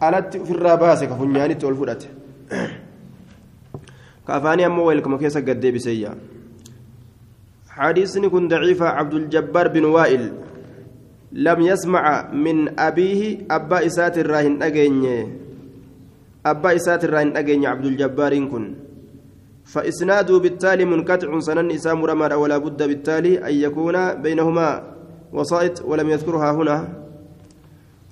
alatti 0.00 0.38
ofirraa 0.38 0.76
baase 0.76 1.06
ka 1.06 1.16
funyaanitti 1.20 1.66
ol 1.66 1.76
fudhate 1.80 2.08
ka 4.26 4.34
afaanii 4.38 4.64
ammoo 4.70 4.86
weelkama 4.90 5.18
keessa 5.18 5.40
gaddeebiseyya 5.48 6.14
حديثني 7.80 8.28
كن 8.28 8.48
ضعيف 8.48 8.82
عبد 8.82 9.14
الجبار 9.14 9.68
بن 9.68 9.84
وائل 9.84 10.32
لم 11.32 11.58
يسمع 11.60 12.04
من 12.32 12.78
أبيه 12.78 13.46
أبا 13.50 13.86
إسات 13.86 14.18
الراهن 14.18 14.62
أجيني 14.62 15.16
أبا 16.46 16.76
إسات 16.76 17.04
الراهن 17.04 17.36
أجيني 17.36 17.66
عبد 17.66 17.86
الجبار 17.86 18.32
كن 18.52 18.64
فإسناده 19.72 20.38
بالتالي 20.38 20.84
منقطع 20.84 21.38
سنن 21.38 21.70
إسام 21.70 22.04
رمى 22.04 22.34
ولا 22.34 22.58
بد 22.58 22.82
بالتالي 22.82 23.32
أن 23.48 23.54
يكون 23.54 23.96
بينهما 24.22 24.68
وسائط 25.32 25.82
ولم 25.84 26.08
يذكرها 26.10 26.50
هنا. 26.52 26.78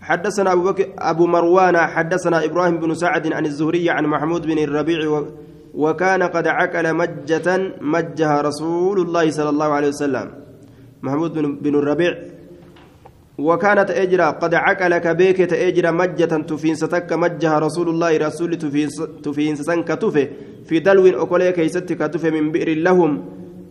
حدثنا 0.01 0.53
أبو, 0.53 0.63
بكر 0.63 0.87
أبو 0.99 1.27
مروان 1.27 1.77
حدثنا 1.77 2.45
إبراهيم 2.45 2.77
بن 2.81 2.95
سعد 2.95 3.33
عن 3.33 3.47
الزهري 3.47 3.91
عن 3.91 4.05
محمود 4.07 4.47
بن 4.47 4.59
الربيع 4.59 5.01
وكان 5.75 6.23
قد 6.23 6.47
عقل 6.47 6.95
مجة 6.95 7.49
مجها 7.81 8.41
رسول 8.41 9.01
الله 9.01 9.31
صلى 9.31 9.51
الله 9.51 9.69
عليه 9.73 9.89
وسلم. 9.89 10.27
محمود 11.03 11.33
بن, 11.33 11.57
بن 11.57 11.75
الربيع 11.75 12.13
وكانت 13.39 13.91
أجرا 13.91 14.31
قد 14.31 14.55
عقل 14.55 14.99
كبيك 14.99 15.37
تأجرا 15.37 15.91
مجة 15.91 16.25
تفين 16.25 16.75
ستك 16.75 17.13
مجها 17.13 17.59
رسول 17.59 17.89
الله 17.89 18.17
رسول 18.17 18.59
تفين 19.23 19.57
سنك 19.57 19.89
تفي 19.89 20.29
في 20.67 20.79
دلو 20.79 21.23
أكولي 21.23 21.53
كيست 21.53 21.93
كتفي 21.93 22.31
من 22.31 22.53
بئر 22.53 22.69
لهم. 22.77 23.25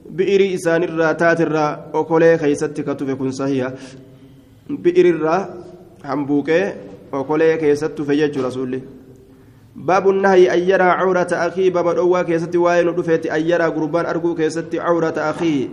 بئر 0.09 0.53
إسان 0.55 0.83
الراتات 0.83 1.41
الرا 1.41 1.91
أكولي 1.93 2.37
كيست 2.37 2.81
كتفي 2.81 3.15
كن 3.15 3.31
صحيح. 3.31 3.73
بئر 4.69 5.05
الرا 5.05 5.37
حنبوكي 6.03 6.73
أكولي 7.13 7.57
كيست 7.57 7.85
تفي 7.85 8.25
رسول. 8.25 8.81
باب 9.75 10.09
النهي 10.09 10.53
أن 10.53 10.59
يرى 10.69 10.83
عورة 10.83 11.27
أخيه 11.31 11.69
باب 11.69 11.87
الأوى 11.87 12.23
كيست 12.23 12.55
واين 12.55 12.87
رفيت 12.87 13.25
أن 13.25 13.41
يرى 13.41 13.63
قربان 13.63 14.05
أرجو 14.05 14.35
كيست 14.35 14.75
عورة 14.75 15.13
أخيه 15.17 15.67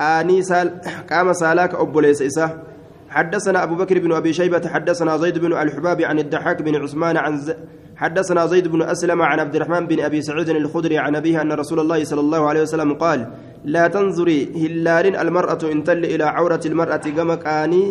قاني 0.00 0.42
سال 0.42 0.80
قام 1.10 1.32
سالاك 1.32 1.74
أبو 1.74 2.00
ليس 2.00 2.22
إساه 2.22 2.69
حدثنا 3.10 3.62
أبو 3.62 3.74
بكر 3.74 3.98
بن 3.98 4.12
أبي 4.12 4.32
شيبة 4.32 4.68
حدثنا 4.68 5.16
زيد 5.16 5.38
بن 5.38 5.52
الحباب 5.52 6.02
عن 6.02 6.18
الضحاك 6.18 6.62
بن 6.62 6.74
عثمان 6.76 7.16
عن 7.16 7.36
ز... 7.36 7.52
حدثنا 7.96 8.46
زيد 8.46 8.68
بن 8.68 8.82
أسلم 8.82 9.22
عن 9.22 9.38
عبد 9.40 9.54
الرحمن 9.56 9.86
بن 9.86 10.00
أبي 10.00 10.22
سعيد 10.22 10.48
الخدري 10.48 10.98
عن 10.98 11.16
أبيه 11.16 11.42
أن 11.42 11.52
رسول 11.52 11.80
الله 11.80 12.04
صلى 12.04 12.20
الله 12.20 12.48
عليه 12.48 12.62
وسلم 12.62 12.94
قال 12.94 13.20
لا 13.64 13.84
تنظري 13.88 14.40
هلال 14.62 15.16
المرأة 15.16 15.58
انتل 15.72 16.04
إلى 16.04 16.24
عورة 16.24 16.60
المرأة 16.66 17.04
قمك 17.16 17.46
آني 17.46 17.84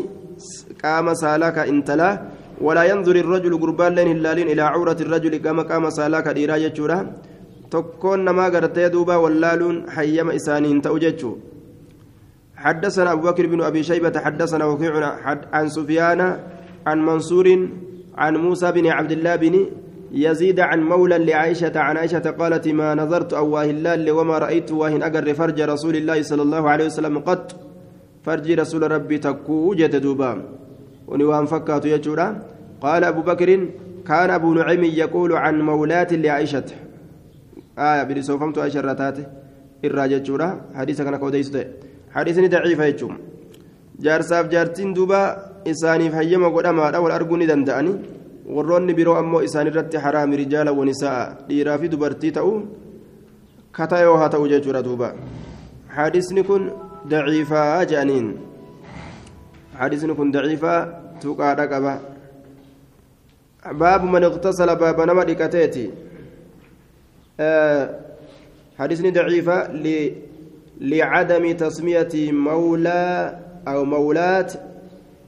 قام 0.84 1.14
سالك 1.14 1.58
انتلا 1.58 2.10
ولا 2.62 2.84
ينظر 2.84 3.16
الرجل 3.16 3.54
قربان 3.62 3.96
لين 3.96 4.08
هلال 4.08 4.40
إلى 4.52 4.62
عورة 4.62 4.98
الرجل 5.06 5.34
قام 5.48 5.60
قام 5.70 5.90
سالك 5.90 6.26
جورا 6.78 7.00
تكون 7.72 8.30
ما 8.30 8.46
قرتي 8.54 8.90
دوبا 8.94 9.16
واللالون 9.24 9.76
حيما 9.96 10.36
إسانين 10.36 10.82
تأججو 10.82 11.32
حدثنا 12.60 13.12
أبو 13.12 13.22
بكر 13.32 13.48
بن 13.48 13.62
أبي 13.62 13.84
شيبة 13.84 14.20
حدثنا 14.20 14.66
وكيع 14.66 15.16
عن 15.54 15.70
سفيان 15.70 16.20
عن 16.88 16.98
منصور 17.06 17.48
عن 18.18 18.34
موسى 18.36 18.72
بن 18.72 18.88
عبد 18.88 19.12
الله 19.12 19.36
بن 19.36 19.56
يزيد 20.12 20.60
عن 20.60 20.80
مولى 20.84 21.18
لعائشة 21.18 21.80
عن 21.80 21.98
عائشة 21.98 22.26
قالت 22.40 22.68
ما 22.68 22.96
نظرت 22.96 23.34
أو 23.34 23.48
واهلال 23.56 24.12
وما 24.12 24.38
رأيت 24.38 24.72
واهن 24.72 25.04
أقر 25.04 25.34
فرج 25.34 25.62
رسول 25.62 25.96
الله 25.96 26.22
صلى 26.22 26.42
الله 26.42 26.70
عليه 26.70 26.86
وسلم 26.86 27.20
قط. 27.20 27.56
فرج 28.26 28.52
رسول 28.52 28.92
ربي 28.92 29.18
تكو 29.18 29.74
جت 29.80 29.96
دوبا. 29.96 30.32
ونوان 31.08 31.46
فكات 31.46 31.86
يجورا. 31.86 32.28
قال 32.82 33.04
أبو 33.04 33.22
بكر 33.22 33.50
كان 34.08 34.30
أبو 34.30 34.54
نعيم 34.54 34.84
يقول 34.84 35.32
عن 35.34 35.62
مولاة 35.62 36.12
لعائشة. 36.12 36.68
آية 37.80 38.04
بلسوفمت 38.04 38.58
أشرتاته 38.58 39.26
الراجة 39.86 40.18
جورا 40.18 40.62
حديث 40.76 41.02
كان 41.02 41.16
كوديسته. 41.16 41.89
حديثني 42.16 42.48
ضعيف 42.48 42.80
يجوم 42.80 43.16
jaartiin 44.00 44.96
duuba 44.96 45.20
isaaniif 45.66 46.14
hayyama 46.14 46.50
godhamaadha 46.56 47.02
wal 47.04 47.12
arguu 47.12 47.38
ni 47.38 47.48
danda'ani 47.52 47.92
warroonni 48.56 48.94
biroo 49.00 49.16
ammoo 49.22 49.42
isaan 49.48 49.68
irratti 49.72 49.98
haraami 50.06 50.40
rijaala 50.42 50.72
wanisaa 50.80 51.22
dhiiraa 51.50 51.78
fi 51.82 51.92
dubartii 51.94 52.32
ta'u 52.38 52.54
kata 53.78 54.02
yoo 54.06 54.18
haa 54.22 54.30
ta'u 54.36 54.48
jechuudha 54.54 54.84
duuba 54.88 55.10
hadisni 55.98 56.44
kun 56.50 56.72
daciifaa 57.12 57.86
jedhaniin 57.92 58.28
hadisni 59.82 60.16
kun 60.20 60.32
daciifaa 60.38 60.80
tuqaadha 61.22 61.68
qaba 61.74 61.94
baabu 63.82 64.08
man 64.16 64.24
iqtasala 64.30 64.76
baaba 64.76 65.06
nama 65.12 65.28
dhiqateeti 65.30 65.86
hadisni 68.80 69.12
daciifaa 69.20 69.62
لعدم 70.82 71.52
تسمية 71.52 72.32
مولى 72.32 73.40
أو 73.68 73.86
مولاة 73.86 74.48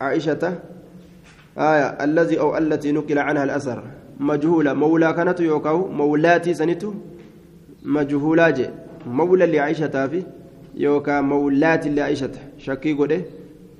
عائشة. 0.01 0.43
آية 1.57 1.87
الذي 2.03 2.39
أو 2.39 2.57
التي 2.57 2.91
نقل 2.91 3.19
عنها 3.19 3.43
الأثر. 3.43 3.83
مجهولة. 4.19 4.73
مولى 4.73 5.13
كانت 5.13 5.39
يوكاو. 5.39 5.87
مولاتي 5.87 6.53
سنتو. 6.53 6.93
مجهولة 7.83 8.73
مولى 9.07 9.45
لعائشة 9.45 10.07
في 10.07 10.23
يوكا 10.75 11.21
مولات 11.21 11.87
لعائشة. 11.87 12.31
شكي 12.57 12.93
قده 12.93 13.21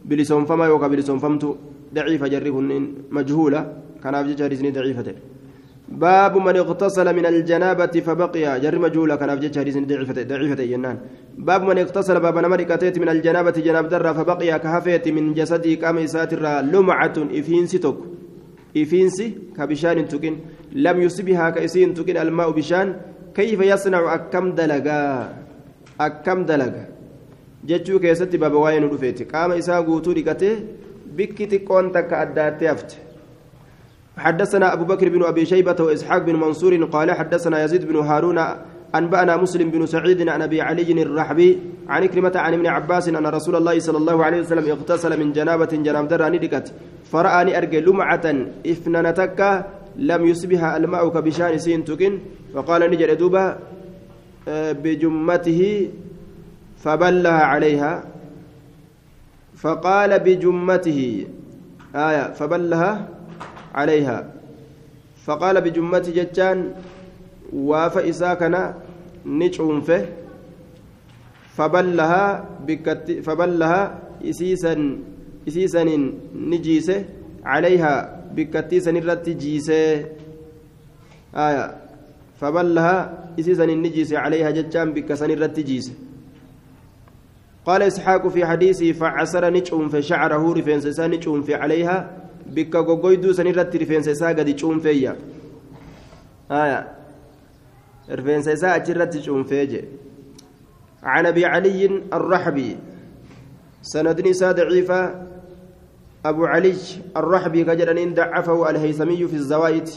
بلسون 0.05 0.45
فما 0.45 0.65
يوكا 0.65 0.87
بلسون 0.87 1.19
فمتو. 1.19 1.55
ضعيفة 1.93 2.27
جرهن 2.27 2.93
مجهولة. 3.11 3.73
كان 4.03 4.15
أبجي 4.15 4.71
ضعيفة 4.71 5.15
باب 5.91 6.37
من 6.37 6.55
اغتسل 6.57 7.15
من 7.15 7.25
الجنابة 7.25 7.95
فبقي. 8.05 8.59
جر 8.59 8.79
مجهولة 8.79 9.15
كان 9.15 9.29
أفجد 9.29 9.59
حديث 9.59 9.77
ضعيفة 9.77 10.23
ضعيفة 10.23 10.63
جنان. 10.63 10.97
باب 11.37 11.61
من 11.63 11.77
اغتسل 11.77 12.19
باب 12.19 12.37
نمر 12.37 12.61
كتيت 12.63 12.99
من 12.99 13.09
الجنابة 13.09 13.51
جناب 13.51 13.89
درة 13.89 14.13
فبقي. 14.13 14.59
كهفيت 14.59 15.07
من 15.07 15.33
جسدي 15.33 15.75
كام 15.75 16.05
ساتر 16.05 16.43
لمعة 16.61 17.17
إفينسي 17.39 17.77
توك. 17.77 17.97
إفينسي 18.77 19.37
كبشان 19.57 20.07
تكن 20.07 20.35
لم 20.71 21.01
يصبها 21.01 21.49
كإسين 21.49 21.93
تكن 21.93 22.17
الماء 22.17 22.51
بشان. 22.51 22.95
كيف 23.35 23.59
يصنع؟ 23.61 24.13
أكم 24.15 24.55
دلقا 24.55 25.29
أكم 25.99 26.45
دلقا 26.45 26.85
baaba 27.61 28.57
waa'ee 28.57 28.79
nu 28.79 28.89
dhufeeti 28.89 29.25
qaama 29.25 29.55
isaa 29.55 29.81
guutuu 29.81 30.13
dhiqatee 30.17 30.55
bikki 31.17 31.45
xiqqoon 31.51 31.91
takka 31.91 32.15
addaatti 32.23 32.65
hafte 32.65 32.95
حدثنا 34.21 34.73
أبو 34.73 34.83
بكر 34.85 35.09
بن 35.09 35.23
أبي 35.23 35.45
شيبة 35.45 35.75
وإسحاق 35.79 36.21
بن 36.29 36.35
منصور 36.35 36.73
قال 36.93 37.11
حدثنا 37.11 37.63
يزيد 37.63 37.83
بن 37.89 37.97
هارون 38.05 38.39
أنبأنا 38.95 39.33
مسلم 39.37 39.67
بن 39.73 39.85
سعيد 39.85 40.29
عن 40.29 40.41
أبي 40.41 40.61
علي 40.61 40.91
الرحبي 41.01 41.49
عن 41.89 42.05
كلمة 42.05 42.35
عن 42.35 42.53
ابن 42.53 42.67
عباس 42.67 43.09
أن 43.09 43.27
رسول 43.27 43.55
الله 43.55 43.79
صلى 43.79 43.97
الله 43.97 44.17
عليه 44.25 44.39
وسلم 44.45 44.65
اغتسل 44.69 45.11
من 45.19 45.33
جنابة 45.33 45.71
جناب 45.87 46.07
دراني 46.07 46.37
دكت 46.37 46.67
فرآني 47.11 47.57
أرجى 47.57 47.79
لمعة 47.81 48.25
إفنانتك 48.67 49.39
لم 49.95 50.21
يصبها 50.25 50.77
الماء 50.77 51.03
كبشان 51.09 51.57
سين 51.57 51.83
تكن. 51.83 52.13
فقال 52.53 52.81
نجل 52.91 53.15
دوبا 53.15 53.45
بجمته 54.83 55.61
فبلها 56.83 57.41
عليها. 57.51 57.93
فقال 59.55 60.11
بجمته 60.19 60.99
آية 61.95 62.25
فبلها 62.33 63.07
عليها. 63.75 64.33
فقال 65.25 65.61
بجمة 65.61 66.05
جتان 66.15 66.73
وافا 67.53 68.09
إساكنا 68.09 68.75
نجعنفه 69.25 70.05
فبلها 71.57 72.45
بكت 72.67 73.11
فبلها 73.23 73.99
إسيسا 74.25 74.97
إسيسا 75.47 75.83
نجيسه 76.35 77.05
عليها 77.45 78.21
بكتيسا 78.35 78.91
نرت 78.91 79.29
جيسه. 79.29 80.05
آية. 81.35 81.75
فبلها 82.41 83.27
إسيسا 83.39 83.65
نجيسه 83.65 84.17
عليها 84.17 84.51
جتان 84.51 84.93
بكسن 84.93 85.31
الرت 85.31 85.59
جيسه. 85.59 85.93
قال 87.65 87.81
إسحاق 87.81 88.27
في 88.27 88.45
حديثه 88.45 88.91
فعسر 88.91 89.53
نجعم 89.53 89.89
في 89.89 90.01
شعره 90.01 90.53
رفنسسا 90.53 91.07
نجعم 91.07 91.41
في 91.41 91.55
عليها 91.55 92.20
bikka 92.53 92.83
goggoyduu 92.83 93.33
san 93.33 93.47
irratti 93.47 93.77
rifeensa 93.77 94.11
isaa 94.11 94.33
gadi 94.33 94.55
cuunfeeyya. 94.55 95.15
Isaa 98.53 98.73
achirratti 98.73 99.19
cuunfee 99.19 99.67
je 99.67 99.81
عن 101.03 101.25
ابي 101.25 101.45
علي 101.45 101.85
الرحبي 102.13 102.77
sanadni 103.81 104.27
isaa 104.27 104.51
ضعيفه 104.51 105.25
ابو 106.25 106.45
علي 106.45 106.75
الرحبي 107.17 107.63
ka 107.63 107.72
jedhaniin 107.72 108.13
ضعفه 108.13 108.69
الهيثمي 108.69 109.27
في 109.27 109.35
الزوائد 109.35 109.89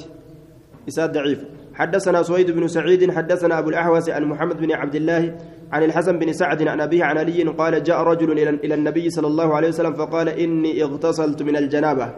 إسناده 0.89 1.13
ضعيف 1.13 1.45
حدثنا 1.75 2.23
سويد 2.23 2.51
بن 2.51 2.69
سعيد 2.69 3.11
حدثنا 3.11 3.59
ابو 3.59 3.69
الاحوص 3.69 4.09
عن 4.09 4.25
محمد 4.25 4.57
بن 4.57 4.73
عبد 4.73 4.95
الله 4.95 5.37
عن 5.73 5.83
الحسن 5.83 6.19
بن 6.19 6.33
سعد 6.33 6.63
عن 6.63 6.81
ابيه 6.81 7.05
عن 7.05 7.19
علي 7.19 7.43
قال 7.43 7.83
جاء 7.83 8.03
رجل 8.03 8.33
إلى 8.65 8.75
النبي 8.75 9.11
صلى 9.11 9.27
الله 9.27 9.55
عليه 9.55 9.69
وسلم 9.69 9.95
فقال 9.95 10.29
اني 10.29 10.83
اغتسلت 10.83 11.43
من 11.43 11.57
الجنابه 11.57 12.15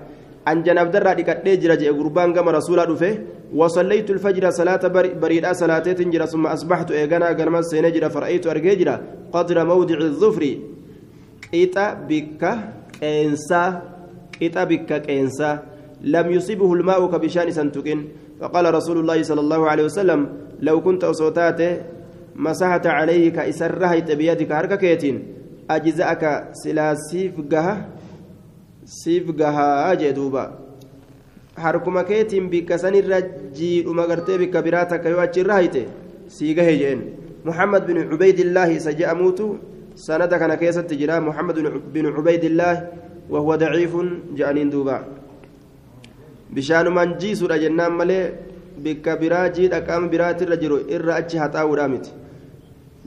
janaabaa 0.55 0.91
irraa 0.91 1.13
dhiqadhee 1.13 1.57
jira 1.57 1.75
jedhe 1.75 1.91
gurbaan 1.91 2.35
gama 2.35 2.51
rasuulaa 2.51 2.87
dhufee 2.87 3.19
وصليت 3.55 4.11
الفجر 4.11 4.51
صلاة 4.51 4.83
بريدا 5.23 5.53
صلاة 5.53 5.79
تنجرا 5.79 6.27
ثم 6.27 6.47
أصبحت 6.47 6.91
إيغانا 6.91 7.31
غنما 7.31 7.63
سينجرا 7.63 8.09
فرأيت 8.09 8.47
أرجيجرا 8.47 9.01
قدر 9.33 9.65
موضع 9.65 9.99
الظفر. 9.99 10.43
قيتا 11.53 11.95
بك 12.09 12.43
كينسا 13.01 13.83
قيتا 14.41 14.65
بك 14.65 15.03
كينسا 15.07 15.51
لم 16.03 16.27
يصيبه 16.31 16.73
الماء 16.73 17.07
كبشان 17.07 17.51
سنتكن 17.51 18.05
فقال 18.41 18.75
رسول 18.75 18.97
الله 18.99 19.23
صلى 19.23 19.41
الله 19.41 19.71
عليه 19.71 19.85
وسلم 19.85 20.21
لو 20.61 20.81
كنت 20.81 21.05
أصوتاته 21.05 21.77
مسحت 22.37 22.87
عليه 22.87 23.33
كإسرها 23.33 24.15
بيدك 24.15 24.53
هركا 24.53 24.77
كيتين 24.77 25.17
أجزأك 25.71 26.49
سلاسيف 26.53 27.41
جهه 27.41 27.75
siif 28.87 29.31
gahaa 29.41 29.95
jee 30.01 30.13
duuba 30.19 30.43
harkuma 31.65 32.05
keetiin 32.11 32.51
bikka 32.51 32.79
sanirra 32.79 33.21
jiidhuma 33.59 34.07
gartee 34.11 34.39
bikka 34.43 34.63
biraa 34.63 34.85
takka 34.91 35.09
yoo 35.15 35.23
achirra 35.29 35.55
hayte 35.61 35.83
sii 36.37 36.55
gahe 36.59 36.75
jeen 36.83 37.01
muhammad 37.45 37.87
bin 37.87 38.05
cubaydillaahi 38.11 38.77
isa 38.83 38.93
je'amuutu 39.01 39.49
كان 39.97 40.55
كيسة 40.55 40.81
تجرى 40.81 41.21
محمد 41.21 41.57
بن 41.95 42.07
عبيد 42.07 42.45
الله 42.45 42.75
وهو 43.31 43.55
ضعيف 43.55 43.93
جانين 44.37 44.71
دوبا 44.71 45.05
بشان 46.53 46.87
من 46.95 47.17
جيسو 47.19 47.47
جنان 47.49 47.93
ملي 47.97 48.21
بك 48.85 49.09
براجي 49.21 49.73
أقام 49.77 50.11
برات 50.13 50.43
الرجل 50.43 50.73
إر 50.95 51.09
أجي 51.19 51.39
هتاو 51.39 51.75
رامت 51.75 52.07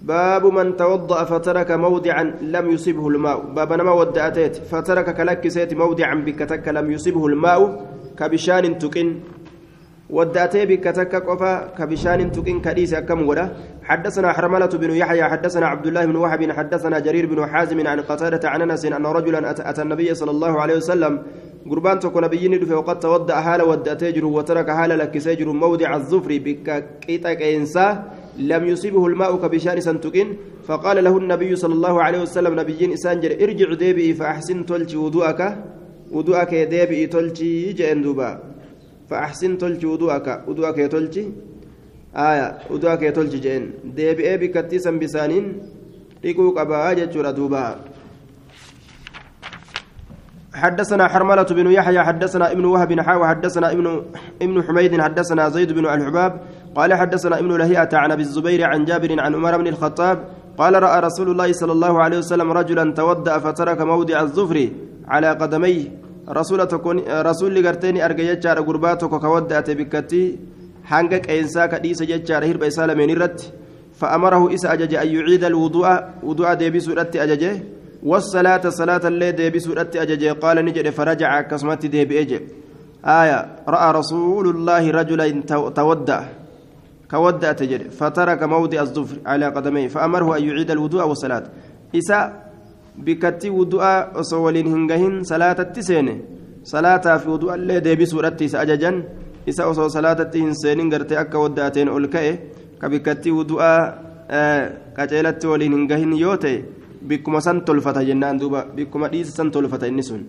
باب 0.01 0.45
من 0.45 0.77
توضأ 0.77 1.23
فترك 1.23 1.71
موضعا 1.71 2.23
لم 2.41 2.69
يصبه 2.69 3.07
الماء. 3.07 3.39
باب 3.51 3.73
نما 3.73 3.91
ودأتيت 3.91 4.55
فترك 4.55 5.15
كلك 5.17 5.47
سيت 5.47 5.73
موضعا 5.73 6.15
بكتك 6.15 6.67
لم 6.67 6.91
يصبه 6.91 7.25
الماء. 7.27 7.85
كبشان 8.17 8.77
تقن. 8.77 9.15
ودأتي 10.09 10.65
بكتك 10.65 11.15
قفا. 11.15 11.53
كبشان 11.77 12.31
تقن 12.31 12.59
كديس 12.61 12.93
أكم 12.93 13.27
ولا 13.27 13.49
حدثنا 13.83 14.33
حرملة 14.33 14.65
بن 14.65 14.91
يحيى 14.91 15.23
حدثنا 15.23 15.65
عبد 15.67 15.87
الله 15.87 16.05
بن 16.05 16.15
وهب 16.15 16.51
حدثنا 16.51 16.99
جرير 16.99 17.25
بن 17.25 17.47
حازم 17.47 17.87
عن 17.87 17.99
قتادة 17.99 18.49
عن 18.49 18.61
أنس 18.61 18.85
أن 18.85 19.05
رجلا 19.05 19.51
أتى 19.51 19.81
النبي 19.81 20.13
صلى 20.13 20.31
الله 20.31 20.61
عليه 20.61 20.75
وسلم. 20.75 21.13
قربان 21.69 21.99
تكون 21.99 22.23
نبيين 22.23 22.59
دفع 22.59 22.75
وقد 22.75 22.99
تودأ 22.99 23.35
حال 23.35 23.61
ودأتي 23.61 24.21
وترك 24.21 24.69
حال 24.71 24.89
لك 24.89 25.17
سيجر 25.17 25.51
موضع 25.51 25.95
الظفر 25.95 26.31
بك 26.45 26.85
كيتك 27.01 27.41
إنسا. 27.41 28.03
لم 28.39 28.63
يصيبه 28.67 29.05
الماء 29.05 29.35
كبشان 29.35 29.81
سنتقين 29.81 30.27
فقال 30.67 31.03
له 31.03 31.17
النبي 31.17 31.55
صلى 31.55 31.73
الله 31.73 31.95
عليه 32.03 32.21
وسلم 32.21 32.59
نبيين 32.59 32.91
إسانجر 32.93 33.31
ارجع 33.43 33.73
ديبي 33.73 34.13
فأحسن 34.13 34.65
تلجي 34.65 34.97
وضوءك 34.97 35.41
وضوءك 36.11 36.53
ديبي 36.55 37.07
تلجي 37.07 37.73
جئن 37.73 38.01
دوبا 38.01 38.29
فأحسن 39.09 39.57
تلجي 39.57 39.87
وضوءك 39.87 40.27
وضوءك 40.47 40.77
تلجي 40.91 41.25
آية 42.15 42.47
وضوءك 42.71 43.03
تلجي 43.15 43.39
جئن. 43.45 43.63
ديبي 43.95 44.37
بكتيسا 44.37 44.91
بسانين 44.91 45.45
dhiquu 46.23 46.51
qabaa 46.55 46.95
jechuudha 46.95 47.33
duuba 47.33 47.63
حدثنا 50.49 51.07
حرملة 51.07 51.43
بن 51.43 51.71
يحيى 51.71 52.03
حدثنا 52.03 52.51
ابن 52.51 52.65
وهب 52.65 52.99
حاوى 52.99 53.27
حدثنا 53.27 53.71
ابن 53.71 53.85
ابن 54.41 54.63
حميد 54.63 55.01
حدثنا 55.01 55.49
زيد 55.49 55.71
بن 55.71 55.85
الحباب 55.85 56.41
قال 56.75 56.93
حدثنا 56.93 57.39
ابن 57.39 57.57
لهيئة 57.57 57.89
عن 57.93 58.11
أبي 58.11 58.21
الزبير 58.21 58.63
عن 58.63 58.85
جابر 58.85 59.19
عن 59.19 59.35
عمر 59.35 59.57
بن 59.57 59.67
الخطاب 59.67 60.23
قال 60.57 60.83
رأى 60.83 60.99
رسول 60.99 61.31
الله 61.31 61.51
صلى 61.51 61.71
الله 61.71 62.03
عليه 62.03 62.17
وسلم 62.17 62.51
رجلا 62.51 62.93
تودأ 62.93 63.37
فترك 63.37 63.81
موضع 63.81 64.21
الظفر 64.21 64.69
على 65.07 65.29
قدميه. 65.29 65.85
رسول 66.29 66.59
رسول 67.09 67.55
لقرتين 67.55 68.01
أرجع 68.01 68.53
غرباتك 68.53 69.09
كودأت 69.09 69.71
بكتي. 69.71 70.37
حنقك 70.83 71.29
إنسا 71.31 71.65
كديس 71.65 72.03
ججار 72.03 72.45
هرب 72.45 72.63
إسالة 72.63 72.93
من 72.93 73.09
الرت 73.09 73.53
فأمره 73.93 74.53
إسا 74.53 74.73
أجج 74.73 74.95
أن 74.95 75.07
يعيد 75.07 75.43
الوضوء. 75.43 76.03
وضوء 76.23 76.53
ديبي 76.53 76.79
سورة 76.79 77.11
أججه 77.15 77.63
والصلاة 78.03 78.69
صلاة 78.69 79.01
الليل 79.05 79.35
ديبي 79.35 79.59
سورة 79.59 79.91
أججه 79.95 80.31
قال 80.31 80.65
نجد 80.65 80.89
فرجع 80.89 81.41
كسمت 81.41 81.85
ديبي 81.85 82.21
أجج. 82.21 82.41
آية. 83.05 83.55
رأى 83.67 83.91
رسول 83.91 84.49
الله 84.49 84.91
كودع 87.11 87.51
تجد 87.51 87.89
فترك 87.89 88.43
موضع 88.43 88.81
الظفر 88.81 89.17
على 89.25 89.45
قدميه 89.55 89.87
فأمره 89.87 90.37
أن 90.37 90.43
يعيد 90.43 90.71
الوضوء 90.71 91.03
والصلاة. 91.09 91.43
إسا 91.95 92.19
بكتي 92.97 93.49
وضوء 93.49 93.83
أصولين 94.21 94.67
هنجهن 94.67 95.23
صلاة 95.23 95.57
التسين 95.59 96.07
صلاة 96.63 97.17
في 97.17 97.29
وضوء 97.29 97.53
الليل 97.55 97.81
ديبي 97.81 98.05
سورة 98.05 98.37
أججا 98.37 98.91
إسا 99.49 99.63
أصول 99.71 99.91
صلاة 99.91 100.19
التسين 100.21 100.93
قرتي 100.93 101.21
أكا 101.21 101.37
ودعتين 101.37 101.87
أولكئه 101.87 102.37
kabikkatti 102.79 103.31
wudu'aa 103.31 103.79
qaceelatti 104.95 105.47
waliin 105.47 105.73
hin 105.75 105.87
gahin 105.87 106.13
yoo 106.15 106.37
ta'e 106.37 106.63
bikkuma 107.07 107.41
san 107.41 107.61
tolfata 107.67 108.03
jennaan 108.07 108.39
duuba 108.39 108.63
bikkuma 108.75 109.11
dhiisa 109.11 109.35
san 109.35 109.51
tolfata 109.51 109.87
inni 109.87 110.03
sun 110.03 110.23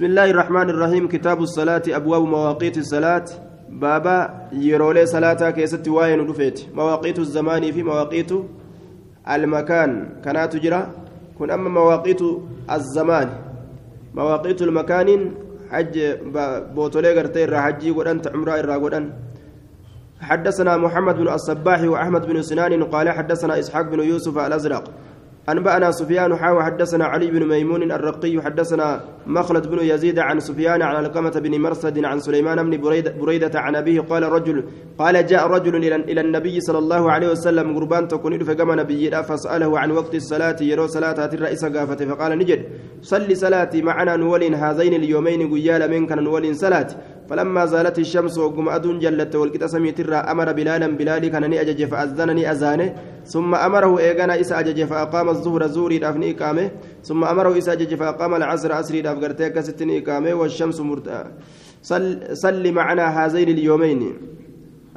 الرحمن 0.00 0.70
الرحيم. 0.70 1.08
كتاب 1.08 1.42
الصلاة 1.42 1.82
أبواب 1.88 2.22
مواقيت 2.22 2.78
بابا 3.74 4.48
يرولي 4.52 5.06
صلاة 5.06 5.50
كيست 5.50 5.88
واين 5.88 6.20
رفيت 6.30 6.58
مواقيت 6.74 7.18
الزمان 7.18 7.72
في 7.72 7.82
مواقيت 7.82 8.30
المكان 9.28 9.90
كانت 10.24 10.52
تجرى 10.52 10.80
كن 11.38 11.50
أما 11.50 11.68
مواقيت 11.70 12.20
الزمان 12.70 13.28
مواقيت 14.14 14.62
المكان 14.62 15.08
حج 15.70 15.94
بوتولي 16.74 17.10
غرتي 17.16 17.56
حجي 17.56 17.90
ودن 17.90 18.20
عمره 18.34 18.54
الرا 18.60 18.76
ودن 18.76 19.04
حدثنا 20.20 20.76
محمد 20.76 21.16
بن 21.16 21.28
الصباح 21.28 21.80
وأحمد 21.82 22.26
بن 22.26 22.42
سنان 22.42 22.84
قال 22.84 23.06
حدثنا 23.10 23.58
إسحاق 23.58 23.86
بن 23.90 24.00
يوسف 24.00 24.38
الأزرق 24.38 24.84
أنبأنا 25.48 25.90
سفيان 25.90 26.36
حاو 26.36 26.62
حدثنا 26.62 27.04
علي 27.04 27.30
بن 27.30 27.48
ميمون 27.48 27.92
الرقي 27.92 28.42
حدثنا 28.42 29.00
مخلد 29.26 29.66
بن 29.66 29.78
يزيد 29.78 30.18
عن 30.18 30.40
سفيان 30.40 30.82
عن 30.82 31.04
القمة 31.04 31.30
بن 31.30 31.60
مرصد 31.60 32.04
عن 32.04 32.18
سليمان 32.18 32.70
بن 32.70 32.80
بريدة, 32.80 33.12
بريدة 33.20 33.60
عن 33.60 33.76
أبيه 33.76 34.00
قال 34.00 34.22
رجل 34.22 34.64
قال 34.98 35.26
جاء 35.26 35.46
رجل 35.46 35.76
إلى 35.94 36.20
النبي 36.20 36.60
صلى 36.60 36.78
الله 36.78 37.12
عليه 37.12 37.30
وسلم 37.30 37.76
قربان 37.76 38.08
تكون 38.08 38.44
فقام 38.44 38.80
نبي 38.80 39.10
فسأله 39.10 39.78
عن 39.78 39.90
وقت 39.90 40.14
الصلاة 40.14 40.56
يرو 40.60 40.86
صلاة 40.86 41.30
الرئيس 41.34 41.64
قافة 41.64 42.06
فقال 42.06 42.38
نجد 42.38 42.64
صل 43.02 43.36
صلاتي 43.36 43.82
معنا 43.82 44.16
نولين 44.16 44.54
هذين 44.54 44.94
اليومين 44.94 45.54
قيال 45.54 45.90
منك 45.90 46.12
نولين 46.12 46.54
صلاة 46.54 46.86
فلما 47.28 47.66
زالت 47.66 47.98
الشمس 47.98 48.38
وقم 48.38 48.68
أدون 48.68 48.98
جلت 48.98 49.36
والكتا 49.36 49.66
سميت 49.66 50.00
أمر 50.10 50.52
بلالا 50.52 50.86
بلالي 50.86 51.28
كان 51.28 51.44
أجج 51.52 51.84
فأذنني 51.84 52.50
أزانه 52.50 52.94
ثم 53.26 53.54
أمره 53.54 53.98
إيغانا 53.98 54.40
إسا 54.40 54.60
أجج 54.60 54.84
فأقام 54.84 55.28
الظهر 55.28 55.66
زوري 55.66 55.98
دافني 55.98 56.30
إقامة. 56.30 56.70
ثم 57.04 57.24
أمره 57.24 57.58
إسا 57.58 57.72
أجج 57.72 57.94
فأقام 57.94 58.34
العصر 58.34 58.80
أسري 58.80 59.00
داف 59.00 59.18
قرتيك 59.18 59.60
ستني 59.60 59.98
إقامة 59.98 60.34
والشمس 60.34 60.80
مرت 60.80 61.08
صل, 61.82 62.36
صل 62.36 62.72
معنا 62.72 63.06
هذين 63.16 63.48
اليومين. 63.48 64.00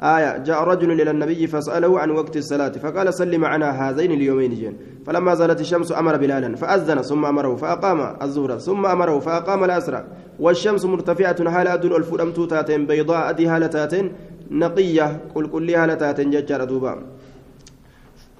آية 0.00 0.38
جاء 0.38 0.64
رجل 0.64 0.92
إلى 1.00 1.10
النبي 1.10 1.46
فسأله 1.46 2.00
عن 2.00 2.10
وقت 2.10 2.36
الصلاة 2.36 2.68
فقال 2.68 3.14
صل 3.14 3.38
معنا 3.38 3.70
هذين 3.70 4.12
اليومين 4.12 4.54
جن. 4.54 4.74
فلما 5.06 5.34
زالت 5.34 5.60
الشمس 5.60 5.92
أمر 5.92 6.16
بلالا 6.16 6.56
فأذن 6.56 7.02
ثم 7.02 7.24
أمره 7.24 7.56
فأقام 7.56 8.16
الظهر 8.22 8.58
ثم 8.58 8.86
أمره 8.86 9.18
فأقام 9.18 9.64
الأسرى 9.64 10.04
والشمس 10.40 10.84
مرتفعة 10.84 11.50
حال 11.50 11.68
أدن 11.68 11.92
الفرم 11.96 12.32
توتاتين 12.32 12.86
بيضاء 12.86 13.30
أدي 13.30 13.46
هالتاتين 13.46 14.12
نقية 14.50 15.20
قل 15.34 15.46
كل 15.46 15.70
هالتاتين 15.70 16.30
ججار 16.30 16.64
دوبا 16.64 17.02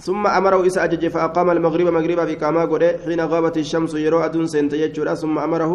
ثم 0.01 0.27
أمره 0.27 0.67
إسا 0.67 0.85
أجج 0.85 1.09
فأقام 1.09 1.51
المغرب 1.51 1.87
مغربا 1.87 2.25
في 2.25 2.35
كاما 2.35 2.95
حين 3.05 3.21
غابت 3.21 3.57
الشمس 3.57 3.95
يرو 3.95 4.21
أدن 4.21 4.47
سنتيجر 4.47 5.15
ثم 5.15 5.39
أمره 5.39 5.73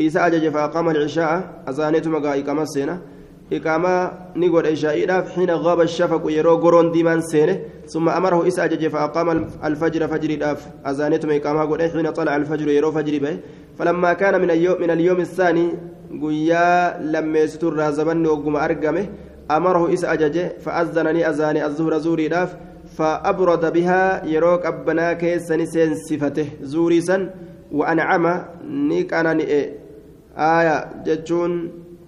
إسا 0.00 0.26
أجج 0.26 0.48
فأقام 0.48 0.88
العشاء 0.88 1.62
أزانيت 1.68 2.08
مغا 2.08 2.40
إقامة 2.40 2.62
السنة 2.62 3.00
إقامة 3.52 4.12
نقول 4.36 4.66
إشائيراف 4.66 5.30
حين 5.34 5.50
غاب 5.50 5.80
الشفق 5.80 6.22
يرو 6.30 6.56
قرون 6.56 6.92
ديمان 6.92 7.20
سينه 7.20 7.60
ثم 7.86 8.08
أمره 8.08 8.48
إسا 8.48 8.64
أجج 8.64 8.88
فأقام 8.88 9.28
الفجر 9.64 10.08
فجر 10.08 10.34
داف 10.34 10.66
أزانيتم 10.86 11.30
إقامة 11.30 11.60
قول 11.60 11.82
حين 11.90 12.10
طلع 12.10 12.36
الفجر 12.36 12.68
يرو 12.68 12.92
فجر 12.92 13.18
به 13.18 13.38
فلما 13.78 14.12
كان 14.12 14.40
من 14.40 14.50
اليوم 14.50 14.80
من 14.80 14.90
اليوم 14.90 15.20
الثاني 15.20 15.66
قيا 16.22 16.98
لما 17.00 17.38
يستر 17.38 17.90
زمن 17.90 18.26
وقم 18.26 18.56
أرقمه 18.56 19.06
أمره 19.50 19.94
إسا 19.94 20.12
أجج 20.12 20.36
فأذنني 20.64 21.28
أزاني 21.30 21.66
الظهر 21.66 21.98
زوري 21.98 22.28
داف 22.28 22.56
فأبرد 22.96 23.72
بها 23.72 24.26
يروك 24.26 24.66
أبنا 24.66 25.12
كيسن 25.12 25.66
سين 25.66 25.94
صفته 25.94 26.48
زوري 26.62 27.00
سن 27.00 27.30
وأنعم 27.72 28.44
نيك 28.64 29.14
أنا 29.14 29.32
آية 30.36 30.76
جتشون 31.06 31.52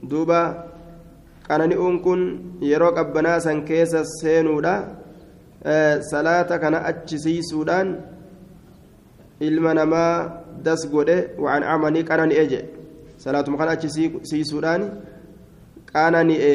دوبا 0.03 0.70
qanani'uun 1.51 1.97
kun 2.07 2.21
yeroo 2.71 2.93
qabbanaa 2.99 3.39
san 3.47 3.65
keessa 3.71 4.05
seenuudha 4.21 4.75
salaata 6.11 6.59
kana 6.63 6.79
achisiisuudhaan 6.91 7.89
ilma 9.49 9.75
namaa 9.81 10.15
das 10.65 10.87
godhe 10.95 11.19
waan 11.45 11.63
amanii 11.75 12.05
qanani'e 12.11 12.47
jedhe 12.53 12.69
salaatuma 13.25 13.59
kana 13.61 13.77
achisiisuudhaan 13.77 14.83
qanani'e 15.93 16.55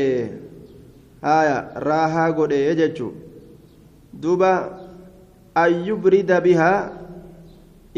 haya 1.27 1.57
raahaa 1.89 2.31
godhe 2.39 2.59
jechuu 2.81 3.13
duuba 4.23 4.51
ayyubrida 5.65 6.41
bihaa 6.47 6.79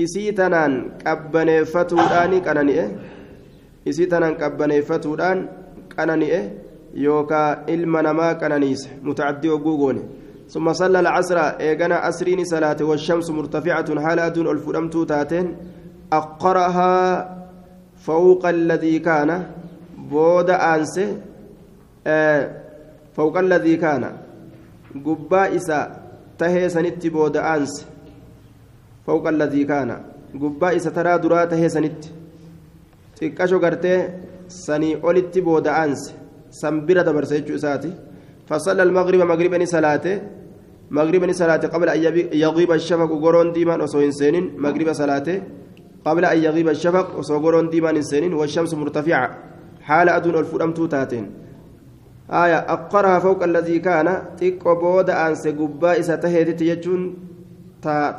isii 0.03 0.31
tanaan 0.39 0.73
qabbaneeffatuudhaan 1.03 2.39
qanani'e 2.47 2.85
isii 3.91 4.07
tanaan 4.13 4.35
qabbaneeffatuudhaan 4.41 5.39
qanani'e 5.95 6.41
يوكا 6.93 7.69
إلما 7.69 8.01
نما 8.01 8.33
كنانيس 8.33 8.89
متعدي 9.03 9.49
وقوقون 9.49 9.97
ثم 10.49 10.73
صلى 10.73 10.99
العصر 10.99 11.37
إيقنا 11.37 12.09
أسرين 12.09 12.45
صلاة 12.45 12.77
والشمس 12.81 13.29
مرتفعة 13.29 13.99
حال 14.01 14.19
أدون 14.19 14.47
الفرمت 14.47 14.97
تاتين 14.97 15.55
أقرها 16.13 16.93
فوق 17.95 18.45
الذي 18.45 18.99
كان 18.99 19.45
بود 19.97 20.49
أنسه 20.49 21.17
آه 22.07 22.51
فوق 23.15 23.37
الذي 23.37 23.75
كان 23.77 24.03
قبا 25.05 25.55
إسا 25.55 25.79
تهي 26.37 26.69
سنت 26.69 27.07
بود 27.07 27.37
أنس 27.37 27.85
فوق 29.07 29.27
الذي 29.27 29.63
كان 29.63 30.01
قبا 30.41 30.75
إسا 30.75 30.89
ترى 30.89 31.17
درات 31.17 31.53
هي 31.53 31.69
سنت 31.69 32.17
xiqqasho 33.17 33.57
gartee 33.59 33.99
sanii 34.47 34.95
olitti 35.09 35.41
booda'aanse 35.41 36.09
san 36.09 36.26
dabarse 37.03 37.41
jechuu 37.41 37.55
isaati 37.55 37.91
فصلى 38.47 38.83
المغرب 38.83 39.21
مغربا 39.27 39.65
صلاته 39.65 40.21
مغربا 40.91 41.31
صلاته 41.31 41.67
قبل 41.67 41.89
أن 41.89 41.99
يغيب 42.33 42.71
الشفق 42.71 43.11
قرون 43.23 43.51
ديمان 43.51 43.81
وصوين 43.81 44.11
سنين. 44.11 44.55
مغرب 44.55 44.93
صلاته 44.93 45.41
قبل 46.05 46.25
أن 46.25 46.37
يغيب 46.37 46.67
الشفق 46.69 47.19
وصوغرون 47.19 47.69
ديمان 47.69 48.01
سنين. 48.01 48.33
والشمس 48.33 48.73
مرتفعة. 48.73 49.29
حال 49.81 50.09
أدون 50.09 50.35
الفرم 50.35 50.71
توتاتين. 50.73 51.25
آية 52.31 52.57
أقرها 52.57 53.19
فوق 53.19 53.43
الذي 53.43 53.79
كان. 53.79 54.07
تيكو 54.39 54.75
بود 54.75 55.09
أنس 55.09 55.47
قبا 55.47 55.99
إسا 55.99 56.15
يجون 56.61 57.01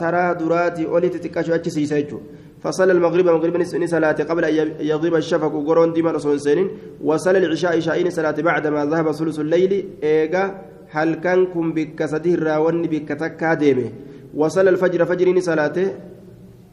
ترى 0.01 0.35
دراتي 0.35 0.87
أولي 0.87 1.09
تتكاشو 1.09 1.55
أتشي 1.55 1.70
سيسيجو 1.70 2.20
فصلى 2.62 2.92
المغرب 2.92 3.26
مغرب 3.26 3.56
نسني 3.56 3.86
صلاة 3.86 4.12
قبل 4.12 4.44
أن 4.44 4.54
يغيب 4.80 5.14
الشفق 5.14 5.54
وقرون 5.54 5.92
ديما 5.92 6.11
رسول 6.11 6.40
سنين 6.40 6.68
وصلى 7.04 7.38
العشاء 7.38 7.76
عشاءين 7.76 8.11
صلاة 8.11 8.38
بعدما 8.48 8.84
ذهب 8.84 9.12
ثلث 9.12 9.38
الليل 9.40 9.72
إيجا 10.02 10.44
هل 10.90 11.14
كانكم 11.14 11.72
بكسده 11.72 12.34
الراون 12.34 12.82
بكتكا 12.82 13.54
ديمه 13.54 13.90
وصلى 14.34 14.70
الفجر 14.70 15.04
فجرين 15.04 15.40
صلاته 15.40 15.88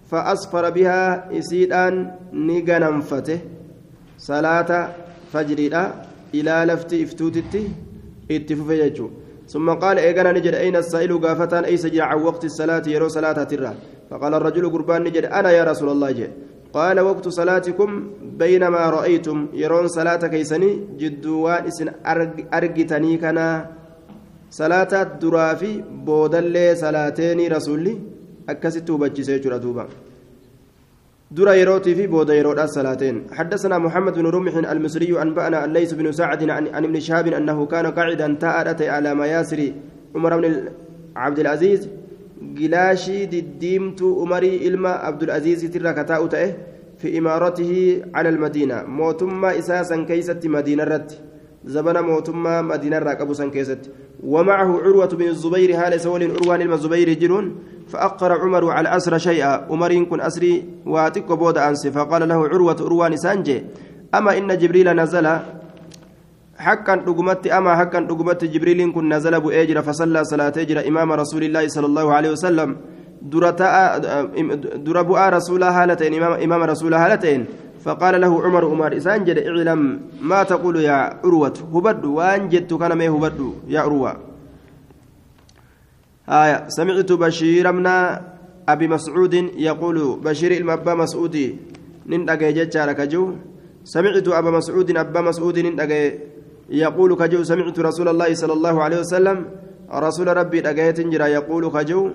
فأصفر 0.09 0.69
بها 0.69 1.01
إسيدان 1.39 2.11
نغنمفته 2.33 3.39
صلاة 4.17 4.89
فجرنا 5.33 5.83
إلى 6.36 6.55
لفت 6.69 6.93
إفتوتتي 6.93 7.63
اتفوف 8.31 8.71
ثم 9.47 9.69
قال 9.69 9.99
إيجانا 9.99 10.31
نجد 10.31 10.53
أين 10.53 10.75
السائل؟ 10.75 11.21
قافتان 11.21 11.63
أي 11.63 11.77
سجع 11.77 12.15
وقت 12.15 12.45
الصلاة 12.45 12.83
يرو 12.88 13.07
صلاة 13.07 13.43
ترى. 13.43 13.73
فقال 14.10 14.34
الرجل 14.34 14.70
قربان 14.70 15.03
نجد 15.03 15.26
أنا 15.26 15.49
يا 15.51 15.64
رسول 15.64 15.89
الله 15.89 16.12
جي 16.12 16.28
قال 16.74 16.99
وقت 16.99 17.28
صلاتكم 17.28 17.89
بينما 18.41 18.84
رأيتم. 18.97 19.38
يرون 19.53 19.88
صلاة 19.88 20.24
كيسني 20.34 20.70
جدوان 20.99 21.62
إسن 21.70 21.88
أرجتني 22.53 23.18
كنا. 23.18 23.47
صلاة 24.49 24.93
درافي 25.22 25.74
بودلي 26.06 26.76
صلاتين 26.76 27.39
رسولي. 27.56 27.95
أكست 28.49 28.91
بجسي 28.91 29.39
جرى 29.39 29.60
درا 31.32 31.53
يروتي 31.53 31.95
في 31.95 32.08
بودا 32.08 32.34
يرود 32.36 32.60
الصلاتين 32.60 33.16
حدثنا 33.38 33.78
محمد 33.78 34.14
بن 34.14 34.28
رمح 34.28 34.56
المصري 34.56 35.22
أنبأنا 35.22 35.66
الليث 35.66 35.93
بن 35.93 36.12
سعد 36.12 36.49
عن 36.49 36.68
ابن 36.68 36.99
شهاب 36.99 37.28
أنه 37.28 37.66
كان 37.66 37.86
قاعدا 37.97 38.38
تأرت 38.39 38.82
على 38.82 39.16
مياسر 39.16 39.60
عمر 40.16 40.32
بن 40.38 40.70
عبد 41.16 41.39
العزيز. 41.39 41.89
Gilaashii 42.53 43.27
diddiimtuu 43.27 44.13
umarii 44.23 44.55
ilma 44.69 45.03
abdulcaziizitirra 45.09 45.93
kataa'u 45.93 46.27
ta'e 46.29 46.47
fi 46.97 47.15
imaaratihi 47.19 48.01
cala 48.13 48.29
almadiina 48.29 48.83
mootummaa 48.87 49.53
isaa 49.61 49.83
san 49.83 50.05
keeysatti 50.05 50.49
madiina 50.49 50.83
irratti 50.83 51.15
زبنا 51.65 52.01
موتما 52.01 52.61
مدينة 52.61 52.99
راكبو 52.99 53.33
سن 53.33 53.49
كيست 53.51 53.89
ومعه 54.23 54.81
عروة 54.85 55.07
بن 55.07 55.27
الزبير 55.27 55.75
هال 55.75 56.01
سول 56.01 56.31
عروان 56.31 56.61
الم 56.61 56.73
الزبير 56.73 57.13
جرون 57.13 57.55
فأقر 57.87 58.31
عمر 58.31 58.69
على 58.69 58.97
أسر 58.97 59.17
شيئا. 59.17 59.65
عمر 59.69 60.03
كن 60.03 60.21
أسري 60.21 60.63
واتك 60.85 61.31
بود 61.31 61.57
أنس. 61.57 61.87
فقال 61.87 62.29
له 62.29 62.47
عروة 62.47 62.77
عروان 62.81 63.17
سانجي. 63.17 63.63
أما 64.15 64.37
إن 64.37 64.57
جبريل 64.57 64.93
نزل 64.93 65.25
حقا 66.58 66.95
دغمت 66.95 67.47
أما 67.47 67.76
حقا 67.76 67.99
دغمت 67.99 68.45
جبريل 68.45 68.91
كن 68.91 69.14
نزل 69.14 69.34
ابو 69.34 69.49
اجر 69.49 69.82
فصلى 69.82 70.24
صلاة 70.24 70.53
اجر 70.58 70.88
إمام 70.88 71.12
رسول 71.12 71.43
الله 71.43 71.68
صلى 71.68 71.86
الله 71.86 72.14
عليه 72.14 72.32
وسلم. 72.32 72.76
درتا 73.22 73.97
دربو 74.86 75.16
رسول 75.18 75.64
هالتين 75.64 76.14
امام 76.14 76.34
إمام 76.45 76.62
رسول 76.64 76.93
هالتين 76.93 77.45
فقال 77.84 78.22
له 78.22 78.43
عمر 78.43 78.66
عمر 78.66 78.97
إسان 78.97 79.24
جد 79.24 79.38
اعلم 79.38 80.01
ما 80.22 80.43
تقول 80.43 80.76
يا 80.76 81.20
عروة. 81.24 81.58
هبد 81.74 82.06
وان 82.06 82.49
جدت 82.49 82.74
كان 82.74 82.93
ما 82.93 83.08
هبد 83.08 83.39
يا 83.68 83.80
عروة. 83.80 84.12
آية 86.30 86.58
سمعت 86.68 87.12
بشير 87.12 87.72
من 87.72 87.88
أبي 88.68 88.88
مسعود 88.88 89.34
يقول 89.58 89.97
بشير 90.26 90.51
المبا 90.51 90.93
مسعودي 90.93 91.56
نن 92.10 92.30
أجي 92.30 92.66
جو 93.06 93.34
سمعت 93.84 94.28
أبا 94.28 94.51
مسعود 94.51 94.97
أبا 94.97 95.22
مسعود 95.22 95.60
نن 95.60 95.78
يقول 96.70 97.16
كجو 97.16 97.43
سمعت 97.43 97.80
رسول 97.80 98.07
الله 98.07 98.34
صلى 98.34 98.53
الله 98.53 98.84
عليه 98.84 98.99
وسلم 98.99 99.45
رسول 99.93 100.38
ربي 100.38 100.61
دغيت 100.61 101.01
جرا 101.01 101.28
يقول 101.28 101.70
كجو 101.70 102.11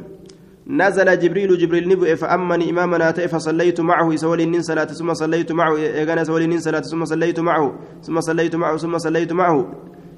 نزل 0.66 1.18
جبريل 1.18 1.58
جبريل 1.58 1.88
نبؤ 1.88 2.14
فأمني 2.14 2.70
إمامنا 2.70 3.12
فصليت 3.12 3.80
معه 3.80 4.16
سولي 4.16 4.46
نين 4.46 4.62
صلاة 4.62 4.84
ثم 4.84 5.14
صليت 5.14 5.52
معه 5.52 5.76
إيغانا 5.76 6.24
سولي 6.24 6.46
نين 6.46 6.60
صلاة 6.60 6.80
ثم 6.80 7.04
صليت 7.04 7.40
معه 7.40 7.74
ثم 8.02 8.20
صليت 8.20 8.56
معه 8.56 8.76
ثم 8.76 8.98
صليت 8.98 9.32
معه. 9.32 9.66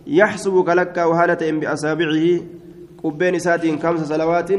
يحسبك 0.06 0.68
لك 0.68 0.96
وهالة 0.96 1.42
بأصابعه 1.60 2.40
قبين 3.04 3.38
ساتين 3.38 3.78
خمس 3.78 4.00
صلوات 4.08 4.50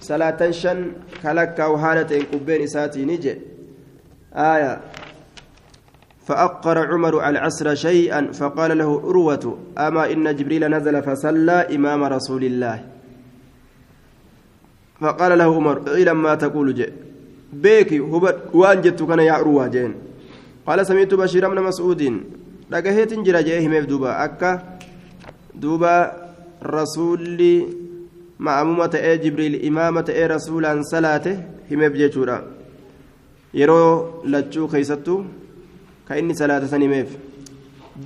صلاة 0.00 0.50
شن 0.50 0.92
كلك 1.22 1.58
وهالة 1.58 2.26
قبين 2.32 2.66
ساتين 2.66 3.06
نجي. 3.08 3.34
آية. 4.34 4.80
فأقر 6.26 6.78
عمر 6.92 7.28
العصر 7.28 7.74
شيئا 7.74 8.32
فقال 8.32 8.78
له 8.78 8.90
أروة 9.08 9.58
أما 9.78 10.12
إن 10.12 10.36
جبريل 10.36 10.70
نزل 10.70 11.02
فصلى 11.02 11.66
إمام 11.76 12.04
رسول 12.04 12.44
الله 12.44 12.78
فقال 15.00 15.38
له 15.38 15.56
عمر 15.56 15.76
إلى 15.98 16.14
ما 16.14 16.34
تقول 16.34 16.74
جي 16.74 16.86
بيكي 17.52 17.98
هبت 18.00 18.36
وان 18.54 18.80
جدت 18.80 19.00
يا 19.18 19.34
أروة 19.40 19.66
جين 19.66 19.94
قال 20.66 20.86
سمعت 20.86 21.14
بشير 21.14 21.48
بن 21.48 21.62
مسعود 21.62 22.02
dhagaheetin 22.72 23.24
jira 23.24 23.42
jee 23.44 23.60
himeef 23.60 23.86
duuba 23.86 24.16
akka 24.24 24.50
duuba 25.62 25.92
rasuulli 26.74 27.54
ma'amuma 28.46 28.86
ta'ee 28.94 29.18
jibriil 29.24 29.56
imaama 29.70 30.02
ta'ee 30.08 30.28
rasuulaan 30.32 30.80
salaate 30.90 31.32
himeef 31.70 31.98
jechuudha 32.00 32.36
yeroo 33.60 34.24
lachuu 34.34 34.68
keeysattuu 34.72 35.18
salaata 36.34 36.66
san 36.68 36.82
himeef 36.82 37.08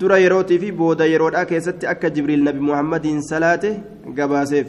dura 0.01 0.19
yerootii 0.19 0.59
fi 0.59 0.73
booda 0.73 1.05
yeroodhaa 1.07 1.45
keessatti 1.53 1.87
akka 1.87 2.11
jibriil 2.11 2.43
nabi 2.49 2.61
muhammadiin 2.69 3.23
salaate 3.23 3.71
gabaaseef 4.19 4.67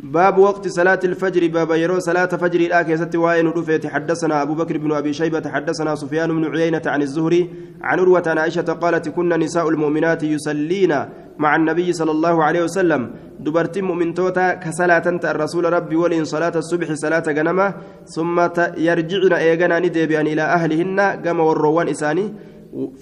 باب 0.00 0.38
وقت 0.38 0.68
صلاة 0.68 1.00
الفجر 1.04 1.46
باب 1.46 1.70
يرو 1.70 1.98
صلاة 1.98 2.26
فجر 2.26 2.60
لا 2.68 2.82
كيست 2.82 3.16
وين 3.16 3.46
رفيت. 3.46 3.86
حدثنا 3.86 4.42
أبو 4.42 4.54
بكر 4.54 4.78
بن 4.78 4.92
أبي 4.92 5.12
شيبة 5.12 5.42
حدثنا 5.50 5.94
سفيان 5.94 6.28
بن 6.28 6.56
عيينة 6.56 6.82
عن 6.86 7.02
الزهري 7.02 7.50
عن 7.82 7.98
عروة 7.98 8.22
عن 8.26 8.38
عائشة 8.38 8.72
قالت 8.82 9.08
كنا 9.08 9.36
نساء 9.36 9.68
المؤمنات 9.68 10.22
يصلين 10.22 10.94
مع 11.38 11.56
النبي 11.56 11.92
صلى 11.92 12.10
الله 12.10 12.44
عليه 12.44 12.62
وسلم. 12.62 13.10
دبرت 13.40 13.78
مؤمن 13.78 14.14
توتا 14.14 14.54
كصلاة 14.54 15.06
الرسول 15.24 15.72
ربي 15.72 15.96
ولين 15.96 16.24
صلاة 16.24 16.52
الصبح 16.56 16.92
صلاة 16.92 17.26
جنمة 17.38 17.74
ثم 18.06 18.40
يرجعن 18.76 19.32
إيجانا 19.32 19.78
ندي 19.78 20.06
بأن 20.06 20.26
إلى 20.26 20.42
أهلهن 20.42 21.00
قام 21.00 21.40
والروان 21.40 21.88
إساني. 21.88 22.34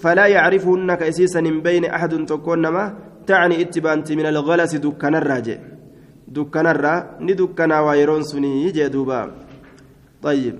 فلا 0.01 0.25
يعرفهن 0.25 0.95
كأسيسا 0.95 1.41
بين 1.41 1.85
أحد 1.85 2.25
تكون 2.25 2.63
تعني 3.27 3.61
اتبانت 3.61 4.11
من 4.11 4.25
الغلس 4.25 4.75
دكان 4.75 5.15
الراجع. 5.15 5.76
Dukkanarraa 6.35 7.19
ni 7.19 7.33
dukkanaawaa 7.35 7.99
yeroon 8.01 8.23
sunii 8.31 8.71
jee 8.71 8.89
duuba. 8.89 9.27
طيب 10.23 10.55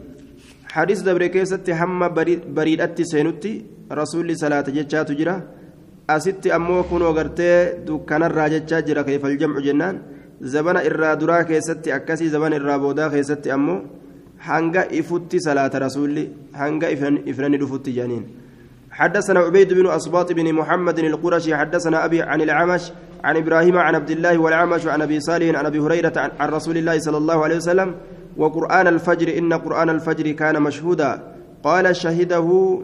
حديث 0.75 0.99
دبر 1.01 1.27
كيست 1.27 1.69
هم 1.69 1.99
بريدتي 2.55 3.03
سينوتي 3.11 3.53
رسول 3.91 4.27
صلاة 4.37 4.67
جتشات 4.77 5.11
جرا 5.11 5.35
أست 6.09 6.47
أمو 6.47 6.83
كنو 6.89 7.09
غرتي 7.17 7.49
دكان 7.87 8.23
الراجتشا 8.29 8.79
جرا 8.87 9.01
كيف 9.01 9.25
الجمع 9.25 9.59
جنان 9.59 9.95
زبنا 10.41 10.79
إرا 10.87 11.13
درا 11.13 11.41
كيست 11.49 11.87
أكسي 11.87 12.29
زبنا 12.33 12.55
إرا 12.55 12.77
بودا 12.77 13.07
كيست 13.13 13.47
أمو 13.47 13.75
حنقا 14.45 14.81
إفتي 14.99 15.37
صلاة 15.47 15.73
رسولي 15.85 16.25
حنقا 16.59 16.87
إفرن 17.31 17.53
دفتي 17.61 17.91
جانين 17.97 18.23
حدثنا 18.97 19.39
عبيد 19.39 19.73
بن 19.73 19.85
أصباط 19.97 20.31
بن 20.37 20.47
محمد 20.59 20.99
القرشي 20.99 21.55
حدثنا 21.59 22.05
أبي 22.05 22.21
عن 22.21 22.41
العمش 22.41 22.83
عن 23.23 23.37
إبراهيم 23.37 23.77
عن 23.77 23.95
عبد 23.95 24.11
الله 24.11 24.37
والعمش 24.37 24.87
عن 24.87 25.01
أبي 25.01 25.19
صالح 25.19 25.57
عن 25.59 25.65
أبي 25.65 25.79
هريرة 25.79 26.31
عن 26.39 26.49
رسول 26.49 26.77
الله 26.77 26.99
صلى 26.99 27.17
الله 27.17 27.43
عليه 27.43 27.55
وسلم 27.55 27.95
وقرآن 28.37 28.87
الفجر 28.87 29.37
إن 29.37 29.53
قرآن 29.53 29.89
الفجر 29.89 30.31
كان 30.31 30.61
مشهودا. 30.61 31.21
قال 31.63 31.95
شهده 31.95 32.79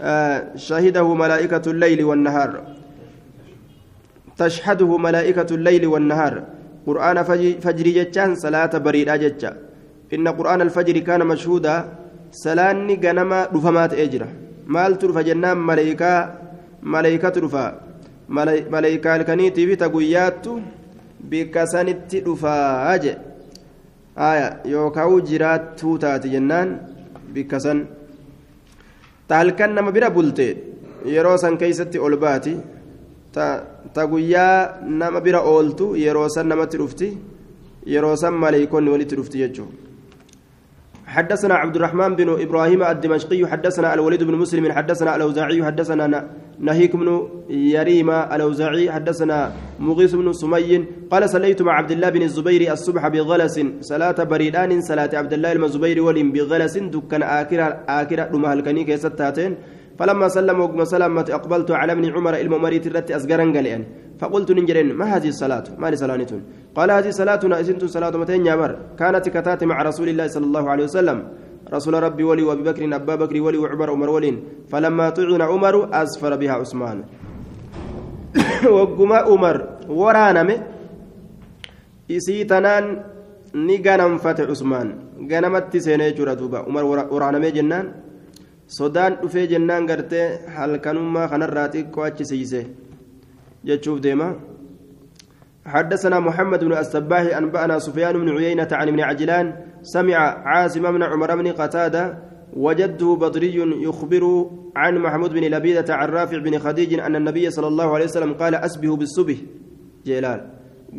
آه 0.00 0.56
شهده 0.56 1.14
ملائكة 1.14 1.70
الليل 1.70 2.04
والنهار. 2.04 2.62
تشهده 4.36 4.96
ملائكة 4.96 5.54
الليل 5.54 5.86
والنهار. 5.86 6.42
قرآن 6.86 7.22
فجر 7.60 7.86
جتان 7.98 8.34
صلاة 8.34 8.78
بريد 8.78 9.10
جتة 9.10 9.52
إن 10.14 10.28
قرآن 10.28 10.60
الفجر 10.60 10.98
كان 10.98 11.26
مشهودا. 11.26 11.76
سلاني 12.34 13.00
غنما 13.04 13.46
رفمات 13.54 13.94
أجرة 13.94 14.28
مال 14.66 14.98
ترفى 14.98 15.22
جنان 15.22 15.56
ملائكة 15.56 16.34
ملائكة 16.82 17.28
ترفى 17.28 17.72
maleeykaa 18.28 19.12
halkaniitiifi 19.12 19.76
ta 19.76 19.88
guyyaattu 19.88 20.60
bikka 21.30 21.66
sanitti 21.66 22.20
dhufaa 22.24 22.98
je. 22.98 23.16
Aya 24.16 24.48
yookaan 24.72 25.22
jiraattuu 25.28 25.98
taate 25.98 26.28
jennaan 26.28 26.80
bikka 27.34 27.60
san. 27.60 27.86
Taalkan 29.28 29.74
nama 29.74 29.92
bira 29.92 30.10
bulte 30.10 30.46
yeroo 31.14 31.36
san 31.38 31.58
keeysatti 31.58 31.98
ol 31.98 32.16
baati. 32.16 32.56
Ta 33.32 34.06
guyyaa 34.06 34.80
nama 35.02 35.20
bira 35.20 35.40
ooltu 35.40 35.94
yeroo 35.96 36.28
san 36.28 36.46
namatti 36.48 36.76
dhufti 36.78 37.08
yeroo 37.86 38.16
san 38.16 38.34
maleeykonni 38.34 38.90
walitti 38.90 39.16
dhufti 39.16 39.38
jechuudha 39.38 39.84
حدثنا 41.14 41.54
عبد 41.54 41.76
الرحمن 41.76 42.16
بن 42.16 42.28
إبراهيم 42.44 42.82
الدمشقي 42.82 43.46
حدثنا 43.46 43.94
الوليد 43.94 44.22
بن 44.22 44.34
مسلم 44.34 44.72
حدثنا 44.72 45.16
الأوزاعي 45.16 45.64
حدثنا 45.64 46.28
نهيك 46.58 46.96
بن 46.96 47.08
يريما 47.48 48.18
الأوزاعي 48.36 48.90
حدثنا 48.92 49.52
مغيث 49.80 50.12
بن 50.14 50.32
سمي 50.32 50.84
قال 51.10 51.30
صليت 51.30 51.62
مع 51.62 51.72
عبد 51.72 51.90
الله 51.90 52.08
بن 52.08 52.22
الزبير 52.22 52.72
الصبح 52.72 53.08
بغلس 53.08 53.56
صلاة 53.80 54.18
بريدان 54.32 54.80
صلاة 54.80 55.10
عبد 55.20 55.32
الله 55.32 55.52
الزبير 55.52 56.02
ولم 56.02 56.32
بغلس 56.32 56.74
دكان 56.78 57.22
آكرة 57.22 57.66
آكرة 57.88 58.24
لما 58.32 58.52
هلكني 58.52 58.84
كيستاتين 58.84 59.52
فلما 59.98 60.28
سلم 60.28 60.60
وقم 60.60 60.80
أقبلت 61.38 61.70
على 61.70 61.92
ابن 61.92 62.04
عمر 62.14 62.34
الممريت 62.44 62.86
الرت 62.86 63.10
أسقرن 63.10 63.48
قال 63.56 63.66
فقلت 64.20 64.48
ننجرين 64.58 64.88
ما 65.00 65.06
هذه 65.14 65.28
الصلاة؟ 65.34 65.64
ما 65.78 65.86
لي 65.90 65.96
صلاة 65.96 66.26
قال 66.76 66.88
هذه 66.90 67.10
صلاتنا 67.20 67.54
إذن 67.60 67.86
صلاة 67.96 68.14
متين 68.22 68.46
يابر 68.46 68.70
كانت 68.98 69.24
كتات 69.34 69.60
مع 69.70 69.76
رسول 69.82 70.08
الله 70.08 70.26
صلى 70.34 70.46
الله 70.48 70.64
عليه 70.72 70.84
وسلم. 70.84 71.18
رسول 71.76 71.94
ربي 72.06 72.24
ولي 72.24 72.42
وأبي 72.42 72.62
بكر 72.68 72.82
أبا 72.96 73.14
بكر 73.22 73.36
ولي 73.40 73.58
وعمر 73.58 73.88
عمر 73.90 74.08
ولين 74.10 74.36
فلما 74.70 75.06
طعن 75.16 75.42
عمر 75.50 75.74
أسفر 76.02 76.32
بها 76.36 76.52
عثمان. 76.60 76.98
وقما 78.76 79.16
عمر 79.16 79.56
ورانمه 79.88 80.56
isiitanaan 82.08 83.00
ni 83.54 83.78
ganamfate 83.78 84.44
usmaan 84.44 84.88
ganamatti 85.28 85.80
seenee 85.80 86.12
jira 86.12 86.36
duuba 86.36 86.64
umar 86.68 86.84
waraanamee 86.84 87.52
jennaan 87.52 87.86
sodaan 88.78 89.18
dhufee 89.22 89.46
jennaan 89.52 89.86
gartee 89.90 90.26
halkanummaa 90.56 91.28
kanarraa 91.32 91.68
xiqqoo 91.74 92.04
achi 92.08 92.24
siise 92.30 92.60
jechuuf 93.64 94.00
deema. 94.06 94.28
حدثنا 95.66 96.20
محمد 96.20 96.60
بن 96.64 96.72
السباح 96.72 97.36
أنبأنا 97.36 97.78
سفيان 97.78 98.14
بن 98.20 98.28
عيينة 98.36 98.68
عن 98.72 98.88
ابن 98.88 99.00
عجلان 99.00 99.46
سمع 99.82 100.16
عاصم 100.44 100.84
بن 100.92 101.02
عمر 101.02 101.36
بن 101.36 101.48
قتادة 101.52 102.18
وجده 102.52 103.14
بدري 103.20 103.56
يخبر 103.88 104.24
عن 104.76 104.94
محمود 104.98 105.30
بن 105.32 105.44
لبيدة 105.54 105.94
عن 105.94 106.08
رافع 106.08 106.38
بن 106.38 106.58
خديج 106.58 107.00
أن 107.00 107.16
النبي 107.16 107.50
صلى 107.50 107.68
الله 107.68 107.88
عليه 107.94 108.04
وسلم 108.04 108.32
قال 108.34 108.54
أسبه 108.54 108.96
بالصبح. 108.96 109.38
جلال 110.06 110.40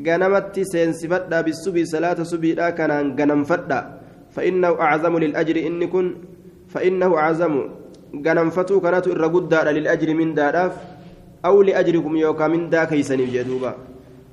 غنمت 0.08 0.60
سينسفتا 0.60 1.42
بالصبح 1.42 1.82
صلاة 1.94 2.20
صبح 2.24 2.70
كان 2.70 2.92
غنمفتا 3.20 3.80
فإنه 4.36 4.72
أعظم 4.82 5.14
للأجر 5.18 5.56
إن 5.68 5.86
كن 5.94 6.06
فإنه 6.68 7.18
أعظم 7.18 7.54
غنمفتو 8.26 8.80
كانت 8.80 9.08
الرقود 9.08 9.54
للأجر 9.54 10.14
من 10.14 10.34
داراف 10.34 10.74
أو 11.46 11.62
لأجركم 11.62 12.16
يوكا 12.16 12.48
من 12.48 12.70
دا 12.70 12.84
كيسني 12.84 13.26
جدوبا. 13.26 13.76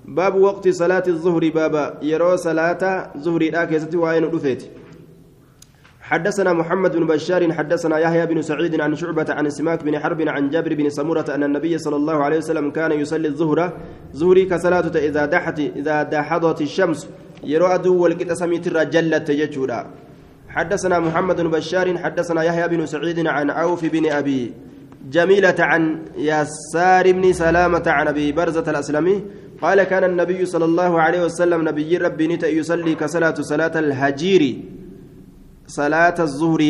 باب 0.04 0.34
وقت 0.34 0.68
صلاة 0.68 1.02
الظهر 1.08 1.50
بابا 1.54 1.98
yeroo 2.02 2.36
صلاة 2.36 3.12
ظهر 3.18 3.42
keessatti 3.64 3.96
وين 3.96 4.24
رفيت 4.24 4.62
حدثنا 6.02 6.52
محمد 6.52 6.96
بن 6.96 7.06
بشار 7.06 7.52
حدثنا 7.52 7.98
يحيى 7.98 8.26
بن 8.26 8.42
سعيد 8.42 8.80
عن 8.80 8.94
شعبة 8.94 9.26
عن 9.28 9.50
سماك 9.50 9.84
بن 9.84 9.98
حرب 9.98 10.20
عن 10.28 10.50
جابر 10.50 10.74
بن 10.74 10.90
سمرة 10.90 11.34
أن 11.34 11.42
النبي 11.44 11.78
صلى 11.78 11.96
الله 11.96 12.16
عليه 12.24 12.38
وسلم 12.38 12.70
كان 12.70 12.92
يصلي 12.92 13.28
الظهر. 13.28 13.72
ظهري 14.16 14.44
كصلاة 14.44 14.90
إذا 14.96 15.26
دحت 15.26 15.58
إذا 15.58 16.02
دحضت 16.02 16.60
الشمس 16.60 17.08
yeroo 17.44 17.66
aduu 17.66 18.02
والكت 18.02 18.32
سميت 18.32 18.66
الرجلة 18.66 19.18
تججودا 19.18 19.86
حدثنا 20.54 20.98
محمد 20.98 21.40
بن 21.40 21.50
بشار 21.50 21.98
حدثنا 21.98 22.42
يحيى 22.42 22.68
بن 22.68 22.86
سعيد 22.86 23.26
عن 23.26 23.50
عوف 23.50 23.84
بن 23.84 24.12
أبي 24.12 24.52
جميلة 25.10 25.54
عن 25.58 25.82
يسار 26.16 27.12
بن 27.12 27.32
سلامة 27.32 27.82
عن 27.86 28.08
أبي 28.08 28.32
برزة 28.32 28.66
الأسلمي 28.68 29.22
قال 29.62 29.82
كان 29.82 30.04
النبي 30.04 30.46
صلى 30.46 30.64
الله 30.64 31.00
عليه 31.00 31.24
وسلم 31.24 31.68
نبي 31.68 31.96
ربي 31.96 32.26
نتا 32.26 32.48
يصلي 32.48 32.94
كصلاة 32.94 33.34
صلاة 33.34 33.74
الهجير 33.78 34.42
صلاة 35.66 36.14
الظهر 36.20 36.60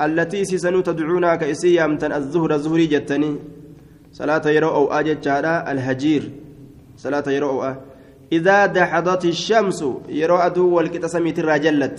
التي 0.00 0.44
سيسنو 0.44 0.80
تدعونا 0.80 1.36
كإسيا 1.36 1.84
أمتن 1.84 2.12
الظهر 2.12 2.54
الظهري 2.54 2.86
جتني 2.86 3.36
صلاة 4.12 4.44
يرو 4.56 4.68
أو 4.68 4.84
آجت 4.92 5.26
الهجير 5.72 6.22
صلاة 6.96 7.26
يرو 7.26 7.50
أو 7.50 7.74
إذا 8.32 8.66
دحضت 8.66 9.24
الشمس 9.24 9.84
يرو 10.08 10.36
أدو 10.36 10.74
والكتسميت 10.76 11.38
الراجلت 11.38 11.98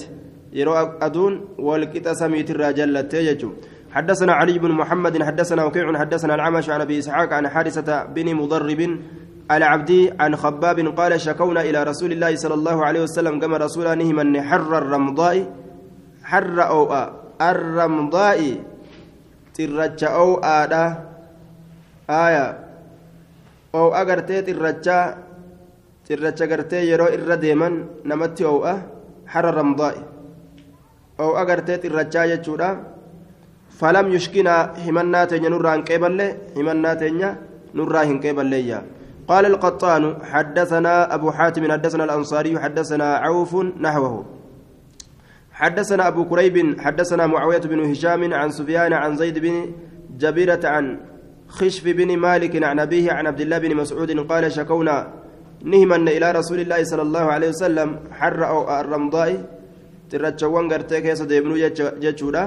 يرو 0.53 0.73
أدون 1.01 1.33
والكتسميت 1.57 2.51
الراجلت 2.51 3.13
يجو 3.13 3.51
حدثنا 3.91 4.33
علي 4.33 4.59
بن 4.59 4.71
محمد 4.71 5.23
حدثنا 5.23 5.65
وكيع 5.65 5.99
حدثنا 5.99 6.35
العمش 6.35 6.69
عن 6.69 6.81
ابي 6.81 6.99
اسحاق 6.99 7.33
عن 7.33 7.47
حارثه 7.47 8.03
بن 8.03 8.35
مضرب 8.35 8.99
العبدي 9.51 10.11
عن 10.19 10.35
خباب 10.35 10.79
قال 10.79 11.21
شكونا 11.21 11.61
إلى 11.61 11.83
رسول 11.83 12.11
الله 12.11 12.35
صلى 12.35 12.53
الله 12.53 12.85
عليه 12.85 13.01
وسلم 13.01 13.39
كما 13.39 13.57
رسول 13.57 13.97
نهم 13.97 14.41
حر 14.41 14.77
الرمضاء 14.77 15.37
حر 16.23 16.67
أو 16.67 17.09
الرمضاء 17.41 18.39
ترجع 19.53 20.15
أو 20.15 20.29
ادا 20.37 20.85
آية 22.09 22.59
أو 23.75 23.95
اغرتي 23.95 24.41
ترجع 24.41 25.17
ترجع 26.05 26.45
غرتي 26.45 26.89
يرو 26.91 27.07
الرديمن 27.07 27.73
نمتي 28.05 28.45
أو 28.45 28.77
حر 29.27 29.49
الرمضاء 29.49 30.12
أو 31.19 31.37
اغرتي 31.37 31.77
ترجع 31.77 32.23
يجودا 32.25 32.69
فلم 33.79 34.05
يشكنا 34.15 34.55
همنا 34.85 35.25
تنيا 35.25 35.49
نوران 35.49 35.81
قبل 35.89 36.19
همنا 36.57 36.93
تنيا 36.93 37.29
نوران 37.75 38.19
قبل 38.25 38.51
قال 39.27 39.45
القطان 39.45 40.03
حدثنا 40.31 41.13
أبو 41.15 41.31
حاتم 41.31 41.71
حدثنا 41.71 42.03
الأنصاري 42.03 42.59
حدثنا 42.59 43.15
عوف 43.15 43.55
نحوه. 43.79 44.25
حدثنا 45.51 46.07
أبو 46.07 46.25
كريب 46.25 46.81
حدثنا 46.81 47.27
معاوية 47.27 47.57
بن 47.57 47.79
هشام 47.91 48.33
عن 48.33 48.51
سفيان 48.51 48.93
عن 48.93 49.15
زيد 49.17 49.39
بن 49.39 49.71
جبيرة 50.17 50.59
عن 50.63 50.99
خشف 51.47 51.83
بن 51.87 52.17
مالك 52.17 52.63
عن 52.63 52.79
أبيه 52.79 53.11
عن 53.11 53.27
عبد 53.27 53.41
الله 53.41 53.57
بن 53.57 53.75
مسعود 53.75 54.19
قال 54.19 54.51
شكونا 54.51 55.13
نهما 55.63 55.95
إلى 55.95 56.31
رسول 56.31 56.59
الله 56.59 56.83
صلى 56.83 57.01
الله 57.01 57.21
عليه 57.21 57.49
وسلم 57.49 57.99
حر 58.11 58.47
أو 58.47 58.79
الرمضاء 58.79 59.45
قرتك 60.71 61.05
يا 61.05 61.15
صديبنو 61.15 61.55
جتشودا 62.03 62.43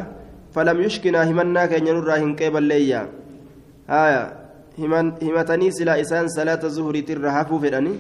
فلم 0.55 0.79
يشكنا 0.83 1.31
همنا 1.31 1.67
كان 1.67 1.87
ينور 1.87 2.11
هنكيب 2.15 2.57
الليا 2.57 3.03
آية 3.91 4.47
himatanii 4.79 5.73
silaa 5.73 5.97
isaan 5.99 6.29
salaata 6.29 6.69
zuhuriitirra 6.69 7.31
hafuu 7.33 7.61
fedhanii 7.61 7.99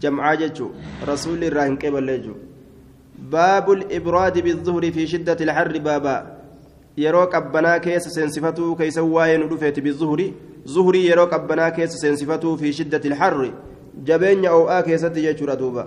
jamcaa 0.00 0.36
jechuu 0.42 0.68
rasuulli 1.10 1.46
irraa 1.46 1.64
hin 1.68 1.78
qeeballe 1.84 2.16
jechuu 2.18 2.36
baabu 3.34 3.74
libraadi 3.74 4.42
bizuhri 4.46 4.90
fi 4.96 5.06
shiddati 5.12 5.46
ilharri 5.46 5.80
baaba 5.86 6.16
yeroo 7.04 7.26
qabbanaa 7.34 7.78
keessa 7.86 8.10
seensifatuu 8.16 8.74
keeysa 8.80 9.06
waa'ee 9.14 9.38
nu 9.38 9.48
dhufeeti 9.52 9.86
bizuhri 9.86 10.26
zuhrii 10.74 11.06
yeroo 11.06 11.26
qabbanaa 11.34 11.70
keessa 11.78 12.02
seensifatuu 12.04 12.56
fi 12.64 12.72
shiddati 12.80 13.08
ilharri 13.12 13.50
jabeenya 14.10 14.52
oo'aa 14.58 14.82
keessatti 14.90 15.26
jechuudha 15.28 15.56
duuba 15.62 15.86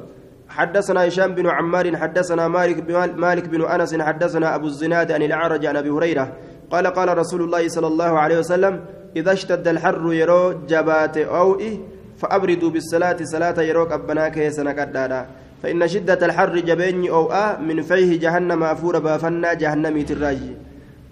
حدثنا 0.50 1.08
هشام 1.08 1.36
بن 1.36 1.48
عمار 1.48 1.98
حدثنا 1.98 2.48
مالك 2.48 2.78
مالك 3.18 3.46
بن 3.48 3.62
أنس 3.66 3.96
حدثنا 3.96 4.56
أبو 4.56 4.68
الزناد 4.68 5.12
عن 5.12 5.22
الأعرج 5.22 5.66
عن 5.66 5.78
أبي 5.78 5.90
هريرة 5.90 6.34
قال 6.72 6.88
قال 6.88 7.18
رسول 7.18 7.42
الله 7.42 7.68
صلى 7.68 7.88
الله 7.88 8.20
عليه 8.20 8.38
وسلم 8.40 8.74
إذا 9.16 9.32
اشتد 9.34 9.68
الحر 9.68 10.14
يرو 10.14 10.54
جبات 10.70 11.18
أوئي 11.18 11.80
فأبردوا 12.18 12.70
بالصلاة 12.70 13.18
صلاة 13.24 13.62
يرو 13.62 13.84
أبناك 13.84 14.38
يسنكدادا 14.38 15.26
فإن 15.64 15.88
شدة 15.88 16.26
الحر 16.26 16.60
جبيني 16.60 17.10
أو 17.10 17.32
آ 17.32 17.60
من 17.60 17.82
فيه 17.82 18.20
جهنم 18.20 18.64
أفور 18.64 19.00
بافنا 19.00 19.54
جهنمي 19.54 20.04
تراجي 20.04 20.54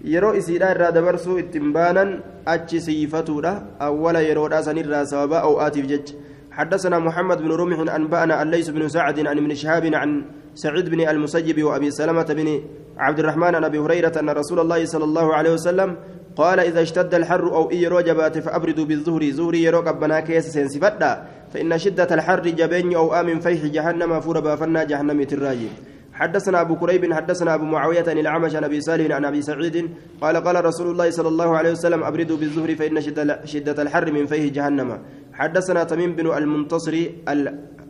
yeroo 0.04 0.34
isiidha 0.38 0.70
irraa 0.70 0.92
dabarsuu 0.92 1.38
ittiin 1.42 1.72
baanan 1.72 2.10
achi 2.46 2.80
siifatuudha 2.80 3.52
awwala 3.86 4.20
yeroodha 4.22 4.62
sanirraa 4.62 5.06
sababa 5.12 5.42
oo'aatiif 5.48 5.86
jecha 5.92 6.14
حدثنا 6.58 6.98
محمد 6.98 7.38
بن 7.42 7.52
رمح 7.52 7.94
أنبأنا 7.94 8.42
الليث 8.42 8.68
بن 8.68 8.88
سعد 8.88 9.26
عن 9.26 9.38
ابن 9.38 9.54
شهاب 9.54 9.94
عن 9.94 10.24
سعيد 10.54 10.88
بن 10.88 11.08
المسيب 11.08 11.62
وأبي 11.62 11.90
سلمة 11.90 12.22
بن 12.22 12.60
عبد 12.98 13.18
الرحمن 13.18 13.54
عن 13.54 13.64
أبي 13.64 13.78
هريرة 13.78 14.12
أن 14.20 14.30
رسول 14.30 14.60
الله 14.60 14.84
صلى 14.84 15.04
الله 15.04 15.34
عليه 15.34 15.52
وسلم 15.52 15.96
قال 16.36 16.60
إذا 16.60 16.82
اشتد 16.82 17.14
الحر 17.14 17.54
oo'i 17.54 17.70
yeroo 17.70 18.00
jabaate 18.00 18.38
فأبردوا 18.38 18.84
بالظهر 18.84 19.30
zuhrii 19.30 19.62
yeroo 19.62 19.80
qabbana 19.80 20.20
keessa 20.20 20.46
سنسفدا 20.46 21.24
فإن 21.54 21.78
شدة 21.78 22.14
الحر 22.14 22.42
jabeenyi 22.42 22.94
oo'aa 22.94 23.14
من 23.14 23.40
فيح 23.40 23.66
جهنم 23.66 24.20
فور 24.20 24.40
بافنا 24.40 24.84
جهنم 24.84 25.22
تراجي. 25.22 25.68
حدثنا 26.12 26.60
أبو 26.60 26.76
كريب 26.76 27.12
حدثنا 27.12 27.54
أبو 27.54 27.64
معاوية 27.64 28.04
عن 28.08 28.18
الأعمش 28.18 28.54
عن 28.56 28.64
أبي 28.64 28.80
صالح 28.80 29.14
عن 29.14 29.24
أبي 29.24 29.42
سعيد 29.42 29.90
قال 30.20 30.36
قال 30.36 30.64
رسول 30.64 30.90
الله 30.90 31.10
صلى 31.10 31.28
الله 31.28 31.56
عليه 31.56 31.72
وسلم 31.72 32.04
أبردوا 32.04 32.36
بالظهر 32.36 32.74
فإن 32.74 33.00
شدة 33.44 33.82
الحر 33.82 34.12
من 34.12 34.26
فيه 34.26 34.52
جهنم. 34.52 34.98
حدثنا 35.38 35.84
تميم 35.84 36.12
بن 36.18 36.26
المنتصر 36.38 36.94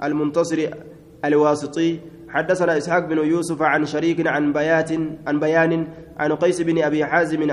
المنتصر 0.02 0.58
الواسطي 1.24 1.98
حدثنا 2.28 2.76
إسحاق 2.78 3.04
بن 3.06 3.18
يوسف 3.18 3.62
عن 3.62 3.84
شريك 3.84 4.26
عن 4.26 4.52
بيات 4.52 4.90
عن 5.26 5.40
بيان 5.40 5.86
عن 6.18 6.32
قيس 6.32 6.60
بن 6.60 6.82
أبي 6.82 7.04
حازم 7.04 7.50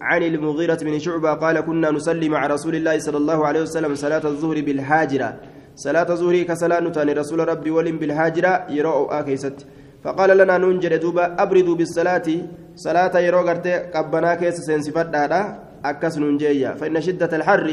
عن 0.00 0.22
المغيرة 0.22 0.78
بن 0.82 0.98
شعبة 0.98 1.32
قال 1.34 1.60
كنا 1.60 1.90
نصلي 1.90 2.28
مع 2.28 2.46
رسول 2.46 2.74
الله 2.74 2.98
صلى 2.98 3.16
الله 3.16 3.46
عليه 3.46 3.62
وسلم 3.62 3.94
صلاة 3.94 4.24
الظهر 4.24 4.60
بالهاجرة. 4.60 5.36
صلاة 5.76 6.08
الظهر 6.12 6.42
كصلاة 6.42 6.80
نتاني 6.80 7.12
رسول 7.12 7.48
ربي 7.48 7.70
ولم 7.70 7.98
بالهاجرة 7.98 8.66
يروا 8.70 9.20
آكيست. 9.20 9.66
فقال 10.04 10.38
لنا 10.38 10.58
ننجر 10.58 10.96
دوبا 10.96 11.42
أبردوا 11.42 11.76
بالصلاة. 11.76 12.28
صلاة 12.76 13.18
يرو 13.18 13.40
غرتي 13.40 13.74
قبنا 13.94 14.34
كيس 14.34 14.70
دادا 15.14 15.58
أكس 15.84 16.18
ننجيا 16.18 16.74
فإن 16.74 17.00
شدة 17.00 17.36
الحر 17.36 17.66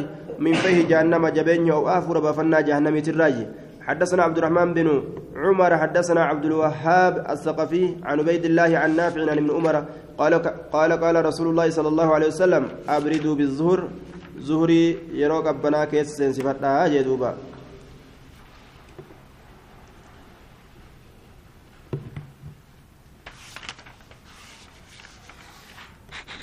من 0.44 0.54
فيه 0.62 0.78
جهنم 0.92 1.24
جبين 1.38 1.72
أو 1.72 1.82
آفر 1.98 2.16
بفنا 2.26 2.58
جهنم 2.68 2.96
تراجي 3.08 3.46
حدثنا 3.88 4.22
عبد 4.28 4.38
الرحمن 4.38 4.70
بن 4.78 4.88
عمر 5.44 5.72
حدثنا 5.82 6.22
عبد 6.30 6.46
الوهاب 6.50 7.14
الثقفي 7.34 7.84
عن 8.08 8.16
عبيد 8.20 8.44
الله 8.50 8.72
عن 8.82 8.90
نافع 9.00 9.22
عن 9.32 9.38
ابن 9.42 9.50
عمر. 9.58 9.76
قال 10.18 10.34
قال 10.76 10.92
قال 11.04 11.16
رسول 11.30 11.48
الله 11.52 11.68
صلى 11.78 11.90
الله 11.94 12.08
عليه 12.16 12.28
وسلم 12.34 12.64
أبردوا 12.90 13.36
بالظهر 13.40 13.80
زهري 14.48 14.86
يروق 15.22 15.48
أبنا 15.48 15.86
كيس 15.92 16.08
سنسفت 16.18 16.62
جدوبا 16.94 17.32